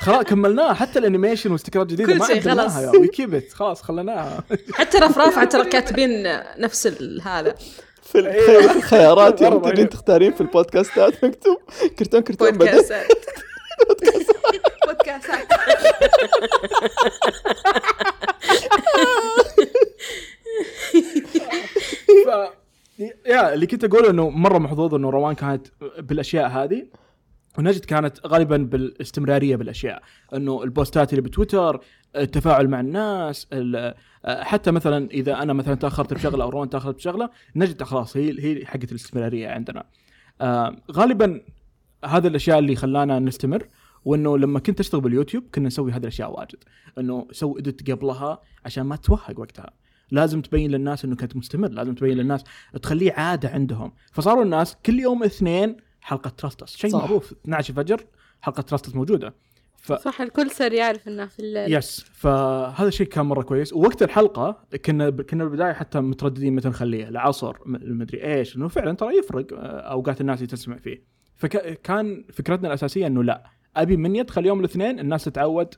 خلاص 0.00 0.24
كملناها. 0.24 0.74
حتى 0.74 0.98
ال 0.98 1.03
animation 1.03 1.52
واستكرات 1.52 1.86
جديدة 1.86 2.12
كل 2.12 2.18
ما 2.18 2.24
عدلناها 2.26 2.68
خلاص. 2.68 2.94
yeah 2.94 3.00
we 3.00 3.08
keep 3.08 3.42
خلاص 3.52 3.82
خليناها 3.82 4.44
حتى 4.72 4.98
رفرافة 4.98 5.44
ترى 5.44 5.64
كاتبين 5.64 6.38
نفس 6.58 6.86
هذا. 7.22 7.54
في 8.14 8.22
تخيل 8.22 8.68
في 8.70 8.76
الخيارات. 8.76 9.40
يوم 9.42 9.54
مرة 9.54 9.70
تجين. 9.70 9.88
تختارين 9.88 10.32
في 10.32 10.40
البودكاستات. 10.40 11.24
مكتوب. 11.24 11.56
كرتون 11.98 12.20
كرتون 12.20 12.50
بودكاستات. 12.50 13.06
بودكاسات 14.86 15.46
ف 22.26 22.28
يا 23.26 23.54
اللي 23.54 23.66
كنت 23.66 23.84
أقوله 23.84 24.10
إنه 24.10 24.28
مرة 24.30 24.58
محظوظ 24.58 24.94
إنه 24.94 25.10
روان 25.10 25.34
كانت 25.34 25.66
بالأشياء 25.98 26.48
هذه. 26.48 26.86
ونجد 27.58 27.84
كانت 27.84 28.26
غالبا 28.26 28.56
بالاستمرارية 28.56 29.56
بالأشياء 29.56 30.02
إنه 30.34 30.62
البوستات 30.62 31.10
اللي 31.12 31.22
بتويتر 31.22 31.80
التفاعل 32.16 32.68
مع 32.68 32.80
الناس 32.80 33.46
ال- 33.52 33.94
حتى 34.26 34.70
مثلا 34.70 35.10
إذا 35.10 35.42
أنا 35.42 35.52
مثلا 35.52 35.74
تأخرت 35.74 36.14
بشغلة 36.14 36.44
أو 36.44 36.48
روان 36.48 36.70
تأخرت 36.70 36.94
بشغلة 36.94 37.30
نجد 37.56 37.82
خلاص 37.82 38.16
هي 38.16 38.36
هي 38.44 38.66
حقت 38.66 38.90
الاستمرارية 38.90 39.48
عندنا. 39.48 39.84
آه، 40.40 40.76
غالبا 40.92 41.40
هذا 42.04 42.28
الأشياء 42.28 42.58
اللي 42.58 42.76
خلانا 42.76 43.18
نستمر 43.18 43.66
وإنه 44.04 44.38
لما 44.38 44.58
كنت 44.60 44.80
أشتغل 44.80 45.00
باليوتيوب 45.00 45.44
كنا 45.54 45.66
نسوي 45.66 45.92
هذه 45.92 46.00
الأشياء 46.02 46.38
واجد. 46.38 46.58
إنه 46.98 47.26
سوي 47.32 47.60
إدت 47.60 47.90
قبلها 47.90 48.40
عشان 48.64 48.84
ما 48.84 48.96
توهق 48.96 49.40
وقتها. 49.40 49.70
لازم 50.10 50.40
تبين 50.42 50.70
للناس 50.70 51.04
إنه 51.04 51.16
كنت 51.16 51.36
مستمر 51.36 51.68
لازم 51.68 51.94
تبين 51.94 52.16
للناس 52.16 52.44
تخليه 52.82 53.12
عادة 53.12 53.48
عندهم. 53.48 53.92
فصاروا 54.12 54.44
الناس 54.44 54.76
كل 54.86 55.00
يوم 55.00 55.22
اثنين 55.22 55.76
حلقة 56.04 56.28
Trust 56.28 56.62
Us 56.62 56.76
شيء. 56.76 56.92
معروف. 56.96 57.32
12 57.32 57.70
الفجر 57.70 58.00
حلقة 58.40 58.60
Trust 58.60 58.84
Us 58.84 58.94
موجودة. 58.94 59.34
ف 59.76 59.92
صح 59.92 60.20
الكل 60.20 60.50
صار 60.50 60.72
يعرف 60.72 61.08
انها 61.08 61.26
في 61.26 61.38
الليل 61.38 61.74
yes 61.74 62.00
فهذا 62.12 62.88
الشيء 62.88 63.06
كان 63.06 63.26
مرة 63.26 63.42
كويس. 63.42 63.72
ووقت 63.72 64.02
الحلقة 64.02 64.64
كنا 64.84 65.10
كنا 65.10 65.44
بالبداية 65.44 65.72
حتى 65.72 66.00
مترددين 66.00 66.54
متى 66.54 66.68
نخليها. 66.68 67.08
العصر 67.08 67.56
م- 67.66 67.98
مدري 67.98 68.24
إيش. 68.24 68.56
إنه 68.56 68.68
فعلا 68.68 68.92
ترى 68.96 69.16
يفرق 69.18 69.46
آه، 69.52 69.56
أوقات 69.80 70.20
الناس 70.20 70.38
اللي 70.38 70.46
تسمع 70.46 70.76
فيه. 70.76 71.02
فكان 71.36 72.24
فكرتنا 72.32 72.68
الأساسية 72.68 73.06
إنه 73.06 73.24
لا. 73.24 73.44
أبي 73.76 73.96
من 73.96 74.16
يدخل 74.16 74.46
يوم 74.46 74.60
الاثنين 74.60 75.00
الناس 75.00 75.24
تتعود. 75.24 75.74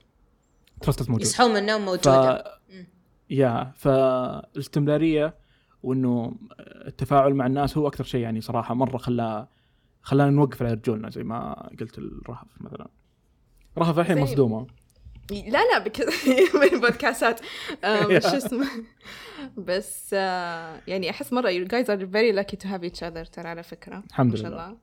Trust 0.80 1.00
Us 1.00 1.08
موجود. 1.08 1.22
يصحون 1.22 1.50
من 1.50 1.56
النوم 1.56 1.80
ف 1.80 1.84
موجودة. 1.84 2.44
مم. 2.70 2.86
yeah. 3.30 3.72
فالاستمرارية 3.76 5.34
وإنه 5.82 6.36
التفاعل 6.60 7.34
مع 7.34 7.46
الناس 7.46 7.78
هو 7.78 7.88
أكثر 7.88 8.04
شيء 8.04 8.20
يعني 8.20 8.40
صراحة 8.40 8.74
مرة 8.74 8.96
خلى 8.96 9.46
خلانا 10.06 10.30
نوقف 10.30 10.62
على 10.62 10.72
رجولنا 10.72 11.10
زي 11.10 11.22
ما 11.24 11.68
قلت 11.80 11.98
الرهف 11.98 12.46
مثلا. 12.60 12.88
رهف 13.78 13.98
الحين 13.98 14.18
مصدومة. 14.18 14.66
لا 15.30 15.58
لا 15.72 15.78
بك... 15.78 16.00
من 16.72 16.80
بودكاستات 16.80 17.40
أم، 17.84 18.20
شو 18.20 18.28
اسمه. 18.28 18.66
بس 19.56 20.10
آه، 20.14 20.80
يعني 20.86 21.10
أحس 21.10 21.32
مرة 21.32 21.50
you 21.50 21.68
guys 21.68 21.86
are 21.86 22.06
very 22.06 22.32
lucky 22.40 22.56
to 22.56 22.66
have 22.68 22.84
each 22.90 23.02
other 23.02 23.30
ترى 23.32 23.48
على 23.48 23.62
فكرة. 23.62 24.02
الحمد 24.10 24.30
ما 24.30 24.36
شاء 24.36 24.50
لله. 24.50 24.66
الله. 24.66 24.76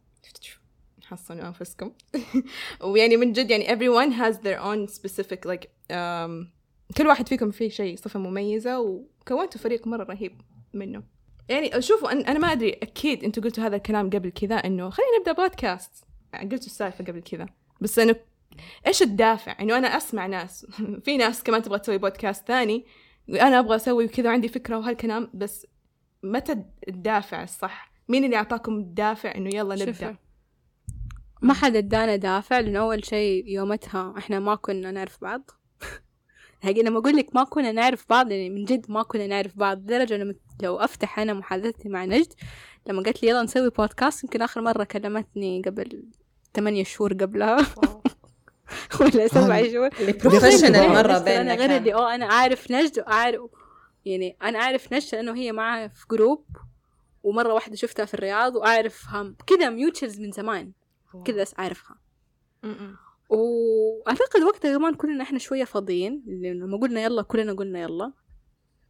حصنوا 1.04 1.48
أنفسكم. 1.48 1.92
ويعني 2.84 3.18
من 3.18 3.32
جد 3.32 3.52
يعني 3.52 3.68
everyone 3.68 4.12
has 4.14 4.36
their 4.38 4.60
own 4.60 4.94
specific 4.96 5.50
like 5.52 5.66
um, 5.92 6.48
كل 6.98 7.08
واحد 7.08 7.28
فيكم 7.30 7.52
فيه 7.52 7.70
شيء 7.70 7.96
صفة 7.98 8.20
مميزة 8.20 8.80
وكونتوا 8.80 9.62
فريق 9.62 9.88
مرة 9.88 10.04
رهيب 10.04 10.42
منه. 10.74 11.04
يعني 11.50 11.82
شوفوا 11.82 12.12
أنا 12.12 12.40
ما 12.40 12.52
أدري 12.52 12.74
أكيد 12.74 13.24
أنتوا 13.24 13.44
قلتوا 13.44 13.64
هذا 13.64 13.76
الكلام 13.76 14.10
قبل 14.10 14.30
كذا 14.30 14.56
إنه 14.56 14.90
خلينا 14.90 15.12
نبدأ 15.20 15.32
بودكاست. 15.32 16.06
قلتوا 16.34 16.58
السالفة 16.58 17.04
قبل 17.04 17.22
كذا. 17.22 17.46
بس 17.82 18.00
انه 18.00 18.16
إيش 18.88 19.02
الدافع؟ 19.02 19.56
انه 19.60 19.78
أنا 19.78 19.88
أسمع 19.88 20.28
ناس. 20.28 20.66
في 21.06 21.18
ناس 21.18 21.44
كمان 21.44 21.62
تبغى 21.62 21.80
تسوي 21.80 21.98
بودكاست 21.98 22.48
ثاني. 22.48 22.86
أنا 23.30 23.60
أبغى 23.60 23.76
أسوي 23.76 24.06
وكذا 24.06 24.30
وعندي 24.30 24.48
فكرة 24.48 24.78
وهالكلام 24.78 25.30
بس 25.34 25.68
متى 26.24 26.64
الدافع 26.88 27.44
الصح؟ 27.44 27.92
مين 28.10 28.26
اللي 28.26 28.36
أعطاكم 28.36 28.78
الدافع 28.78 29.36
إنه 29.36 29.56
يلا 29.56 29.76
نبدأ؟ 29.76 29.92
شوفي 29.92 30.16
ما 31.42 31.54
حد 31.54 31.76
ادانا 31.76 32.16
دافع 32.16 32.60
لأن 32.60 32.76
أول 32.76 33.06
شيء 33.06 33.48
يومتها 33.48 34.14
إحنا 34.18 34.40
ما 34.40 34.56
كنا 34.56 34.92
نعرف 34.92 35.22
بعض. 35.22 35.52
هاجي 36.64 36.82
لما 36.82 37.00
أقول 37.00 37.16
لك 37.18 37.36
ما 37.36 37.44
كنا 37.44 37.72
نعرف 37.72 38.06
بعض 38.10 38.32
يعني 38.32 38.50
من 38.50 38.66
جد 38.66 38.92
ما 38.92 39.04
كنا 39.04 39.28
نعرف 39.28 39.58
بعض 39.58 39.78
لدرجة 39.78 40.18
لما 40.18 40.36
لو 40.64 40.78
أفتح 40.78 41.20
أنا 41.20 41.34
محادثتي 41.34 41.90
مع 41.90 42.06
نجد 42.06 42.34
لما 42.88 43.04
قالت 43.04 43.24
لي 43.24 43.30
يلا 43.30 43.44
نسوي 43.44 43.70
بودكاست 43.70 44.24
يمكن 44.24 44.42
آخر 44.42 44.62
مرة 44.62 44.84
كلمتني 44.84 45.62
قبل 45.66 46.04
ثمانية 46.56 46.84
شهور 46.84 47.14
قبلها 47.14 47.58
ولا 49.02 49.28
سبع 49.28 49.56
هل- 49.56 49.72
شهور 49.72 49.90
اللي 50.00 50.12
professional 50.14 50.90
مرة 50.90 50.94
مرة 50.94 51.14
بس 51.14 51.22
أنا 51.22 51.56
بيننا 51.56 51.56
غير. 51.56 51.78
اللي 51.78 51.94
آه 51.94 52.16
أنا 52.16 52.26
عارف 52.26 52.72
نجد 52.72 53.00
وعارف 53.00 53.42
يعني 54.06 54.38
أنا 54.42 54.60
عارف 54.60 54.94
نجد 54.94 55.16
لأنه 55.16 55.36
هي 55.36 55.52
معها 55.52 55.88
في 55.88 56.06
group 56.12 56.46
ومرة 57.24 57.54
واحدة 57.54 57.76
شفتها 57.76 58.06
في 58.06 58.14
الرياض 58.14 58.56
وأعرفها 58.56 59.34
كذا 59.48 59.70
mutuals 59.70 60.20
من 60.20 60.32
زمان 60.32 60.72
كذا 61.26 61.42
بس 61.42 61.54
أعرفها 61.60 61.96
م-م. 62.64 62.96
وأعتقد 63.34 64.42
وقتها 64.48 64.78
كمان 64.78 64.94
كلنا 64.94 65.24
إحنا 65.24 65.40
شوية 65.40 65.64
فاضيين 65.64 66.24
لما 66.28 66.78
قلنا 66.78 67.02
يلا 67.04 67.22
كلنا 67.22 67.54
قلنا 67.54 67.80
يلا. 67.82 68.12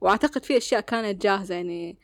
وأعتقد 0.02 0.46
في 0.46 0.58
أشياء 0.58 0.82
كانت 0.82 1.22
جاهزة 1.22 1.56
يعني 1.56 1.98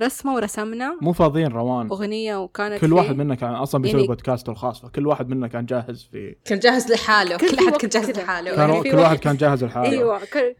رسمة 0.00 0.34
ورسمنا. 0.34 0.98
مو 1.02 1.12
فاضيين 1.12 1.46
روان. 1.46 1.88
أغنية 1.88 2.36
وكانت 2.42 2.80
كل 2.80 2.92
واحد 2.92 3.16
منا 3.16 3.34
كان 3.34 3.54
أصلا 3.54 3.82
بيسوي 3.82 4.00
يعني- 4.00 4.08
بودكاست 4.08 4.48
الخاص 4.48 4.80
فكل 4.82 5.06
واحد 5.06 5.28
منا 5.28 5.48
كان 5.48 5.66
جاهز 5.66 6.08
في 6.12 6.36
كان 6.44 6.58
جاهز 6.58 6.92
لحاله 6.92 7.36
كل 7.36 7.56
كل 7.56 7.68
أحد 7.68 7.76
كان 7.76 7.88
جاهز. 7.90 8.10
لحاله. 8.10 8.50
يعني 8.50 8.72
كان 8.72 8.82
في 8.82 8.90
كل 8.90 8.96
واحد 8.96 9.16
كان 9.18 9.36
جاهز 9.36 9.64
لحاله. 9.64 9.90
أيوه 9.90 10.20
كل... 10.24 10.54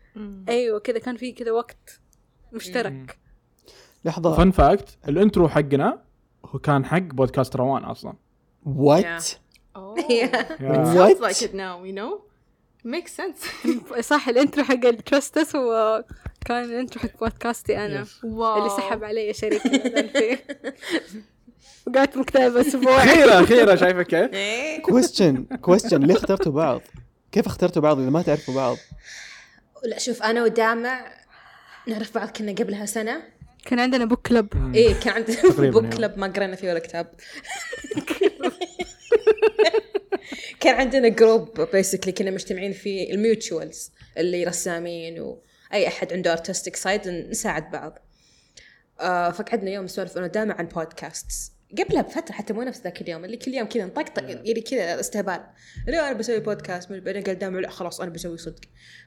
أيوه 0.48 0.78
كذا 0.78 0.98
كان 0.98 1.16
في 1.16 1.32
كذا 1.32 1.50
وقت 1.50 2.00
مشترك. 2.52 3.18
لحظة. 4.04 4.36
fun 4.36 4.50
fact 4.50 4.98
ال 5.08 5.15
intro 5.15 5.48
حقنا 5.48 6.02
هو 6.46 6.58
كان 6.58 6.84
حق 6.84 6.98
بودكاست 6.98 7.56
روان 7.56 7.84
أصلا. 7.84 8.14
what 8.66 9.24
Oh. 9.76 9.96
Yeah. 9.98 10.62
yeah- 10.62 10.84
Sounds 10.94 11.18
What? 11.20 11.30
like 11.30 11.42
it 11.46 11.54
now, 11.54 11.74
you 11.88 11.94
know? 12.00 12.12
Makes 12.94 13.12
sense. 13.20 13.40
صح 14.10 14.28
ال 14.28 14.34
intro 14.34 14.64
حق 14.64 14.84
ال 14.86 14.95
Trust 14.95 15.39
Us 15.39 15.56
هو 15.56 16.04
كان 16.46 16.64
ال 16.64 16.70
intro 16.70 17.00
حق 17.02 17.18
بودكاستي 17.20 17.78
أنا 17.86 18.04
Yes. 18.04 18.08
wow 18.24 18.58
اللي 18.58 18.70
سحب 18.70 19.04
علي 19.04 19.32
شريك 19.34 19.66
الأذان 19.66 20.08
فيه 20.08 20.44
وقعدت 21.86 22.16
مكتئبة 22.16 22.60
أسبوع 22.60 23.04
خيرة 23.04 23.44
خيرة 23.44 23.74
شايفه 23.74 24.02
كيف؟ 24.02 24.30
question 24.86 25.44
question 25.44 26.00
ليه 26.02 26.14
اخترتوا 26.14 26.52
بعض؟ 26.52 26.80
كيف 27.32 27.46
اخترتوا 27.46 27.82
بعض 27.82 27.98
إذا 28.00 28.10
ما 28.10 28.22
تعرفوا 28.22 28.54
بعض؟ 28.54 28.76
لا 29.84 29.98
شوف 29.98 30.22
أنا 30.22 30.42
ودامع 30.42 31.06
نعرف 31.86 32.14
بعض 32.14 32.28
كنا 32.28 32.52
قبلها 32.52 32.86
سنة 32.86 33.22
كان 33.64 33.78
عندنا 33.80 34.04
book 34.04 34.26
club 34.28 34.74
إيه 34.74 34.94
كان 35.00 35.14
عندنا 35.14 35.70
book. 35.70 35.86
club 35.94 36.18
ما 36.18 36.26
قرينا 36.26 36.56
فيه 36.56 36.70
ولا 36.70 36.78
كتاب 36.78 37.06
كان 40.60 40.74
عندنا 40.74 41.08
group 41.08 41.60
basically 41.72 42.12
كنا 42.12 42.30
مجتمعين 42.30 42.72
فيه 42.72 43.14
ال 43.14 43.24
mutuals 43.24 43.92
اللي 44.18 44.44
رسامين 44.44 45.20
وأي 45.20 45.88
أحد 45.88 46.12
عنده 46.12 46.32
artistic 46.32 46.76
side 46.76 47.08
نساعد 47.08 47.70
بعض. 47.70 47.98
آه 49.00 49.30
فقعدنا 49.30 49.70
يوم 49.70 49.84
نسولف 49.84 50.18
أنا 50.18 50.26
دائما 50.26 50.54
عن 50.54 50.66
podcasts 50.66 51.52
قبلها 51.78 52.02
بفترة 52.02 52.32
حتى 52.32 52.52
مو 52.52 52.62
نفس 52.62 52.80
ذاك 52.80 53.00
اليوم 53.00 53.24
اللي 53.24 53.36
كل 53.36 53.54
يوم 53.54 53.68
كذا 53.68 53.84
نطقطق 53.84 54.22
يعني 54.22 54.60
كذا 54.60 55.00
استهبال. 55.00 55.40
اللي 55.86 56.00
أنا 56.00 56.12
بسوي 56.12 56.40
بودكاست 56.40 56.92
بعدين 56.92 57.22
قال 57.22 57.38
دامع 57.38 57.60
لا 57.60 57.70
خلاص 57.70 58.00
أنا 58.00 58.10
بسوي 58.10 58.38
صدق. 58.38 58.60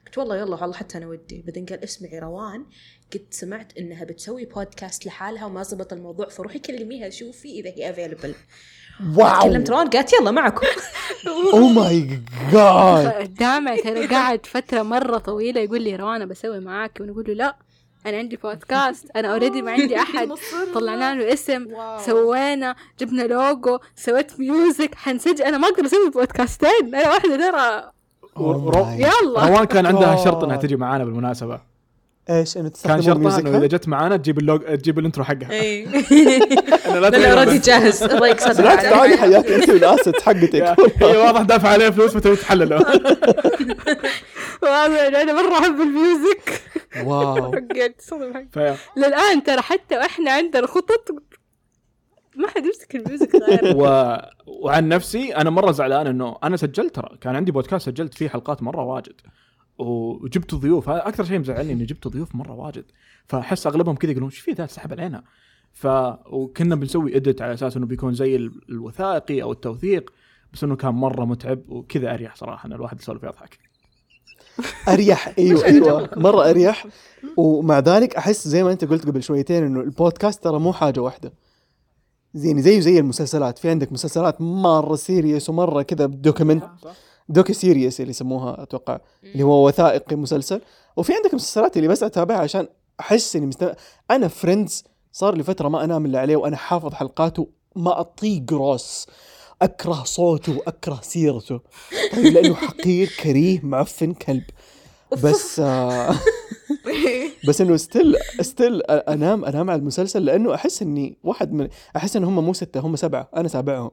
قلت 0.06 0.18
والله 0.18 0.36
يلا 0.36 0.56
والله 0.56 0.72
حتى 0.72 0.98
أنا 0.98 1.06
ودي. 1.06 1.42
بعدين 1.42 1.66
قال 1.66 1.84
اسمعي 1.84 2.18
روان 2.18 2.66
قد 3.12 3.26
سمعت 3.30 3.78
إنها 3.78 4.04
بتسوي 4.04 4.44
بودكاست 4.44 5.06
لحالها 5.06 5.46
وما 5.46 5.62
زبط 5.62 5.92
الموضوع 5.92 6.28
فروحي 6.28 6.58
كلميها 6.58 7.10
شوفي 7.10 7.60
إذا 7.60 7.70
هي 7.70 7.90
available 7.90 8.34
wow. 9.16 9.42
كلمت 9.42 9.70
روان 9.70 9.88
قالت 9.88 10.12
يلا 10.12 10.30
معكم. 10.30 10.66
oh 11.52 11.58
my 11.66 12.20
God 12.52 13.34
دامع 13.34 13.76
ترى 13.76 14.06
قاعد 14.06 14.46
فترة 14.46 14.82
مرة 14.82 15.18
طويلة 15.18 15.60
يقول 15.60 15.82
لي 15.82 15.96
روانا 15.96 16.24
بسوي 16.24 16.60
معاك. 16.60 16.98
وأنا 17.00 17.12
أقول 17.12 17.24
له 17.28 17.34
لا 17.34 17.56
أنا 18.06 18.16
عندي 18.18 18.36
بودكاست 18.36 19.06
أنا 19.16 19.32
already 19.32 19.62
ما 19.62 19.72
عندي 19.72 19.96
أحد. 20.02 20.30
طلعنا 20.74 21.14
له 21.14 21.32
اسم. 21.32 21.66
سوينا 22.06 22.76
جبنا 23.00 23.22
لوجو 23.22 23.78
سويت 23.96 24.40
music 24.40 24.94
حنسجل 24.94 25.42
أنا 25.44 25.58
ما 25.58 25.68
أقدر 25.68 25.86
أسوي 25.86 26.10
بودكاستين 26.10 26.94
أنا 26.94 27.08
واحدة 27.10 27.36
ترى. 27.50 27.90
يلا 28.98 29.46
روان 29.48 29.64
كان 29.64 29.86
عندها. 29.86 30.24
شرط 30.24 30.44
إنها 30.44 30.56
تجي 30.56 30.76
معانا 30.76 31.04
بالمناسبة. 31.04 31.69
إيش 32.30 32.56
إنه 32.56 32.62
كان 32.62 32.72
تستخدمون 32.72 33.30
شرطها 33.30 33.38
انه 33.38 33.58
إذا 33.58 33.66
جت 33.66 33.88
معانا 33.88 34.16
تجيب 34.16 34.38
اللوج 34.38 34.60
تجيب 34.60 34.98
ال 34.98 35.02
intro 35.02 35.24
حقها. 35.24 35.50
إي. 35.50 35.84
أنا 36.86 36.98
لا 36.98 37.08
لا 37.08 37.32
already. 37.32 37.58
جاهز. 37.58 38.02
الله 38.12 38.28
يقصد 38.28 38.56
بالعكس 38.56 38.82
تعالي 38.82 39.16
حياك 39.16 39.46
أنت 39.46 39.68
وال 39.70 39.83
assets 39.83 40.22
حقتك. 40.22 40.54
هي 41.02 41.16
واضح 41.16 41.42
دافع 41.42 41.68
عليه 41.68 41.90
فلوس 41.90 42.10
فتبي 42.16 42.36
تحلله 42.36 42.76
والله 44.62 45.22
أنا 45.22 45.32
مرة 45.32 45.58
أحب 45.58 45.80
ال 45.80 45.94
music 45.94 46.62
wow. 47.04 47.54
للآن 48.96 49.42
ترى 49.42 49.62
حتى 49.62 49.96
وإحنا 49.96 50.30
عندنا 50.30 50.66
خطط 50.66 51.08
ما 52.36 52.48
حد 52.48 52.64
يمسك 52.64 52.94
ال 52.96 53.02
music 53.02 53.30
و... 53.74 54.16
وعن 54.46 54.88
نفسي 54.88 55.36
أنا 55.36 55.50
مرة 55.50 55.72
زعلان 55.72 56.06
إنه 56.06 56.36
أنا 56.44 56.56
سجلت 56.56 56.94
ترى 56.94 57.18
كان 57.20 57.36
عندي 57.36 57.52
بودكاست 57.52 57.86
سجلت 57.86 58.14
فيه 58.14 58.28
حلقات 58.28 58.62
مرة 58.62 58.82
واجد. 58.82 59.20
وجبت 59.80 60.54
ضيوف. 60.54 60.88
هذا 60.88 61.08
أكثر 61.08 61.24
شيء 61.24 61.38
مزعلني 61.38 61.72
إني 61.72 61.84
جبت 61.84 62.08
ضيوف 62.08 62.34
مرة 62.34 62.52
واجد. 62.52 62.84
فأحس 63.26 63.66
أغلبهم 63.66 63.96
كذا 63.96 64.10
يقولون 64.10 64.30
إيش 64.30 64.38
في 64.38 64.52
ذا؟ 64.52 64.66
سحب 64.66 64.92
علينا. 64.92 65.22
ف 65.72 65.86
وكنا 66.30 66.74
بنسوي 66.74 67.16
اديت 67.16 67.42
على 67.42 67.54
أساس 67.54 67.76
إنه 67.76 67.86
بيكون 67.86 68.14
زي 68.14 68.36
ال- 68.36 68.60
الوثائقي 68.68 69.42
أو 69.42 69.52
التوثيق 69.52 70.12
بس 70.52 70.64
إنه 70.64 70.76
كان 70.76 70.94
مرة 70.94 71.24
متعب 71.24 71.60
وكذا 71.68 72.14
أريح 72.14 72.36
صراحة 72.36 72.66
إن 72.66 72.72
الواحد 72.72 73.00
يسولف 73.00 73.22
يضحك 73.22 73.58
أريح 74.88 75.32
إيوه 75.38 75.64
إيوه. 75.72 76.10
مرة 76.16 76.50
أريح. 76.50 76.86
ومع 77.36 77.78
ذلك 77.78 78.16
أحس 78.16 78.48
زي 78.48 78.62
ما 78.64 78.72
أنت 78.72 78.84
قلت 78.84 79.06
قبل 79.06 79.22
شويتين 79.22 79.64
إنه 79.64 79.80
البودكاست 79.80 80.44
ترى 80.44 80.58
مو 80.58 80.72
حاجة 80.72 81.00
واحدة. 81.00 81.32
يعني 82.34 82.62
زيه 82.62 82.80
زي 82.80 82.98
المسلسلات. 82.98 83.58
في 83.58 83.70
عندك 83.70 83.92
مسلسلات 83.92 84.40
مرة 84.40 84.96
serious 84.96 85.50
ومرة 85.50 85.82
كذا 85.82 86.06
document 86.06 86.64
docu-series 87.30 88.00
اللي 88.00 88.10
يسموها 88.10 88.62
أتوقع 88.62 88.98
اللي 89.24 89.42
هو 89.42 89.66
وثائقي 89.68 90.16
مسلسل. 90.16 90.60
وفي 90.96 91.12
عندك 91.14 91.34
مسلسلات 91.34 91.76
اللي 91.76 91.88
بس 91.88 92.02
أتابعها 92.02 92.38
عشان 92.38 92.68
أحس 93.00 93.36
إني 93.36 93.46
مستمع 93.46 93.74
أنا 94.10 94.28
Friends 94.28 94.84
صار 95.12 95.34
لي 95.36 95.42
فترة 95.42 95.68
ما 95.68 95.84
أنام 95.84 96.06
إلا 96.06 96.20
عليه 96.20 96.36
وأنا 96.36 96.56
حافظ 96.56 96.94
حلقاته 96.94 97.48
ما 97.76 98.00
أطيق 98.00 98.52
روس 98.52 99.06
أكره 99.62 100.04
صوته 100.04 100.56
وأكره 100.56 100.98
سيرته. 101.02 101.60
طيب 102.12 102.24
لأنه 102.24 102.54
حقير 102.54 103.10
كريه 103.22 103.60
معفن 103.62 104.12
كلب. 104.12 104.44
بس 105.22 105.60
آه 105.60 106.14
بس 107.48 107.60
إنه 107.60 107.76
still 107.76 108.16
still 108.40 108.82
أنام 108.82 109.44
أنام 109.44 109.70
على 109.70 109.78
المسلسل 109.78 110.24
لأنه 110.24 110.54
أحس 110.54 110.82
إني 110.82 111.16
واحد 111.24 111.52
من 111.52 111.68
أحس 111.96 112.16
إن 112.16 112.24
هم 112.24 112.44
مو 112.44 112.52
ستة 112.52 112.80
هم 112.80 112.96
سبعة. 112.96 113.28
أنا 113.36 113.48
سابعهم. 113.48 113.90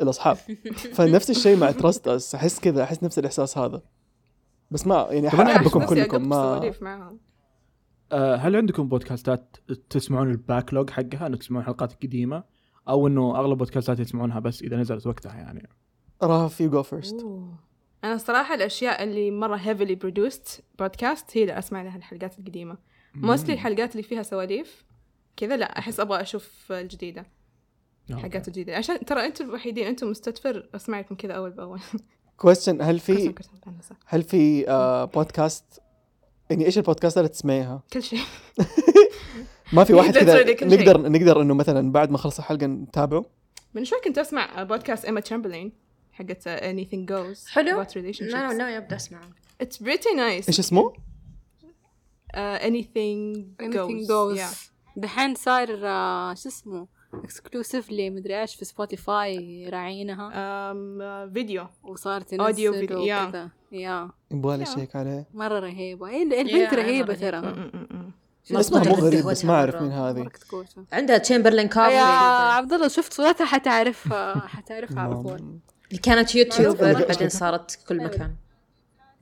الأصحاب. 0.00 0.36
فنفس 0.96 1.30
الشيء 1.30 1.56
مع 1.56 1.70
Trust 1.70 2.08
Us 2.08 2.34
أحس 2.34 2.60
كذا 2.60 2.82
أحس 2.82 3.02
نفس 3.02 3.18
الإحساس 3.18 3.58
هذا. 3.58 3.82
بس 4.70 4.86
ما 4.86 5.08
يعني 5.10 5.32
أنا 5.32 5.56
احبكم 5.56 5.82
نفسي 5.82 5.94
كلكم 5.94 6.28
ما 6.28 6.36
سواليف 6.36 6.82
معاهم 6.82 7.18
آه، 8.12 8.36
هل 8.36 8.56
عندكم 8.56 8.88
بودكاستات 8.88 9.56
تسمعون 9.90 10.30
ال 10.30 10.74
backlog 10.74 10.90
حقها؟ 10.90 11.26
انه 11.26 11.36
تسمعون 11.36 11.64
حلقات 11.64 11.92
قديمة 12.02 12.44
أو 12.88 13.06
إنه 13.06 13.38
أغلب 13.38 13.58
بودكاستات 13.58 14.00
يسمعونها 14.00 14.40
بس 14.40 14.62
إذا 14.62 14.76
نزلت 14.76 15.06
وقتها 15.06 15.34
يعني. 15.34 15.68
رهف 16.22 16.60
you 16.60 16.70
go 16.70 16.82
first 16.82 17.22
أوه. 17.22 17.58
أنا 18.04 18.14
الصراحة 18.14 18.54
الأشياء 18.54 19.02
اللي 19.04 19.30
مرة 19.30 19.56
heavily 19.56 19.96
produced 20.04 20.60
podcast 20.78 21.36
هي 21.36 21.42
اللي 21.42 21.58
أسمع 21.58 21.82
لها 21.82 21.96
الحلقات 21.96 22.38
القديمة. 22.38 22.78
mostly 23.14 23.54
الحلقات 23.54 23.92
اللي 23.92 24.02
فيها 24.02 24.22
سواليف 24.22 24.84
كذا 25.36 25.56
لا 25.56 25.78
أحس 25.78 26.00
أبغى 26.00 26.20
أشوف 26.20 26.72
الجديدة. 26.72 27.26
الحلقات 28.10 28.48
الجديدة 28.48 28.76
عشان 28.76 29.04
ترى 29.04 29.26
أنتم 29.26 29.44
الوحيدين 29.44 29.86
أنتم 29.86 30.10
مستدفر 30.10 30.68
أسمع 30.74 31.00
لكم 31.00 31.14
كذا 31.14 31.32
أول 31.32 31.50
بأول. 31.50 31.80
question 32.36 32.82
هل 32.82 32.98
في. 32.98 33.34
هل 34.06 34.22
في 34.22 34.68
آه 34.68 35.04
بودكاست 35.04 35.64
يعني 36.50 36.66
إيش 36.66 36.78
البودكاست 36.78 37.18
اللي 37.18 37.28
تسمعيها؟ 37.28 37.82
كل 37.92 38.02
شيء. 38.02 38.20
ما 39.72 39.84
في 39.84 39.92
واحد 39.94 40.18
كذا. 40.18 40.66
نقدر 40.66 41.10
نقدر 41.10 41.42
إنه 41.42 41.54
مثلا 41.54 41.92
بعد 41.92 42.10
ما 42.10 42.18
خلص 42.18 42.38
الحلقة 42.38 42.66
نتابعه؟ 42.66 43.24
من 43.74 43.84
شوي 43.84 43.98
كنت 44.04 44.18
أسمع؟ 44.18 44.62
بودكاست 44.62 45.04
إيما 45.04 45.20
تشامبرلين 45.20 45.72
حقت 46.12 46.42
uh, 46.42 46.62
Anything 46.62 47.06
Goes. 47.12 47.50
حلو. 47.50 47.84
About 47.84 47.88
relationships. 47.88 48.22
لا 48.22 48.52
لا 48.52 48.76
يبدأ 48.76 48.96
أسمع. 48.96 49.20
It's 49.62 49.76
pretty 49.76 50.14
nice. 50.16 50.48
إيش 50.48 50.58
اسمه؟ 50.58 50.92
uh, 50.92 52.60
Anything 52.60 53.44
anything 53.62 53.72
Goes. 53.72 54.08
Goes. 54.08 54.38
Yeah. 54.38 54.56
دحين 54.96 55.34
صار 55.34 55.68
آه، 55.86 56.34
شو 56.34 56.48
اسمه؟ 56.48 56.86
exclusively 57.14 58.10
مدري 58.10 58.40
إيش 58.40 58.54
في 58.54 58.64
سبوتيفاي 58.64 59.68
راعينها. 59.68 61.28
فيديو. 61.28 61.66
وصارت 61.82 62.28
تنزل 62.28 62.86
yeah. 62.86 63.28
وكذا. 63.28 63.50
yeah 63.72 64.10
يبغى 64.30 64.56
لي 64.56 64.64
Yeah. 64.64 64.74
شيك 64.74 64.96
عليه. 64.96 65.26
مرة 65.34 65.60
رهيبة. 65.60 66.08
إيه، 66.08 66.22
البنت 66.22 66.74
مرة 66.74 67.14
ترى. 67.14 67.70
اسمها 68.50 68.84
مو 68.84 68.94
غريب 68.94 69.24
بس 69.26 69.44
ما 69.44 69.54
أعرف. 69.54 69.82
مين 69.82 69.92
هذه. 69.92 70.30
عندها 70.92 71.18
Chamberlain 71.18 71.68
Coffee 71.68 71.94
يا 71.94 72.02
عبد 72.02 72.72
الله 72.72 72.88
شفت 72.88 73.12
صورتها 73.12 73.44
حتعرفها. 73.44 74.38
حتعرفها 74.46 75.00
على 75.00 75.22
طول 75.22 75.58
اللي 75.88 76.00
كانت 76.02 76.34
YouTuber. 76.34 76.92
بعدين 76.92 77.28
صارت 77.28 77.78
كل 77.88 78.04
مكان. 78.04 78.34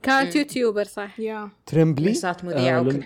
كانت 0.03 0.36
YouTuber 0.37 0.85
صح. 0.84 1.16
Yeah. 1.16 1.51
تريمبلي 1.66 2.14
صارت 2.14 2.45
مذيعة 2.45 2.78
آه، 2.78 2.82
وكل 2.82 3.05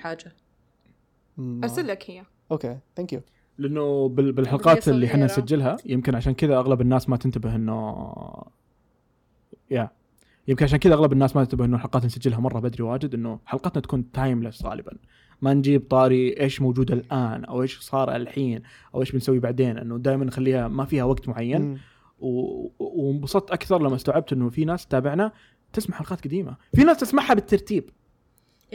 مم. 1.36 1.60
أرسل 1.64 1.86
لك 1.86 2.10
هي. 2.10 2.24
okay 2.50 2.78
thank 2.96 3.12
you 3.12 3.20
لأنه 3.58 4.08
بال- 4.08 4.32
بالحلقات 4.32 4.88
اللي 4.88 5.06
إحنا. 5.06 5.24
نسجلها 5.24 5.76
يمكن 5.86 6.14
عشان 6.14 6.34
كذا 6.34 6.56
أغلب 6.56 6.80
الناس 6.80 7.08
ما 7.08 7.16
تنتبه 7.16 7.54
إنه 7.54 8.12
يا 9.70 9.90
يمكن 10.48 10.64
عشان 10.64 10.78
كذا 10.78 10.94
أغلب 10.94 11.12
الناس 11.12 11.36
ما 11.36 11.44
تنتبه 11.44 11.64
إنه 11.64 11.76
الحلقات 11.76 12.04
نسجلها 12.04 12.40
مرة 12.40 12.60
بدري 12.60 12.82
واجد 12.82 13.14
إنه 13.14 13.38
حلقتنا 13.46 13.82
تكون 13.82 14.12
timeless 14.12 14.64
غالبا. 14.64 14.92
ما 15.42 15.54
نجيب 15.54 15.86
طاري 15.90 16.40
إيش 16.40 16.62
موجود 16.62 16.90
الآن 16.90 17.44
أو 17.44 17.62
إيش 17.62 17.78
صار 17.80 18.16
الحين 18.16 18.62
أو 18.94 19.00
إيش 19.00 19.12
بنسوي 19.12 19.38
بعدين 19.38 19.78
إنه 19.78 19.98
دائما 19.98 20.24
نخليها 20.24 20.68
ما 20.68 20.84
فيها 20.84 21.04
وقت 21.04 21.28
معين. 21.28 21.78
وانبسطت 22.78 23.50
أكثر 23.50 23.82
لما 23.82 23.94
استوعبت 23.96 24.32
إنه 24.32 24.48
في 24.50 24.64
ناس 24.64 24.86
تتابعنا 24.86 25.32
تسمع 25.72 25.96
حلقات 25.96 26.24
قديمة. 26.24 26.56
في 26.74 26.84
ناس 26.84 26.96
تسمعها 26.96 27.34
بالترتيب. 27.34 27.90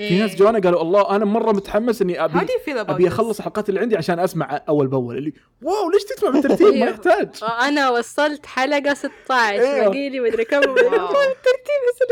في 0.08 0.20
ناس 0.20 0.36
جوانا 0.36 0.60
قالوا 0.60 0.82
الله 0.82 1.16
أنا 1.16 1.26
مرة 1.26 1.52
متحمس 1.52 2.02
إني 2.02 2.24
أبي 2.24 2.40
أبي? 2.68 3.08
أخلص 3.08 3.38
الحلقات 3.38 3.70
اللي 3.70 3.80
عندي 3.80 3.98
عشان 3.98 4.20
أسمع 4.20 4.62
أول 4.70 4.88
بأول. 4.88 5.18
اللي 5.18 5.34
واو 5.62 5.90
ليش 5.92 6.04
تسمع 6.04 6.30
بالترتيب 6.30 6.68
ما 6.68 6.74
أيوه. 6.74 6.90
يحتاج. 6.90 7.30
أنا 7.68 7.90
وصلت 7.90 8.46
حلقة 8.46 8.94
16 8.94 9.62
إيه. 9.62 9.82
باقي 9.82 10.10
لي 10.10 10.20
مدري 10.20 10.46
كم. 10.46 10.58
الترتيب 10.58 11.82
يصير 11.90 12.10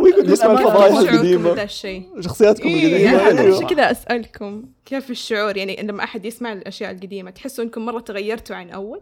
ويقعد 0.00 0.30
يسمع 0.30 0.62
شعوركم 0.62 1.08
القديمة. 1.08 1.66
شخصياتكم 2.20 2.68
إيه 2.68 3.10
القديمة. 3.16 3.56
عشان 3.56 3.66
كذا 3.66 3.90
أسألكم 3.90 4.64
كيف 4.86 5.10
الشعور؟ 5.10 5.56
يعني 5.56 5.76
لما 5.82 6.04
أحد 6.04 6.24
يسمع 6.24 6.52
الأشياء 6.52 6.90
القديمة 6.90 7.30
تحسوا 7.30 7.64
إنكم 7.64 7.86
مرة 7.86 8.00
تغيرتوا 8.00 8.56
عن 8.56 8.70
أول؟ 8.70 9.00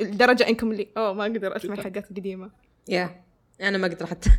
لدرجة 0.00 0.48
إنكم 0.48 0.72
اللي 0.72 0.88
أوه 0.96 1.12
ما 1.12 1.22
أقدر 1.22 1.56
أسمع 1.56 1.74
الحلقات 1.74 2.10
القديمة. 2.10 2.50
يا 2.88 3.27
أنا 3.62 3.78
ما 3.78 3.86
أقدر 3.86 4.06
حتى. 4.06 4.30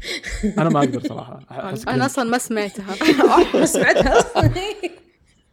أنا 0.57 0.69
ما 0.69 0.79
أقدر 0.79 0.99
صراحة. 1.09 1.39
أنا. 1.87 2.05
أصلا 2.05 2.23
ما 2.29 2.37
سمعتها. 2.37 2.95
سمعتها 3.65 4.19
أصلا 4.19 4.51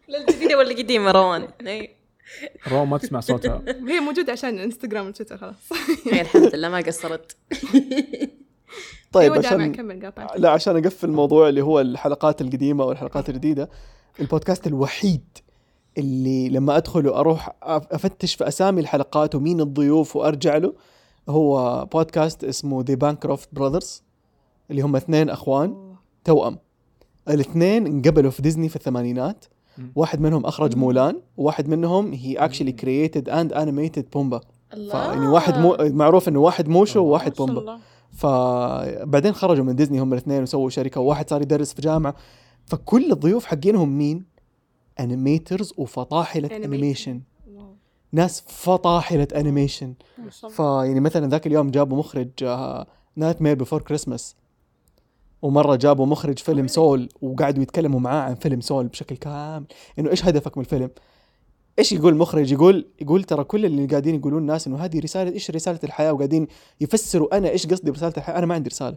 لا 0.08 0.18
الجديدة 0.28 0.58
ولا 0.58 0.70
القديمة؟ 0.70 1.10
روان. 1.10 1.48
إيه. 1.66 1.96
رو 2.68 2.84
ما 2.84 2.98
تسمع 2.98 3.20
صوتها. 3.20 3.62
هي 3.88 4.00
موجودة 4.00 4.32
عشان 4.32 4.48
الانستغرام 4.54 5.06
وتويتر 5.06 5.36
خلاص. 5.38 5.54
الحمد 6.06 6.54
لله 6.54 6.68
ما 6.68 6.78
قصرت. 6.78 7.36
طيب 9.12 9.32
عشان 9.32 9.72
لا 10.36 10.50
عشان 10.50 10.76
أقفل 10.76 11.08
الموضوع 11.08 11.48
اللي 11.48 11.60
هو 11.62 11.80
الحلقات 11.80 12.40
القديمة 12.40 12.84
والحلقات 12.84 13.28
الجديدة 13.28 13.70
البودكاست 14.20 14.66
الوحيد 14.66 15.24
اللي 15.98 16.48
لما 16.48 16.76
أدخل 16.76 17.06
وأروح 17.08 17.48
أف- 17.48 17.52
أفتش 17.92 18.34
في 18.34 18.48
أسامي 18.48 18.80
الحلقات 18.80 19.34
ومين 19.34 19.60
الضيوف 19.60 20.16
وأرجع 20.16 20.56
له 20.56 20.74
هو 21.28 21.84
بودكاست 21.92 22.44
اسمه 22.44 22.82
The 22.82 22.94
Bancroft 22.94 23.48
Brothers 23.52 24.02
اللي 24.70 24.82
هم 24.82 24.96
اثنين 24.96 25.30
أخوان 25.30 25.94
توأم 26.24 26.58
الاثنين 27.28 27.86
انقبلوا 27.86 28.30
في 28.30 28.42
ديزني 28.42 28.68
في 28.68 28.76
الثمانينات. 28.76 29.44
واحد 29.96 30.20
منهم 30.20 30.46
أخرج 30.46 30.76
مولان 30.76 31.20
وواحد 31.36 31.68
منهم 31.68 32.12
he 32.12 32.36
actually 32.36 32.72
created 32.72 33.28
and 33.28 33.52
animated 33.52 34.10
Pumbaa 34.12 34.40
فيعني 34.90 35.28
واحد 35.28 35.58
مو 35.58 35.76
معروف 35.80 36.28
إنه 36.28 36.40
واحد 36.40 36.68
موشو 36.68 37.00
وواحد 37.00 37.32
بومبا. 37.34 37.78
فبعدين 38.12 39.32
خرجوا 39.32 39.64
من 39.64 39.76
ديزني 39.76 40.00
هم 40.00 40.12
الاثنين 40.12 40.42
وسووا 40.42 40.70
شركة 40.70 41.00
وواحد 41.00 41.30
صار 41.30 41.42
يدرس 41.42 41.74
في 41.74 41.82
جامعة 41.82 42.14
فكل 42.66 43.12
الضيوف 43.12 43.44
حقينهم 43.44 43.98
مين؟ 43.98 44.24
animators 45.00 45.72
وفطاحلة. 45.76 46.48
animation. 46.56 47.20
ناس 48.16 48.40
فطاحله 48.46 49.28
animation. 49.36 49.94
فيعني 50.50 51.00
مثلا 51.00 51.28
ذاك 51.28 51.46
اليوم 51.46 51.70
جابوا 51.70 51.98
مخرج 51.98 52.28
Nightmare 53.16 53.54
Before 53.54 53.82
Christmas 53.82 54.36
ومرة 55.42 55.76
جابوا 55.76 56.06
مخرج 56.06 56.38
فيلم 56.38 56.66
Soul 56.66 57.08
وقعدوا 57.22 57.62
يتكلموا 57.62 58.00
معاه 58.00 58.22
عن 58.22 58.34
فيلم 58.34 58.60
Soul 58.60 58.86
بشكل 58.86 59.16
كامل. 59.16 59.66
إنه 59.98 60.10
إيش 60.10 60.24
هدفك 60.24 60.58
من 60.58 60.64
الفيلم؟ 60.64 60.90
إيش 61.78 61.92
يقول 61.92 62.12
المخرج؟ 62.12 62.52
يقول 62.52 62.86
يقول 63.00 63.24
ترى 63.24 63.44
كل 63.44 63.64
اللي 63.64 63.86
قاعدين 63.86 64.14
يقولون 64.14 64.42
الناس 64.42 64.66
إنه 64.66 64.76
هذه 64.76 65.00
رسالة 65.00 65.32
إيش 65.32 65.50
رسالة 65.50 65.80
الحياة؟ 65.84 66.12
وقاعدين 66.12 66.46
يفسروا 66.80 67.36
أنا 67.36 67.48
إيش 67.48 67.66
قصدي 67.66 67.90
برسالة 67.90 68.14
الحياة؟ 68.16 68.38
أنا 68.38 68.46
ما 68.46 68.54
عندي 68.54 68.68
رسالة. 68.68 68.96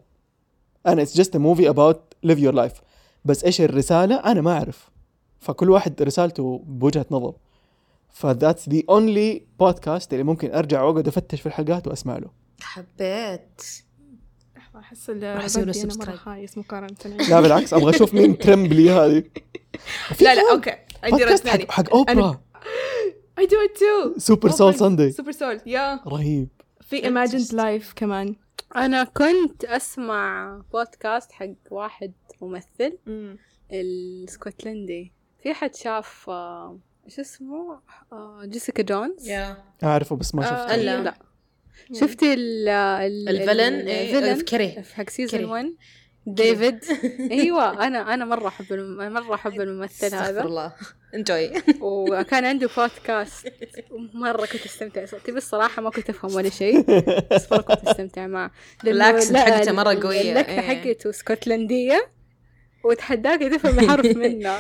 أنا 0.88 1.02
it's 1.02 1.18
just 1.18 1.38
movie 1.38 1.70
about 1.70 2.02
live 2.24 2.40
your 2.40 2.54
life 2.54 2.74
بس 3.26 3.44
إيش 3.44 3.62
الرسالة؟ 3.62 4.16
أنا 4.16 4.42
ما 4.42 4.52
أعرف. 4.52 4.90
فكل 5.40 5.70
واحد 5.70 6.02
رسالته 6.02 6.62
بوجهة 6.66 7.06
نظر. 7.12 7.34
ف 8.12 8.20
that's 8.20 8.70
the 8.70 8.82
only 8.90 9.46
podcast 9.60 10.14
اللي 10.14 10.24
ممكن 10.24 10.52
أرجع 10.54 10.84
وأقعد 10.84 11.08
أفتش 11.08 11.42
في 11.42 11.46
الحلقات 11.46 11.88
وأسمع 11.88 12.18
له. 12.18 12.32
حبيت. 12.62 13.62
لحظة، 14.58 14.80
أحس 14.80 15.10
أنا 15.10 15.96
مرة. 16.00 16.16
خايس 16.16 16.58
مقارنة. 16.58 16.96
لا 17.30 17.42
بالعكس 17.42 17.74
أبغى 17.74 17.96
أشوف 17.96 18.14
مين 18.14 18.38
ترمبلي 18.38 18.90
هذه. 18.90 19.24
لا 20.22 20.36
لا 20.36 20.52
okay. 20.52 20.76
عندي 21.04 21.38
ثاني 21.38 21.66
حق 21.66 21.72
حق 21.72 21.94
Oprah 21.94 22.42
I 23.40 23.42
do 23.42 23.46
it 23.46 23.78
too. 23.80 24.20
Super 24.20 24.50
Soul 24.50 24.76
Sunday 24.76 25.12
Super 25.12 25.32
Soul 25.32 25.62
yeah. 25.66 26.00
رهيب. 26.08 26.48
في 26.82 27.02
Imagined 27.02 27.52
Life 27.52 27.94
كمان. 27.96 28.36
أنا 28.76 29.04
كنت 29.04 29.66
أسمع 29.66 30.62
بودكاست 30.74 31.32
حق 31.32 31.48
واحد 31.72 32.14
ممثل 32.42 32.98
الاسكتلندي 33.72 35.12
في 35.44 35.54
حد 35.54 35.76
شاف 35.76 36.30
آه، 37.10 37.12
إيش 37.12 37.20
اسمه؟ 37.20 37.80
آه، 38.14 38.42
جيسيكا 38.46 38.84
جونز. 38.84 39.28
يا. 39.30 39.58
أعرفه 39.84 40.16
بس 40.16 40.36
ما 40.36 40.42
آه، 40.44 40.46
شفته. 40.68 40.76
إلا. 40.76 41.04
لا. 41.04 41.14
شفتي 41.94 42.34
ال 42.34 42.70
ال 42.70 43.30
الفيلن؟ 43.30 43.60
ال- 43.80 43.88
إيه، 43.88 44.10
الفيلن 44.18 44.36
في 44.36 44.44
كري 44.44 44.84
في 44.84 44.96
حق 44.96 45.10
سيزون 45.10 45.40
كري. 45.40 45.46
1 45.50 45.66
ديفيد 46.28 46.80
أيوه 47.32 47.88
أنا 47.88 48.14
أنا 48.14 48.26
مرة 48.26 48.48
أحب 48.48 48.74
الم- 48.74 49.14
مرة 49.14 49.36
أحب 49.36 49.62
الممثل 49.62 50.08
استغفر 50.08 50.30
هذا 50.30 50.42
الله. 50.44 50.74
انجوي 51.16 51.52
وكان 51.82 52.46
عنده 52.46 52.70
بودكاست 52.78 53.54
مره 54.14 54.46
كنت 54.46 54.66
أستمتع. 54.66 55.06
صوتي 55.06 55.32
بس 55.32 55.50
صراحة 55.50 55.82
ما 55.82 55.90
كنت 55.90 56.10
أفهم 56.10 56.36
ولا 56.36 56.50
شيء. 56.50 56.82
بس 57.32 57.52
مرة 57.52 57.62
كنت 57.62 57.88
أستمتع 57.88 58.28
معه. 58.28 58.52
ال 58.84 58.91
accent 58.91 59.32
لا، 59.34 59.40
حقته 59.58 59.72
مرة 59.72 59.92
ال- 59.92 60.00
قوية، 60.04 60.22
اللكنه 60.34 60.60
إيه. 60.62 60.62
حقته 60.92 61.10
اسكتلنديه 61.10 62.10
وتحداك 62.86 63.40
تفهم 63.40 63.90
حرف 63.90 64.06
منه. 64.06 64.58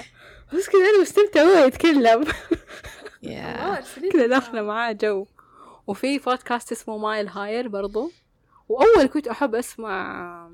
بس 0.54 0.70
كذا 0.70 0.80
أنا 0.90 1.02
مستمتع 1.02 1.44
وهو 1.44 1.66
يتكلم. 1.66 2.26
yeah 3.24 3.82
كذا 4.14 4.28
داخلة 4.28 4.62
معاه 4.62 4.92
جو. 4.92 5.26
وفي 5.88 6.18
بودكاست 6.18 6.72
اسمه 6.72 6.98
Mile 6.98 7.28
Higher 7.28 7.68
برضو. 7.68 8.12
وأول 8.70 9.06
كنت 9.08 9.28
أحب 9.28 9.56
أسمع 9.56 10.50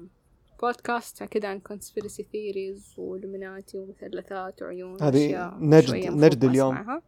بودكاست 0.62 1.24
كذا 1.24 1.48
عن 1.50 1.62
conspiracy 1.74 2.22
theories 2.22 2.98
والومناتي 3.00 3.78
ومثلثات 3.78 4.62
وعيون 4.62 5.02
هذه 5.02 5.52
نجد- 5.60 5.94
نجد 5.96 6.44
اليوم. 6.44 6.78
أسمعها. 6.78 7.02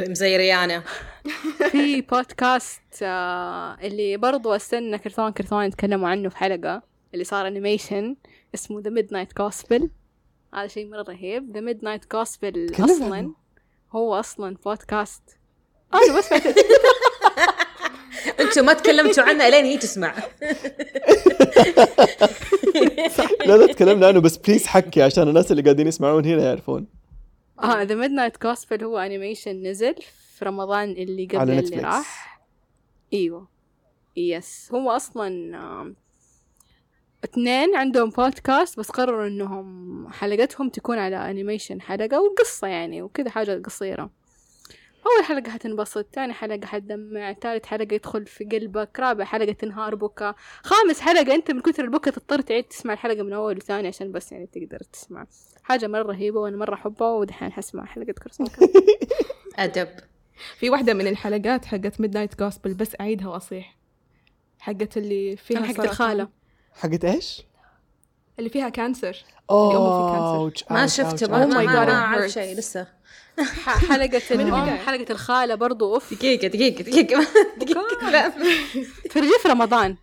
زي 0.00 0.36
ريانا. 0.36 0.82
في 1.70 2.00
بودكاست 2.00 2.82
آه 3.02 3.76
اللي 3.82 4.16
برضو 4.16 4.52
أستنى 4.52 4.98
كرتون 4.98 5.30
كرتون 5.30 5.64
يتكلموا 5.64 6.08
عنه 6.08 6.28
في 6.28 6.36
حلقة 6.36 6.82
اللي 7.14 7.24
صار 7.24 7.46
animation 7.46 8.16
اسمه 8.54 8.80
The 8.80 8.90
Midnight 8.90 9.36
Gospel 9.38 9.90
هذا 10.54 10.66
شيء 10.66 10.90
مرة 10.90 11.02
رهيب. 11.02 11.54
The 11.54 11.60
Midnight 11.60 12.12
Gospel 12.12 12.72
أصلا 12.74 13.16
عنه. 13.16 13.34
هو 13.92 14.14
أصلا 14.14 14.56
بودكاست 14.64 15.22
أنا 15.94 16.18
بس 16.18 16.32
أنتم 18.40 18.64
ما 18.64 18.72
تكلمتوا 18.72 19.24
عنه 19.24 19.48
إلين 19.48 19.64
هي 19.64 19.78
تسمع. 19.78 20.14
لا 23.46 23.56
لا 23.56 23.66
تكلمنا 23.72 24.06
عنه 24.06 24.20
بس 24.20 24.36
please 24.36 24.66
حكي 24.66 25.02
عشان 25.02 25.28
الناس 25.28 25.52
اللي 25.52 25.62
قاعدين 25.62 25.86
يسمعون 25.86 26.24
هنا 26.24 26.44
يعرفون. 26.44 26.86
آه 27.62 27.82
The 27.82 27.94
Midnight 27.94 28.36
Gospel 28.36 28.84
هو 28.84 28.98
animation 28.98 29.62
نزل 29.62 29.94
في 30.38 30.44
رمضان 30.44 30.90
اللي 30.90 31.26
قبل 31.26 31.50
اللي. 31.50 31.76
راح. 31.76 32.42
إيوه. 33.12 33.48
yes 34.16 34.68
هو 34.74 34.90
أصلا 34.90 35.94
اثنين 37.24 37.76
عندهم 37.76 38.10
بودكاست 38.10 38.78
بس 38.78 38.90
قرروا 38.90 39.26
إنهم 39.26 40.08
حلقتهم 40.12 40.68
تكون 40.68 40.98
على 40.98 41.30
animation 41.30 41.80
حلقة 41.80 42.20
وقصة 42.22 42.66
يعني 42.68 43.02
وكذا 43.02 43.30
حاجة 43.30 43.62
قصيرة. 43.64 44.10
أول 45.06 45.24
حلقة 45.24 45.50
حتنبسط 45.50 46.04
تاني 46.04 46.32
حلقة 46.32 46.66
حتدمع 46.66 47.32
ثالث 47.32 47.66
حلقة 47.66 47.94
يدخل 47.94 48.26
في 48.26 48.44
قلبك 48.44 49.00
رابع 49.00 49.24
حلقة 49.24 49.52
تنهار 49.52 49.94
بكى 49.94 50.32
خامس 50.62 51.00
حلقة 51.00 51.34
أنت 51.34 51.50
من 51.50 51.60
كثر 51.60 51.84
البكا 51.84 52.10
تضطر 52.10 52.40
تعيد 52.40 52.64
تسمع 52.64 52.92
الحلقة 52.92 53.22
من 53.22 53.32
أول 53.32 53.56
وثاني 53.56 53.88
عشان 53.88 54.12
بس 54.12 54.32
يعني 54.32 54.46
تقدر 54.46 54.78
تسمع. 54.92 55.26
حاجة 55.62 55.86
مرة 55.86 56.02
رهيبة 56.02 56.40
وأنا 56.40 56.56
مرة 56.56 56.74
أحبها 56.74 57.08
ودحين 57.10 57.52
حسمع 57.52 57.84
حلقة 57.84 58.12
كرسوكا 58.12 58.68
أدب. 59.64 59.88
في 60.58 60.70
واحدة 60.70 60.94
من 60.94 61.06
الحلقات 61.06 61.64
حقت 61.64 62.00
ميد 62.00 62.14
نايت 62.14 62.38
جوسبل 62.40 62.74
بس 62.74 62.96
أعيدها 63.00 63.28
وأصيح. 63.28 63.76
حقت 64.58 64.96
اللي 64.96 65.36
فيها 65.36 65.62
حقت. 65.62 65.80
الخالة. 65.80 66.41
حقت 66.74 67.04
إيش؟ 67.04 67.42
اللي 68.38 68.50
فيها 68.50 68.68
كانسر. 68.68 69.24
أوتش، 69.50 70.64
ما 70.70 70.82
أوتش، 70.82 70.96
شفته 70.96 71.10
أوتش، 71.10 71.22
ما 71.22 71.44
Oh 71.44 71.66
ما 71.66 71.92
أعرف. 71.92 72.30
شيء 72.30 72.56
لسه. 72.56 72.86
حلقة. 73.90 74.18
حلقة 74.86 75.06
الخالة 75.12 75.54
برضو 75.54 75.94
أوف. 75.94 76.14
دقيقة 76.14 76.48
دقيقة 76.48 76.82
دقيقة 76.82 77.26
دقيقة. 77.56 78.10
لا. 78.10 78.28
تفرجيه 79.04 79.38
في 79.42 79.48
رمضان. 79.48 79.96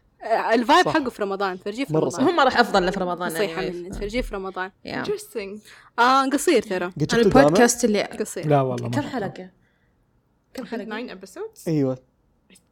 ال 0.54 0.60
vibe 0.60 0.86
صح. 0.86 0.94
حقه 0.94 1.10
في 1.10 1.22
رمضان 1.22 1.60
تفرجيه 1.60 1.86
في 1.86 1.94
رمضان. 1.94 2.28
هم 2.30 2.40
راح 2.40 2.60
أفضل 2.60 2.86
له 2.86 2.92
في 2.92 3.00
رمضان 3.00 3.28
نصيحة. 3.28 3.62
مني. 3.62 3.90
تفرجيه 3.90 4.22
في 4.22 4.36
رمضان. 4.36 4.72
Interesting. 4.88 5.60
آه 6.00 6.26
قصير 6.30 6.62
ترى؟ 6.62 6.92
البودكاست 7.14 7.86
اللي 7.86 8.04
قصير. 8.04 8.48
لا 8.48 8.62
والله 8.62 8.88
ما 8.90 8.96
كم. 8.96 9.02
حلقة؟ 9.02 9.50
كم 10.54 10.66
حلقة؟ 10.66 10.86
9 10.86 11.16
episodes. 11.16 11.68
أيوه. 11.68 11.98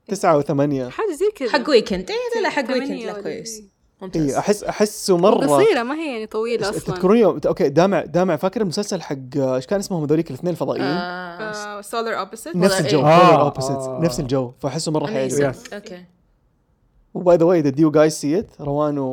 تسعة 0.07 0.37
وثمانية. 0.37 0.89
حاجة 0.89 1.11
زي 1.11 1.31
كذا. 1.35 1.49
حق 1.49 1.69
weekend 1.69 2.11
إيه 2.11 2.17
لا 2.35 2.41
لا 2.41 2.49
حق 2.49 2.71
weekend 2.71 3.01
لا 3.01 3.21
كويس. 3.21 3.61
ممتاز. 4.01 4.21
اي 4.33 4.37
احس 4.39 4.63
أحسه 4.63 5.17
مرة 5.17 5.35
قصيرة 5.47 5.83
ما 5.83 5.95
هي 5.95 6.11
يعني 6.13 6.25
طويلة 6.25 6.69
أصلا. 6.69 6.79
تذكروني 6.81 7.19
يوم- 7.19 7.39
okay 7.47 7.69
دامع 7.69 8.01
دامع 8.05 8.35
فاكر 8.35 8.61
المسلسل 8.61 9.01
حق 9.01 9.15
إيش 9.37 9.65
كان 9.65 9.79
اسمهم 9.79 10.03
هذوليك 10.03 10.29
الاثنين 10.29 10.51
الفضائيين؟ 10.51 10.85
آه، 10.87 11.81
uh, 11.81 11.85
solar 11.85 12.27
opposite 12.27 12.55
نفس 12.55 12.81
الجو 12.81 12.99
إيه. 12.99 13.05
polar 13.19 13.31
آه، 13.31 13.53
opposites. 13.53 13.69
آه. 13.71 13.99
نفس 14.03 14.19
الجو 14.19 14.51
فأحسه 14.59 14.91
مرة 14.91 15.05
حيعجبك 15.07 15.43
amazing. 15.43 15.73
Okay 15.73 16.03
و 17.13 17.21
by 17.21 17.37
the 17.37 17.45
way 17.45 17.63
did 17.63 17.75
you 17.75 17.91
guys 17.91 18.13
see 18.21 18.41
it 18.43 18.61
روان 18.61 18.97
و 18.99 19.05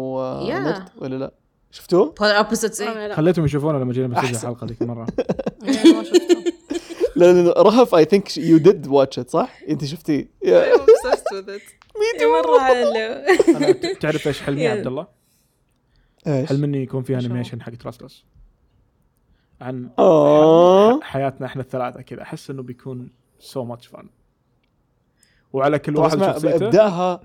ولا 0.99 1.15
لا؟ 1.17 1.33
شفتوه؟ 1.71 2.15
إيه. 2.23 2.93
أنا 2.93 3.09
لا. 3.09 3.15
خليتهم 3.17 3.45
يشوفونه 3.45 3.79
لما 3.79 3.93
جينا 3.93 4.07
بنسجل 4.07 4.25
أحسن. 4.25 4.49
الحلقة 4.49 4.67
ذيك 4.67 4.83
المره 4.83 5.07
أنا 5.63 5.93
ما 5.97 6.05
شفته 6.05 6.45
لا 7.17 7.33
لا 7.43 7.63
رهف 7.63 7.95
I 7.95 8.05
think 8.05 8.37
you 8.39 8.59
did 8.59 8.87
watch 8.87 9.19
it 9.19 9.31
صح؟ 9.31 9.59
أنت 9.69 9.85
شفتي 9.85 10.29
It 11.95 12.23
مرة 12.23 12.59
حلو 12.59 13.95
تعرف 14.01 14.29
إيش 14.29 14.43
حلمي 14.43 14.61
يا 14.63 14.71
عبد 14.71 14.87
الله؟ 14.87 15.07
إيش؟ 16.27 16.49
حلم 16.49 16.65
اني 16.65 16.83
يكون 16.83 17.03
في؟ 17.03 17.19
animation 17.19 17.63
حق 17.63 17.73
Trust 17.75 18.11
Us 18.11 18.25
عن 19.61 19.91
آه. 19.99 21.01
حياتنا 21.01 21.47
إحنا 21.47 21.63
الثلاثة 21.63 22.03
كذا. 22.03 22.23
أحس 22.23 22.51
إنه 22.51 22.63
بيكون 22.63 23.11
so 23.39 23.65
much 23.65 23.87
fun 23.87 24.09
وعلى 25.53 25.79
كل 25.79 25.97
واحد 25.97 26.19
شخصيته. 26.19 26.67
ابداها. 26.67 27.21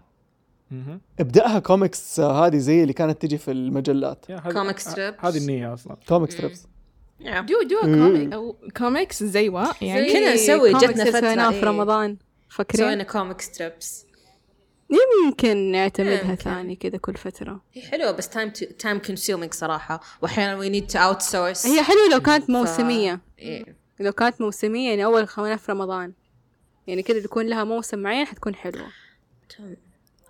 إبداها 1.19 1.59
كوميكس 1.59 2.19
آه، 2.19 2.45
هذه 2.47 2.57
زي 2.57 2.81
اللي 2.81 2.93
كانت 2.93 3.21
تجي 3.21 3.37
في 3.37 3.51
المجلات. 3.51 4.31
هذه- 4.31 4.71
Comic 4.71 4.75
strips. 4.77 5.25
هذه 5.25 5.37
النية 5.37 5.73
أصلا. 5.73 5.97
comic 6.07 6.31
strips 6.31 6.67
comic. 7.23 8.33
أو 8.33 8.55
comics 8.79 9.13
زي 9.23 9.49
وا 9.49 9.65
يعني 9.81 10.13
كنا 10.13 10.33
نسوي، 10.33 10.71
كوميكس 10.71 10.89
جتنا 10.91 11.11
سويناها 11.21 11.51
إيه. 11.51 11.59
في 11.59 11.65
رمضان. 11.65 12.17
فاكرين؟ 12.49 12.85
سوينا 12.87 13.03
comic 13.03 13.41
strips 13.41 14.05
يمكن 14.89 15.71
نعتمدها. 15.71 16.35
ثاني 16.35 16.75
كذا 16.75 16.97
كل 16.97 17.13
فترة 17.13 17.61
هي 17.73 17.81
حلوة 17.81 18.11
بس 18.11 18.29
time 18.29 18.49
time 18.49 18.99
consuming 18.99 19.53
صراحة 19.53 20.01
وأحيانا 20.21 20.55
we 20.55 20.69
need 20.69 20.87
to 20.87 20.99
outsource 20.99 21.65
هي 21.65 21.83
حلوة 21.83 22.09
لو 22.11 22.19
كانت 22.19 22.49
موسمية 22.49 23.19
إيه. 23.39 23.75
لو 23.99 24.11
كانت 24.11 24.41
موسمية 24.41 24.89
يعني 24.89 25.05
أول 25.05 25.27
خمسة 25.27 25.55
في 25.55 25.71
رمضان 25.71 26.13
يعني 26.87 27.03
كذا 27.03 27.17
يكون 27.17 27.47
لها 27.47 27.63
موسم 27.63 27.99
معين 27.99 28.25
حتكون 28.25 28.55
حلوة 28.55 28.87
تمام. 29.57 29.77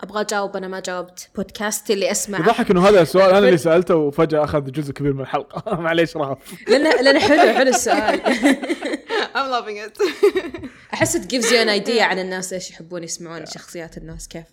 أبغى 0.01 0.21
أجاوب 0.21 0.57
أنا 0.57 0.67
ما 0.67 0.79
جاوبت. 0.79 1.29
بودكاستي 1.35 1.93
اللي 1.93 2.11
أسمعه. 2.11 2.41
يضحك 2.41 2.71
إنه 2.71 2.89
هذا 2.89 3.01
السؤال 3.01 3.29
أنا 3.29 3.39
اللي 3.47 3.57
سألته 3.57 3.95
وفجأة 3.95 4.43
أخذ 4.43 4.71
جزء 4.71 4.93
كبير 4.93 5.13
من 5.13 5.21
الحلقة. 5.21 5.75
معليش 5.81 6.17
رهف 6.17 6.37
لأنه 6.67 7.01
لأنه 7.01 7.19
حلو 7.19 7.53
حلو 7.53 7.69
السؤال. 7.69 8.21
I'm 9.35 9.49
loving 9.53 9.87
it. 9.89 10.01
أحس 10.93 11.17
it 11.17 11.21
gives 11.21 11.45
you 11.45 11.55
an 11.65 11.87
idea 11.87 12.01
عن 12.01 12.19
الناس 12.19 12.53
إيش 12.53 12.71
يحبون 12.71 13.03
يسمعون 13.03 13.45
شخصيات 13.45 13.97
الناس 13.97 14.27
كيف. 14.27 14.45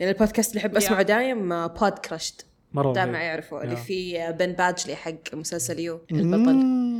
لأن 0.00 0.08
البودكاست 0.08 0.50
اللي 0.50 0.60
أحب 0.60 0.76
أسمعه 0.76 0.98
Yeah. 1.02 1.06
دايم 1.06 1.66
Podcrushed 1.66 2.46
مرة 2.72 2.92
دائما 2.92 3.18
يعرفوا 3.18 3.62
اللي. 3.62 3.76
فيه 3.76 4.30
Penn 4.30 4.52
Badgley 4.52 4.96
حق 4.96 5.14
مسلسل 5.34 5.78
You 5.80 6.00
البطل. 6.12 6.54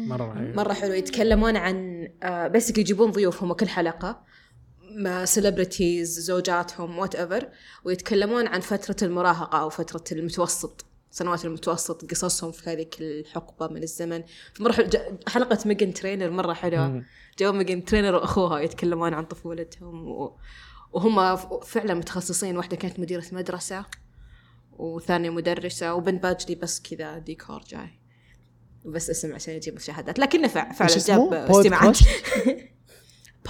مرة 0.09 0.35
مرة 0.55 0.73
حلو. 0.73 0.93
يتكلمون 0.93 1.57
عن 1.57 2.09
basically 2.25 2.81
يجيبون 2.81 3.11
ضيوفهم 3.11 3.53
كل 3.53 3.69
حلقة. 3.69 4.23
مع 4.97 5.25
celebrities 5.25 6.21
زوجاتهم 6.21 6.99
whatever 6.99 7.49
ويتكلمون 7.85 8.47
عن 8.47 8.61
فترة 8.61 8.97
المراهقة 9.07 9.59
أو 9.61 9.69
فترة 9.69 10.05
المتوسط 10.19 10.85
سنوات 11.11 11.45
المتوسط 11.45 12.11
قصصهم 12.11 12.53
في 12.53 12.71
هذيك 12.71 12.97
الحقبة 13.01 13.69
من 13.75 13.83
الزمن. 13.83 14.23
مرة 14.61 14.91
حلقة 15.29 15.59
Meghan 15.67 15.95
Trainor 15.95 16.31
مرة 16.31 16.53
حلوة. 16.53 16.89
مم. 16.89 17.05
جو 17.39 17.53
Meghan 17.53 17.85
Trainor 17.85 18.15
وأخوها 18.15 18.61
يتكلمون 18.61 19.15
عن 19.15 19.25
طفولتهم 19.25 20.09
و... 20.09 20.37
وهم 20.93 21.37
فعلا 21.61 21.95
متخصصين. 21.95 22.57
واحدة 22.57 22.77
كانت 22.77 23.01
مديرة 23.01 23.25
مدرسة 23.33 23.85
وثانية 24.73 25.31
مدرسة 25.31 25.95
و 25.95 26.00
Penn 26.00 26.23
Badgley 26.23 26.55
بس 26.55 26.81
كذا 26.81 27.19
ديكور 27.19 27.65
جاي. 27.69 27.99
بس 28.85 29.11
اسم 29.11 29.35
عشان 29.35 29.55
يجيب 29.55 29.75
مشاهدات. 29.75 30.19
لكنه 30.19 30.49
فع- 30.49 30.73
فعلا؟ 30.73 30.97
جاب 30.99 31.33
استماعات؟ 31.35 31.99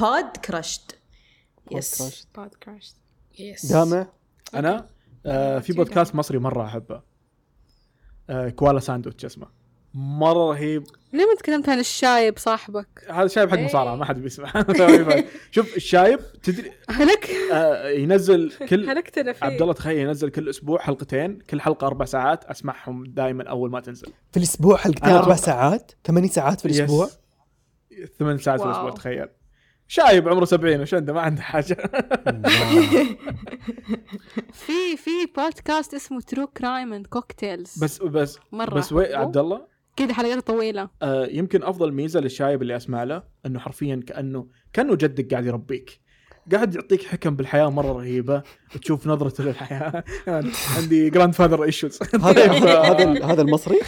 Podcrushed 0.01 0.99
yes 1.70 2.28
podcast. 2.39 2.95
yes 3.39 3.66
دامع 3.67 4.07
أنا 4.55 4.89
آه 5.27 5.59
في 5.59 5.73
بودكاست 5.73 6.14
مصري 6.14 6.39
مرة 6.39 6.64
أحبه. 6.64 7.03
آه 8.31 8.49
كوالا 8.49 8.81
ساندوتش 8.81 9.25
اسمه. 9.25 9.47
مرة 9.95 10.51
رهيب. 10.51 10.85
ليه 11.12 11.25
ما 11.25 11.35
تكلمت 11.39 11.69
عن 11.69 11.79
الشايب 11.79 12.39
صاحبك؟ 12.39 12.89
هذا 13.11 13.27
شايب 13.27 13.51
حق 13.51 13.57
إيه. 13.57 13.64
مصارعة 13.64 13.97
ما 13.97 14.05
حد 14.05 14.19
بيسمع. 14.19 14.53
شوف 15.51 15.77
الشايب 15.77 16.21
تدري 16.43 16.73
هلك؟ 16.91 17.31
آه 17.53 17.89
ينزل 17.89 18.53
كل 18.69 18.91
هلكتنا 18.91 19.33
فيه. 19.33 19.47
عبد 19.47 19.62
الله 19.62 19.73
تخيل 19.75 19.99
ينزل 19.99 20.29
كل 20.31 20.49
أسبوع 20.49 20.79
حلقتين 20.79 21.39
كل 21.39 21.61
حلقة 21.61 21.87
أربع 21.87 22.05
ساعات 22.05 22.45
أسمعهم 22.45 23.05
دائما 23.05 23.45
أول 23.45 23.71
ما 23.71 23.81
تنزل. 23.81 24.09
في 24.33 24.37
الأسبوع 24.37 24.77
حلقتين 24.77 25.09
أربع 25.12 25.37
ساعات؟ 25.37 25.93
ثمانية 26.05 26.29
ساعات 26.29 26.61
في 26.61 26.67
الأسبوع؟ 26.67 27.09
yes. 27.91 28.11
ثمان 28.19 28.39
ساعات 28.39 28.61
في. 28.61 28.67
الأسبوع 28.67 28.91
تخيل. 28.91 29.29
شايب 29.89 30.28
عمره 30.28 30.45
70 30.45 30.80
وش 30.80 30.95
عنده 30.95 31.12
ما 31.12 31.20
عنده 31.20 31.43
حاجة. 31.43 31.74
في 34.53 34.97
في 34.97 35.11
بودكاست 35.37 35.95
اسمه 35.95 36.20
True 36.20 36.47
Crime 36.47 36.93
and 36.93 37.07
Cocktails 37.07 37.78
بس 37.84 38.03
بس 38.03 38.39
مرة. 38.53 38.74
بس 38.74 38.93
وي. 38.93 39.14
عبد 39.14 39.37
الله؟ 39.37 39.66
كذا 39.97 40.12
حلقات 40.12 40.47
طويلة. 40.47 40.89
آه 41.03 41.26
يمكن 41.26 41.62
أفضل 41.62 41.93
ميزة 41.93 42.20
للشايب 42.20 42.62
اللي 42.62 42.76
أسمع 42.76 43.05
له 43.05 43.22
إنه 43.47 43.59
حرفيا 43.59 44.03
كأنه 44.07 44.47
كأنه 44.72 44.95
جدك 44.95 45.30
قاعد 45.32 45.47
يربيك. 45.47 46.01
قاعد 46.53 46.74
يعطيك 46.74 47.03
حكم 47.03 47.37
بالحياة 47.37 47.70
مرة 47.70 47.93
رهيبة 47.93 48.43
وتشوف 48.74 49.07
نظرته 49.07 49.45
للحياة. 49.45 50.05
يعني 50.26 50.51
عندي 50.76 51.11
grandfather 51.11 51.64
issues 51.64 51.99
هذا 52.22 52.53
هذا 52.53 53.24
هذا 53.24 53.43
المصري؟ 53.43 53.78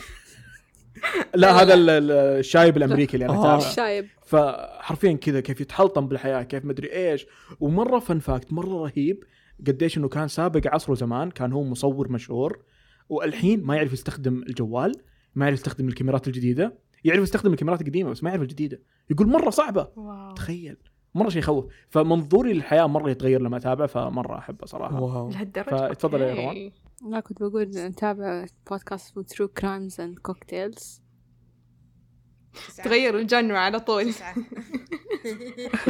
لا 1.34 1.62
هذا 1.62 1.74
ال- 1.74 1.90
ال- 1.90 2.11
الشايب 2.11 2.76
الأمريكي 2.76 3.14
اللي 3.14 3.24
أنا 3.26 3.34
آه. 3.34 3.57
الشايب. 3.59 4.07
فحرفيا 4.26 5.12
كذا 5.12 5.40
كيف 5.40 5.61
يتحلطم 5.61 6.09
بالحياة 6.09 6.42
كيف 6.42 6.64
مدري 6.64 6.92
إيش. 6.92 7.26
ومرة 7.61 7.99
fun 7.99 8.18
fact 8.18 8.53
مرة 8.53 8.82
رهيب 8.84 9.24
قديش 9.66 9.99
إنه 9.99 10.09
كان 10.09 10.28
سابق 10.28 10.74
عصره 10.74 10.94
زمان 10.94 11.30
كان 11.30 11.53
هو 11.53 11.64
مصور 11.64 12.12
مشهور 12.12 12.59
والحين 13.09 13.64
ما 13.64 13.76
يعرف 13.76 13.92
يستخدم 13.92 14.42
الجوال 14.42 14.92
ما 15.34 15.44
يعرف 15.44 15.59
يستخدم 15.59 15.88
الكاميرات 15.88 16.26
الجديدة. 16.26 16.78
يعرف 17.05 17.22
يستخدم 17.22 17.53
الكاميرات 17.53 17.80
القديمة 17.80 18.11
بس 18.11 18.22
ما 18.24 18.30
يعرف 18.30 18.42
الجديدة. 18.42 18.82
يقول 19.11 19.28
مرة 19.28 19.51
صعبة. 19.51 19.88
wow. 19.96 20.34
تخيل. 20.34 20.76
مرة 21.14 21.28
شيء 21.28 21.38
يخوف. 21.42 21.64
فمنظوري 21.90 22.52
للحياة 22.52 22.86
مرة 22.86 23.11
يتغير 23.11 23.40
لما 23.42 23.56
أتابع 23.56 23.86
فمرة 23.86 24.38
أحبه 24.38 24.66
صراحة. 24.66 25.00
wow. 25.03 25.30
لهالدرجة؟ 25.30 25.88
فتفضل 25.92 26.20
يا. 26.20 26.34
روان. 26.34 26.70
لا 27.11 27.20
كنت 27.20 27.42
بقول 27.42 27.62
نتابع 27.76 28.46
بودكاست 28.70 29.11
اسمه 29.11 29.22
True 29.22 29.49
Crimes 29.49 30.01
and 30.01 30.18
Cocktails 30.18 31.03
تغير 32.84 33.18
ال 33.18 33.25
genre 33.25 33.59
على 33.59 33.80
طول. 33.80 34.12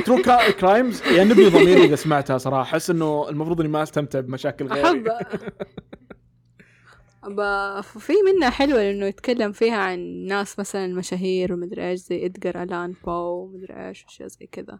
True 0.06 0.18
crimes 0.60 1.02
يعني 1.16 1.30
يأنبني 1.30 1.48
ضميري 1.48 1.84
إذا 1.84 1.96
سمعتها 1.96 2.38
صراحة. 2.38 2.62
أحس 2.62 2.90
إنه 2.90 3.28
المفروض 3.28 3.60
إني 3.60 3.68
ما 3.68 3.82
أستمتع 3.82 4.20
بمشاكل 4.20 4.66
غيري. 4.66 4.86
أحب. 4.88 5.08
ب- 7.28 7.80
في 7.80 8.12
منها 8.26 8.50
حلوة 8.50 8.78
لأنه 8.82 9.06
يتكلم 9.06 9.52
فيها 9.52 9.76
عن 9.76 9.98
ناس 10.26 10.58
مثلا 10.58 10.86
مشاهير 10.86 11.52
ومدري 11.52 11.90
إيش 11.90 12.00
زي 12.00 12.26
إدغار 12.26 12.62
ألان 12.62 12.94
بو 13.04 13.10
ومدري 13.12 13.88
إيش 13.88 14.04
وأشياء 14.04 14.28
زي 14.28 14.46
كذا. 14.52 14.78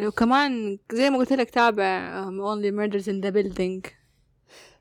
وكمان 0.00 0.78
زي 0.92 1.10
ما 1.10 1.18
قلت 1.18 1.32
لك 1.32 1.50
تابع 1.50 2.24
Only 2.30 2.70
Murders 2.72 3.04
in 3.04 3.24
the 3.26 3.34
Building. 3.34 3.90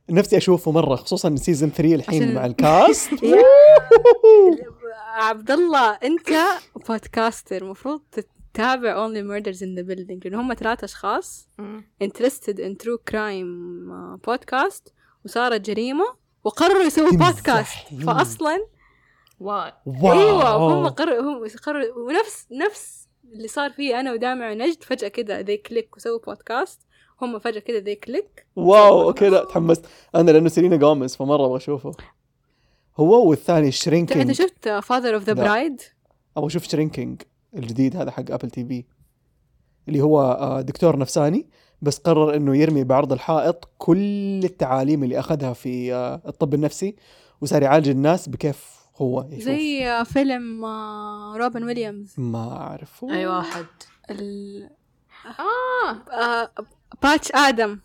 نفسي 0.10 0.38
أشوفه 0.38 0.72
مرة 0.72 0.96
خصوصا 0.96 1.36
season 1.36 1.70
3 1.70 1.96
الحين 1.96 2.24
عشان- 2.24 2.36
مع 2.36 2.46
ال 2.52 2.63
cast 2.63 3.10
عبد 5.16 5.52
الله 5.52 5.92
أنت 6.04 6.30
podcaster 6.90 7.62
المفروض 7.62 8.02
تتابع 8.12 9.08
Only 9.08 9.22
Murders 9.22 9.58
in 9.60 9.78
the 9.80 9.84
Building 9.90 10.26
لأن 10.26 10.36
هم 10.36 10.52
أشخاص 10.84 11.48
interested 12.04 12.58
in 12.58 12.76
true 12.84 12.98
crime 13.12 13.90
uh, 13.90 14.32
podcast 14.32 14.92
وصارت 15.26 15.62
جريمة 15.62 16.06
وقرروا 16.44 16.84
يسووا 16.84 17.10
بودكاست 17.12 17.76
wow. 19.40 19.72
wow. 19.86 20.12
أيوه 20.14 20.56
هم 20.56 20.88
قرروا 20.88 21.22
هم 21.22 21.48
قرروا 21.66 21.98
ونفس 22.08 22.48
نفس 22.52 23.03
اللي 23.34 23.48
صار 23.48 23.72
فيه 23.72 24.00
أنا 24.00 24.14
ودامع 24.14 24.52
ونجد 24.52 24.84
فجأة 24.84 25.08
كذا 25.08 25.42
they 25.42 25.58
click 25.58 25.98
وسووا 25.98 26.20
بودكاست 26.20 26.80
هم 27.22 27.40
فجأة 27.40 27.60
كذا 27.60 27.80
they 27.80 27.96
click 27.96 28.46
wow 28.56 29.02
okay 29.02 29.30
لا 29.30 29.46
تحمست. 29.46 29.86
أنا 30.16 30.32
لأنه 30.32 30.50
سيلينا 30.50 30.76
جوميز 30.76 31.16
فمرة 31.16 31.46
أبغى 31.46 31.58
أشوفه. 31.58 31.92
هو 32.98 33.30
والثاني 33.30 33.66
أنت 33.66 33.74
Shrinking 33.74 34.32
شفت 34.32 34.70
Father 34.70 35.16
of 35.16 35.24
the. 35.24 35.34
Bride 35.34 35.82
أبغى 36.38 36.48
أشوف 36.48 36.64
Shrinking 36.64 37.22
الجديد 37.56 37.96
هذا 37.96 38.12
حق 38.12 38.32
Apple 38.32 38.50
TV 38.50 38.84
اللي 39.88 40.02
هو 40.02 40.22
آه، 40.22 40.62
دكتور 40.62 40.98
نفساني 40.98 41.48
بس 41.82 41.98
قرر 41.98 42.36
إنه 42.36 42.58
يرمي 42.58 42.84
بعرض 42.84 43.14
الحائط 43.14 43.70
كل 43.78 44.42
التعاليم 44.44 45.04
اللي 45.04 45.20
أخذها 45.20 45.54
في 45.54 45.94
آه، 45.94 46.22
الطب 46.28 46.54
النفسي 46.54 46.96
وصار 47.42 47.64
يعالج 47.64 47.90
الناس 47.90 48.30
بكيف 48.30 48.83
هو 48.96 49.28
يشوف 49.32 49.44
زي 49.44 49.88
آه، 49.88 50.04
فيلم 50.04 50.66
آه، 50.66 51.38
روبن 51.38 51.64
ويليامز. 51.64 52.14
ما 52.18 52.58
اعرف 52.58 53.06
أي 53.12 53.28
واحد. 53.28 53.66
ال... 54.10 54.70
آه 55.40 56.12
آه، 56.12 56.52
Patch 57.04 57.32
Adam. 57.36 57.80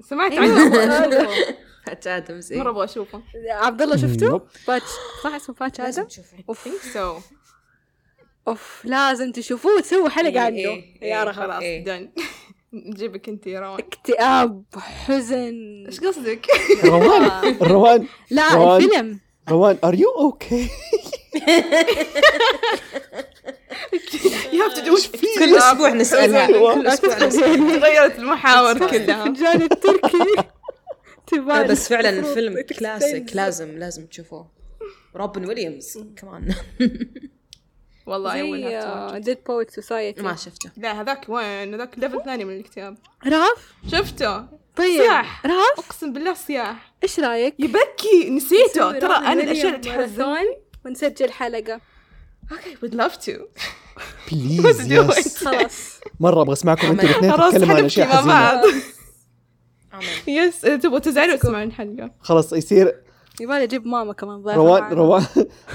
سمعت 0.00 0.32
أيوة. 0.32 1.02
عنه. 1.02 1.28
Patch 1.86 2.06
Adams 2.06 2.52
مرة 2.52 2.70
أبغى 2.70 2.84
أشوفه. 2.84 3.22
عبد 3.48 3.82
الله 3.82 3.96
شفته؟ 3.96 4.40
باتش. 4.68 4.88
صح 5.24 5.34
اسمه 5.34 5.54
باتش 5.60 5.80
آدم؟ 5.80 6.06
اوف 6.48 6.68
سو 6.92 7.18
أوف 8.48 8.82
لازم 8.84 9.32
تشوفوه. 9.32 9.76
وتسووا 9.76 10.08
حلقة 10.08 10.30
إيه، 10.30 10.40
عنه. 10.40 10.56
إيه، 10.56 10.98
يا 11.02 11.16
إيه. 11.16 11.24
رخ 11.24 11.36
خلاص. 11.36 11.62
دن 11.62 12.10
نجيبك 12.72 13.28
انت 13.28 13.46
يا 13.46 13.60
روان. 13.60 13.78
اكتئاب 13.78 14.64
حزن. 14.76 15.84
إيش 15.86 16.00
قصدك؟ 16.00 16.46
روان 16.84 17.56
روان. 17.62 18.06
لا. 18.30 18.76
الفيلم. 18.76 19.25
روان 19.48 19.78
ار 19.84 19.94
يو 19.94 20.10
أوكي 20.10 20.70
يو 24.52 24.64
هاف 24.64 24.74
تو 24.74 24.80
دو 24.80 24.96
كل 25.38 25.56
أسبوع 25.56 25.90
نسالها 25.90 26.46
كل 26.46 26.86
أسبوع 26.86 27.18
نسالها 27.18 27.78
تغيرت 27.78 28.18
المحاور 28.18 28.78
كلها. 28.78 29.26
الفنجان 29.26 29.62
التركي. 29.62 30.48
تبان 31.26 31.66
بس 31.66 31.88
فعلا 31.88 32.08
الفيلم. 32.08 32.60
كلاسيك 32.78 33.36
لازم 33.36 33.78
لازم 33.78 34.06
تشوفوه. 34.06 34.50
روبن 35.16 35.46
ويليامز 35.46 35.98
كمان 36.16 36.54
والله 38.06 38.32
إي 38.32 39.20
Dead 39.20 39.38
Poets 39.46 39.70
Society 39.70 40.22
ما 40.22 40.36
شفته. 40.36 40.70
لا 40.76 41.00
هذاك 41.00 41.28
وين؟ 41.28 41.74
هذاك 41.74 41.98
level 41.98 42.22
ثاني 42.24 42.44
من 42.44 42.56
الكتاب. 42.56 42.98
راف 43.26 43.74
شفته. 43.92 44.44
طيب 44.76 45.02
صياح. 45.02 45.46
راف 45.46 45.78
أقسم 45.86 46.12
بالله 46.12 46.34
صياح. 46.34 46.94
إيش 47.02 47.20
رأيك؟ 47.20 47.54
يبكي. 47.58 48.30
نسيته. 48.30 48.98
ترى 48.98 49.16
أنا 49.16 49.32
الأشياء 49.32 49.76
اللي 49.76 49.90
ماراثون 49.90 50.46
ونسجل 50.86 51.30
حلقة. 51.32 51.80
okay 52.52 52.76
would 52.76 53.00
love 53.00 53.16
to. 53.26 53.62
please. 54.32 54.92
yes 54.92 55.44
خلاص. 55.44 56.00
مرة 56.20 56.42
أبغى 56.42 56.52
أسمعكم 56.52 56.86
أنتوا. 56.88 57.04
الاثنين 57.08 57.32
تتكلموا 57.32 57.76
عن 57.76 57.84
أشياء 57.84 58.06
مع 58.08 58.16
حزينة. 58.16 58.34
بعض. 58.34 58.64
عمل. 59.92 60.04
يس 60.26 60.60
تبغوا 60.60 60.98
تزعلوا 60.98 61.36
تسمعون 61.36 61.62
الحلقة 61.62 62.10
خلاص 62.20 62.52
يصير 62.52 63.02
يبغالي 63.40 63.64
أجيب 63.64 63.86
ماما 63.86 64.12
كمان 64.12 64.42
روان. 64.42 64.92
روان 64.92 65.24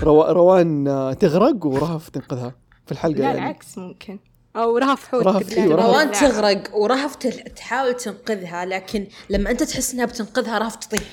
روان, 0.03 0.87
آه، 0.87 1.13
تغرق 1.13 1.65
ورهف 1.65 2.09
تنقذها 2.09 2.55
في 2.85 2.91
الحلقة 2.91 3.17
لا 3.17 3.23
يعني. 3.25 3.37
العكس 3.39 3.77
ممكن. 3.77 4.19
أو 4.55 4.77
رهف 4.77 5.07
حوت 5.07 5.23
رهف،. 5.25 5.57
روان. 5.57 6.11
تغرق 6.11 6.75
ورهف 6.75 7.15
تحاول 7.55 7.93
تنقذها 7.93 8.65
لكن 8.65 9.07
لما 9.29 9.51
أنت 9.51 9.63
تحس 9.63 9.93
إنها 9.93 10.05
بتنقذها 10.05 10.57
رهف 10.57 10.75
تطيح. 10.75 11.03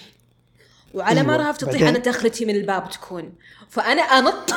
وعلى 0.94 1.22
ما 1.22 1.34
أيوة، 1.34 1.46
رهف 1.46 1.56
تطيح 1.56 1.82
أنا 1.82 1.98
دخلتي 1.98 2.44
من 2.44 2.54
الباب 2.54 2.90
تكون. 2.90 3.32
فأنا 3.70 4.02
أنط. 4.02 4.50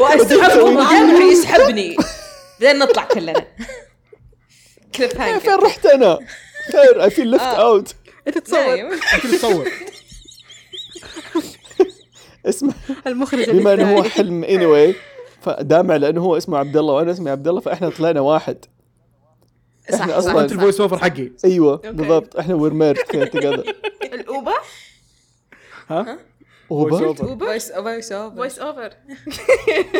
واسحبه 0.00 0.62
ودائما 0.62 1.18
يسحبني. 1.32 1.96
بعدين 2.60 2.78
نطلع 2.78 3.04
كلنا. 3.04 3.46
كليب 4.94 5.10
فين 5.16 5.20
هانجر 5.20 5.62
رحت 5.62 5.86
أنا؟ 5.86 6.18
خير 6.72 7.04
اي 7.04 7.10
فيل 7.10 7.28
ليفت. 7.28 7.44
اوت 7.44 7.94
أنت 8.28 8.38
تصور. 8.38 8.96
تصور 9.32 9.68
اسمه 12.48 12.74
المخرج 13.06 13.50
بما 13.50 13.74
إنه 13.74 13.96
هو. 13.96 14.02
حلم 14.02 14.44
اني 14.44 14.58
anyway. 14.58 14.94
فدامع 15.46 15.96
لأنه 15.96 16.20
هو 16.20 16.36
اسمه 16.36 16.58
عبد 16.58 16.76
الله 16.76 16.94
وأنا 16.94 17.10
اسمي 17.10 17.30
عبد 17.30 17.48
الله 17.48 17.60
فإحنا 17.60 17.88
طلعنا 17.88 18.20
واحد. 18.20 18.64
صح 19.92 20.00
إحنا 20.00 20.20
صح 20.20 20.32
أصلاً- 20.32 20.36
انت 20.36 20.52
الفويس 20.52 20.80
اوفر 20.80 20.98
حقي. 20.98 21.30
أيوه 21.44 21.76
بالضبط. 21.76 22.36
إحنا 22.36 22.54
وير 22.54 22.94
توجذر 22.94 23.74
الاوبا 24.02 24.52
ها؟ 25.88 26.18
أوبر؟ 26.70 27.06
اوبا 27.06 27.46
فويس 27.46 27.70
over 27.70 28.30
voice 28.36 28.58
over 28.58 28.92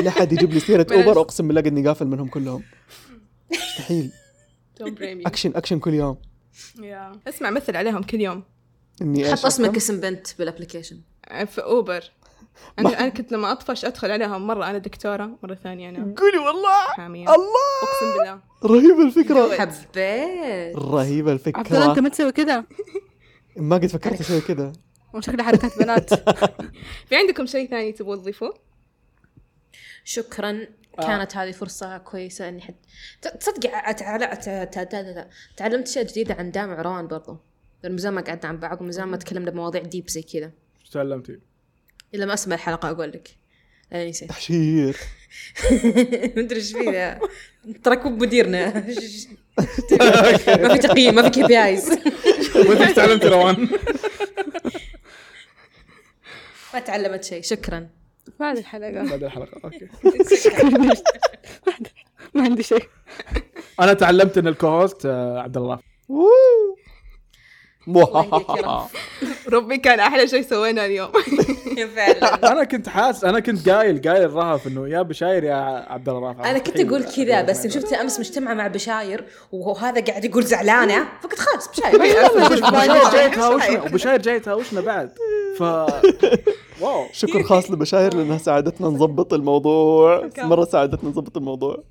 لا 0.02 0.10
حد 0.10 0.32
يجيب 0.32 0.52
لي 0.52 0.60
سيرة. 0.60 0.86
أوبر 0.92 1.20
اقسم 1.20 1.48
بالله 1.48 1.60
قدني 1.60 1.86
قافل 1.86 2.06
منهم 2.06 2.28
كلهم. 2.28 2.62
مستحيل. 3.52 4.12
action 5.26 5.52
action 5.56 5.78
كل 5.78 5.94
يوم. 5.94 6.16
اسمع 7.28 7.50
مثل 7.50 7.76
عليهم 7.76 8.02
كل 8.02 8.20
يوم. 8.20 8.42
إني 9.02 9.32
حط 9.34 9.46
اسمك 9.46 9.76
اسم 9.76 10.00
بنت 10.00 10.26
بال 10.38 10.48
application 10.48 11.00
في 11.46 11.62
أوبر. 11.62 12.04
أنا 12.78 13.00
أنا 13.00 13.08
كنت 13.08 13.32
لما 13.32 13.52
أطفش 13.52 13.84
أدخل 13.84 14.10
عليهم 14.10 14.46
مرة 14.46 14.70
أنا 14.70 14.78
دكتورة 14.78 15.38
مرة 15.42 15.54
ثانية 15.54 15.88
أنا. 15.88 16.14
قولي 16.18 16.38
والله. 16.38 16.84
حاميه 16.84 17.26
الله! 17.34 17.82
أقسم 17.82 18.18
بالله. 18.18 18.40
رهيبه 18.64 19.02
الفكرة. 19.02 19.56
حبيت. 19.56 20.76
رهيبه 20.76 21.30
عبد 21.32 21.42
الله 21.46 21.90
أنت 21.90 21.98
الفكرة 21.98 22.00
ما 22.00 22.08
تسوي 22.08 22.32
كذا 22.32 22.64
ما 23.56 23.76
قد 23.76 23.86
فكرت 23.86 24.20
أسوي 24.20 24.40
كذا 24.40 24.72
شكلها 25.20 25.44
حركات 25.44 25.78
بنات. 25.78 26.14
في 27.08 27.16
عندكم 27.16 27.46
شيء 27.46 27.70
ثاني 27.70 27.92
تبغوا 27.92 28.16
تضيفوه؟ 28.16 28.54
شكرا 30.04 30.66
كانت 31.02 31.36
هذه 31.36 31.52
فرصة 31.52 31.98
كويسة 31.98 32.48
إني 32.48 32.60
حد 32.60 32.74
تصدق 33.40 33.70
تعلمت 35.56 35.88
اشياء 35.88 36.04
جديدة 36.04 36.34
عن 36.34 36.50
دامع 36.50 36.78
وروان 36.78 37.06
برضو. 37.08 37.36
من 37.84 37.98
زمان 37.98 38.14
ما 38.14 38.20
قعدنا 38.20 38.48
عن 38.48 38.58
بعض 38.58 38.80
ومن 38.80 38.92
زمان 38.92 39.08
ما 39.08 39.16
تكلمنا 39.16 39.50
بمواضيع 39.50 39.82
deep 39.82 40.08
زي 40.10 40.22
كذا. 40.22 40.50
إيش 40.80 40.90
تعلمتي؟ 40.90 41.38
إلا 42.14 42.26
ما 42.26 42.34
أسمع 42.34 42.54
الحلقة 42.54 42.90
أقول 42.90 43.08
لك. 43.08 43.28
أنا 43.92 44.08
نسيت. 44.08 44.28
تحشير. 44.28 44.96
ما 46.36 46.42
أدري 46.42 46.56
إيش 46.58 46.72
فيه 46.72 46.90
ذا. 46.90 47.20
تراك 47.84 48.06
مديرنا. 48.06 48.74
ما 50.48 50.72
في 50.74 50.78
تقييم 50.78 51.14
ما 51.14 51.22
في 51.22 51.30
KPIs 51.30 51.90
وانت 52.56 52.80
إيش 52.80 52.92
تعلمتي 52.92 53.28
روان؟ 53.28 53.68
ما 56.74 56.80
تعلمت 56.80 57.24
شيء. 57.24 57.42
شكرا. 57.42 57.88
بعد 58.40 58.56
الحلقة. 58.58 59.04
بعد 59.04 59.24
الحلقة 59.24 59.60
okay. 59.64 59.88
ما 62.34 62.42
عندي 62.42 62.62
شيء. 62.62 62.88
أنا 63.80 63.92
تعلمت 63.92 64.38
إن 64.38 64.46
ال 64.46 64.54
co-host 64.54 65.06
آه، 65.06 65.40
عبد 65.40 65.56
الله 65.56 65.78
ووو. 66.08 66.26
الله 66.28 66.36
يهديك 66.36 66.36
يا 66.36 66.72
رب. 66.72 66.76
ربي 69.52 69.78
كان 69.78 70.00
أحلى 70.00 70.28
شيء 70.28 70.42
سويناه 70.42 70.86
اليوم 70.86 71.08
فعلا 71.96 72.52
أنا 72.52 72.64
كنت 72.64 72.88
حاس 72.88 73.24
أنا 73.24 73.40
كنت 73.40 73.68
قايل 73.68 74.08
قايل 74.08 74.32
رهف 74.32 74.66
انه 74.66 74.88
يا 74.88 75.02
بشاير 75.02 75.44
يا 75.44 75.54
عبد 75.92 76.08
الله 76.08 76.28
رافع 76.28 76.50
أنا 76.50 76.58
كنت 76.58 76.80
أقول 76.80 77.04
كذا 77.04 77.42
بس 77.42 77.64
يوم 77.64 77.74
شفت 77.74 77.92
امس 77.92 78.20
مجتمعه 78.20 78.54
مع 78.54 78.66
بشاير 78.66 79.24
وهذا 79.52 80.00
قاعد 80.04 80.24
يقول 80.24 80.42
زعلانه 80.42 81.08
فقلت 81.22 81.38
خلاص 81.38 81.68
بشاير 81.68 81.94
وبشاير 82.34 83.10
جاي 83.12 83.30
تهاوشنا 83.30 83.82
وبشاير 83.82 84.22
جاي 84.22 84.40
تهاوشنا 84.40 84.80
بعد 84.80 85.10
ف 85.58 85.62
wow 86.80 87.06
شكر 87.12 87.42
خاص 87.42 87.70
لبشاير 87.70 88.14
لانها 88.14 88.38
ساعدتنا 88.38 88.86
نظبط 88.86 89.34
الموضوع 89.34 90.30
مره 90.38 90.64
ساعدتنا 90.64 91.10
نظبط 91.10 91.36
الموضوع 91.36 91.84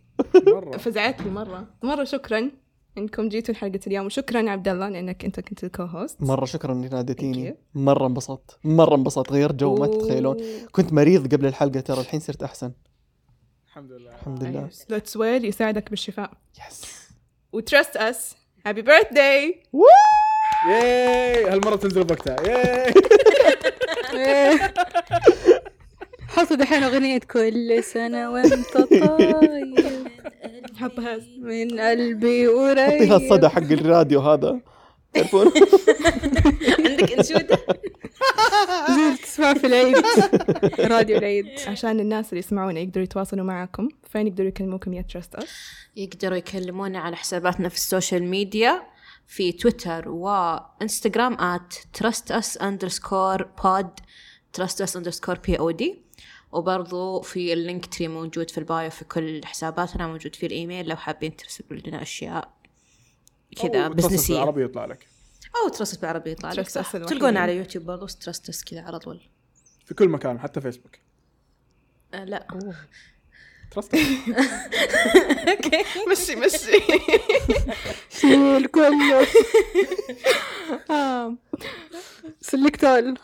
مره 0.47 0.77
فزعتني 0.77 1.31
مره 1.31 1.67
مره 1.83 2.03
شكرا 2.03 2.51
إنكم 2.97 3.29
جيتوا 3.29 3.53
لحلقة 3.53 3.79
اليوم 3.87 4.05
وشكرا 4.05 4.49
عبد 4.49 4.67
الله 4.67 4.89
لأنك 4.89 5.25
أنت 5.25 5.39
كنت 5.39 5.63
ال 5.63 5.83
co-host 5.83 6.21
مرة 6.21 6.45
شكرا 6.45 6.73
انك 6.73 6.93
ناديتيني. 6.93 7.55
مرة 7.75 8.07
انبسطت. 8.07 8.57
مرة 8.63 8.95
انبسطت. 8.95 9.31
غيرت 9.31 9.55
جو 9.55 9.75
ما 9.75 9.87
تتخيلون. 9.87 10.37
كنت 10.71 10.93
مريض 10.93 11.33
قبل 11.33 11.45
الحلقة 11.45 11.79
ترى 11.79 12.01
الحين 12.01 12.19
صرت 12.19 12.43
أحسن. 12.43 12.71
الحمد 13.67 13.91
لله. 13.91 14.11
الحمد 14.15 14.43
لله. 14.43 14.69
Let's 14.89 15.17
Well 15.17 15.45
يساعدك 15.45 15.89
بالشفاء. 15.89 16.31
yes 16.69 16.81
و 17.53 17.61
Trust 17.61 17.97
Us 17.97 18.36
happy 18.65 18.81
birthday 18.81 19.63
yay 20.69 21.45
هالمرة 21.49 21.75
تنزل 21.75 22.03
بوقتها. 22.03 22.35
yay 22.47 22.93
حطوا 26.27 26.55
دحين 26.55 26.83
أغنية 26.83 27.19
كل 27.19 27.83
سنة 27.83 28.31
وأنت 28.31 28.77
طاير 28.77 30.04
حطها 30.78 31.17
من 31.39 31.80
قلبي 31.80 32.47
حطيها 32.47 32.88
قريب 32.89 33.13
الصدى 33.13 33.49
حق 33.49 33.71
الراديو 33.71 34.19
هذا. 34.19 34.59
تعرفون؟ 35.13 35.47
عندك 36.86 37.11
انشوده 37.13 37.57
زي 38.95 39.17
تسمع 39.23 39.53
في 39.53 39.67
العيد. 39.67 39.95
راديو 40.93 41.17
العيد. 41.17 41.45
عشان 41.67 41.99
الناس 41.99 42.30
اللي 42.30 42.39
يسمعونا 42.39 42.80
يقدروا 42.80 43.03
يتواصلوا 43.03 43.45
معكم 43.45 43.88
فين 44.09 44.28
يقدروا 44.28 44.47
يكلموكم 44.47 44.93
يا 44.93 45.01
Trust 45.01 45.36
Us 45.36 45.49
يقدروا 45.95 46.38
يكلمونا 46.38 46.99
على 46.99 47.15
حساباتنا 47.15 47.69
في 47.69 47.76
ال 47.75 47.82
social 47.82 48.23
media 48.23 48.83
في 49.28 49.51
تويتر 49.51 50.09
وإنستغرام 50.09 51.38
at 51.38 51.99
trustus 51.99 52.57
underscore 52.61 53.43
pod. 53.61 54.01
Trustus 54.57 54.95
underscore 54.95 55.39
pod 55.47 55.84
وبرضو 56.55 57.21
في 57.21 57.53
ال 57.53 57.86
Linktree 57.86 58.07
موجود 58.07 58.49
في 58.49 58.57
ال 58.57 58.65
bio 58.65 58.89
في 58.89 59.05
كل 59.05 59.45
حساباتنا 59.45 60.07
موجود 60.07 60.35
في 60.35 60.45
الإيميل 60.45 60.89
لو 60.89 60.95
حابين 60.95 61.35
ترسلوا 61.35 61.79
لنا 61.79 62.01
أشياء 62.01 62.53
كذا 63.61 63.87
بزنسية 63.87 64.33
بالعربي 64.33 64.63
يطلع 64.63 64.85
لك. 64.85 65.07
أو 65.63 65.69
trust 65.69 66.01
بالعربي 66.01 66.31
يطلع 66.31 66.51
لك 66.51 66.69
صح. 66.69 66.91
تلقونا 66.91 67.39
على 67.39 67.57
يوتيوب 67.57 67.85
برضو 67.85 68.05
Trust 68.05 68.47
Us 68.47 68.63
كذا 68.63 68.81
على 68.81 68.99
طول. 68.99 69.29
في 69.85 69.93
كل 69.93 70.09
مكان 70.09 70.39
حتى 70.39 70.61
فيسبوك 70.61 70.95
آه 72.13 72.23
لا. 72.23 72.47
trust. 73.75 73.95
مشي 76.11 76.36
مشي. 76.36 76.80
شيل 78.19 78.65
كله 78.67 79.28
select 82.41 82.83
all 82.83 83.04
وال 83.04 83.17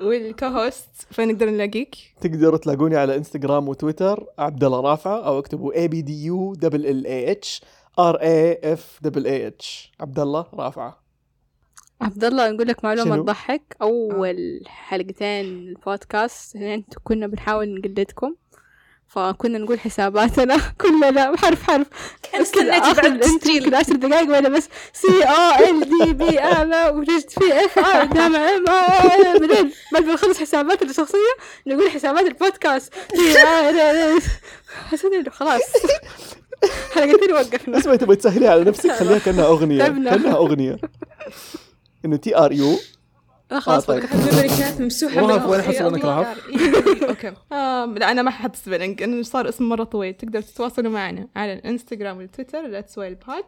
co-host 0.00 0.88
فين 1.10 1.28
نقدر 1.28 1.50
نلاقيك؟ 1.50 1.96
تقدروا 2.20 2.58
تلاقوني 2.58 2.96
على 2.96 3.16
إنستغرام 3.16 3.68
وتويتر 3.68 4.26
عبد 4.38 4.64
الله 4.64 4.80
رافعه 4.80 5.26
أو 5.26 5.38
اكتبوا 5.38 5.74
A 5.74 5.88
B 5.88 6.02
D 6.02 6.24
U 6.24 6.54
double 6.54 6.86
L 6.86 7.06
A 7.06 7.30
H 7.32 7.60
ار 7.98 8.16
اي 8.16 8.72
اف 8.72 8.98
دبل 9.02 9.26
اي 9.26 9.46
اتش 9.46 9.92
عبد 10.00 10.18
الله 10.20 10.46
رافعه 10.54 11.06
عبد 12.00 12.24
الله 12.24 12.50
نقول 12.50 12.68
لك 12.68 12.84
معلومة 12.84 13.14
شنو؟ 13.14 13.22
تضحك. 13.22 13.76
أول 13.82 14.62
حلقتين 14.66 15.44
البودكاست 15.44 16.56
أنتوا 16.56 17.00
كنا 17.04 17.26
بنحاول 17.26 17.78
نقلدكم. 17.78 18.34
فكنا 19.08 19.58
نقول 19.58 19.80
حساباتنا 19.80 20.56
كلنا 20.80 21.36
حرف 21.36 21.62
حرف. 21.62 21.86
استنيتي 22.34 22.92
بعد 22.94 23.20
تسجيل. 23.20 23.64
كذا 23.70 23.78
عشر 23.78 23.92
دقايق 23.96 24.30
وأنا 24.30 24.48
بس 24.48 24.68
سي 24.92 25.22
أو 25.24 25.64
ال 25.64 25.80
دي 26.06 26.12
بي 26.12 26.38
أنا 26.40 26.88
وجدت 26.90 27.30
في 27.30 27.64
اف 27.64 27.78
ار 27.78 28.04
دام 28.04 28.36
ام 28.36 28.64
بعدين 28.64 29.72
بعد 29.92 30.04
ما 30.04 30.12
نخلص 30.14 30.38
حساباتنا 30.38 30.90
الشخصية 30.90 31.18
نقول 31.66 31.90
حسابات 31.90 32.26
البودكاست. 32.26 32.92
حسيت 34.90 35.12
إنه 35.12 35.30
خلاص. 35.30 35.62
حلقتين 36.94 37.32
وقفنا. 37.32 37.78
اسمعي 37.78 37.98
تبغي 37.98 38.16
تسهلي 38.16 38.48
على 38.48 38.64
نفسك 38.64 38.90
خليها 38.92 39.18
كأنها 39.18 39.46
أغنية. 39.46 39.84
كانها 39.84 40.36
أغنية. 40.36 40.78
إنه 42.04 42.16
T 42.16 42.36
R 42.38 42.52
U 42.52 42.78
آه، 43.52 43.58
خلاص 43.58 43.90
آه، 43.90 43.94
طيب. 43.94 44.04
كانت 44.58 44.80
ممسوحة 44.80 45.20
رهف 45.20 45.42
من 45.46 45.50
وين 45.50 45.60
انك. 45.94 46.04
رهف؟ 46.04 46.38
okay. 47.02 47.28
آم، 47.52 47.98
لا 47.98 48.10
أنا 48.10 48.22
ما 48.22 48.30
ححط 48.30 48.56
spelling 48.56 49.02
انه 49.02 49.22
صار 49.22 49.48
اسم 49.48 49.68
مرة 49.68 49.84
طويل. 49.84 50.14
تقدروا 50.14 50.42
تتواصلوا 50.44 50.90
معنا 50.92 51.28
على 51.36 51.52
الإنستغرام 51.52 52.16
والتويتر 52.16 52.66
Let's 52.66 52.98
Will 52.98 53.14
Pod 53.14 53.44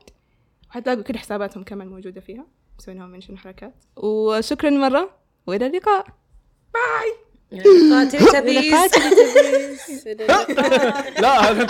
وحتلاقوا 0.71 1.03
كل 1.03 1.19
حساباتهم 1.19 1.63
كمان 1.65 1.89
موجودة 1.89 2.21
فيها. 2.21 2.47
مسوي 2.79 2.95
لهم 2.95 3.11
mention 3.11 3.39
حركات. 3.39 3.75
وشكرا 3.97 4.71
مرة 4.71 5.11
وإلى 5.47 5.67
اللقاء. 5.67 6.07
قاتل 7.93 8.27
تبيس 8.33 8.75
لا 11.23 11.51
هذا 11.51 11.65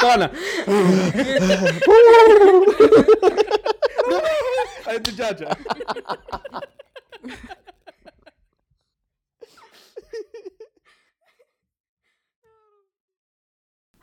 هاي 4.87 4.97
الدجاجة. 4.97 5.57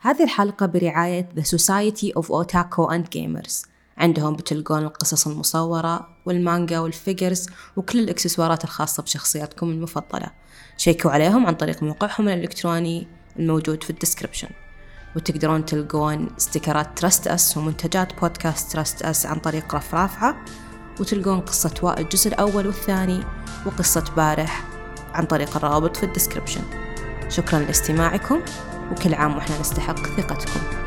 هذه 0.06 0.24
الحلقة 0.24 0.66
برعاية 0.66 1.28
The 1.36 1.42
Society 1.42 2.22
of 2.22 2.26
Otaku 2.26 2.90
and 2.90 3.04
Gamers. 3.16 3.68
عندهم 3.98 4.36
بتلقون 4.36 4.82
القصص 4.82 5.26
المصورة 5.26 6.08
والمانجا 6.26 6.78
والفيجرز 6.78 7.46
وكل 7.76 7.98
الإكسسوارات 7.98 8.64
الخاصة 8.64 9.02
بشخصياتكم 9.02 9.70
المفضلة. 9.70 10.30
شيكوا 10.76 11.10
عليهم 11.10 11.46
عن 11.46 11.54
طريق 11.54 11.82
موقعهم 11.82 12.28
الإلكتروني 12.28 13.08
الموجود 13.38 13.82
في 13.82 13.90
ال 13.90 13.94
description. 13.94 14.48
وتقدرون 15.16 15.64
تلقون 15.64 16.28
ستيكرات 16.36 16.98
Trust 16.98 17.26
Us 17.26 17.56
ومنتجات 17.56 18.20
بودكاست 18.20 18.72
Trust 18.72 19.02
Us 19.02 19.26
عن 19.26 19.38
طريق 19.38 19.74
رف 19.74 19.94
رافعة. 19.94 20.44
وتلقون 21.00 21.40
قصة 21.40 21.74
وائل 21.82 22.04
الجزء 22.04 22.28
الأول 22.28 22.66
والثاني 22.66 23.20
وقصة 23.66 24.04
بارح 24.16 24.64
عن 25.14 25.24
طريق 25.26 25.56
الروابط 25.56 25.96
في 25.96 26.06
ال 26.06 26.10
description. 26.10 26.62
شكرا 27.28 27.58
لاستماعكم. 27.58 28.40
وكل 28.92 29.14
عام 29.14 29.36
وإحنا 29.36 29.60
نستحق 29.60 30.06
ثقتكم. 30.06 30.85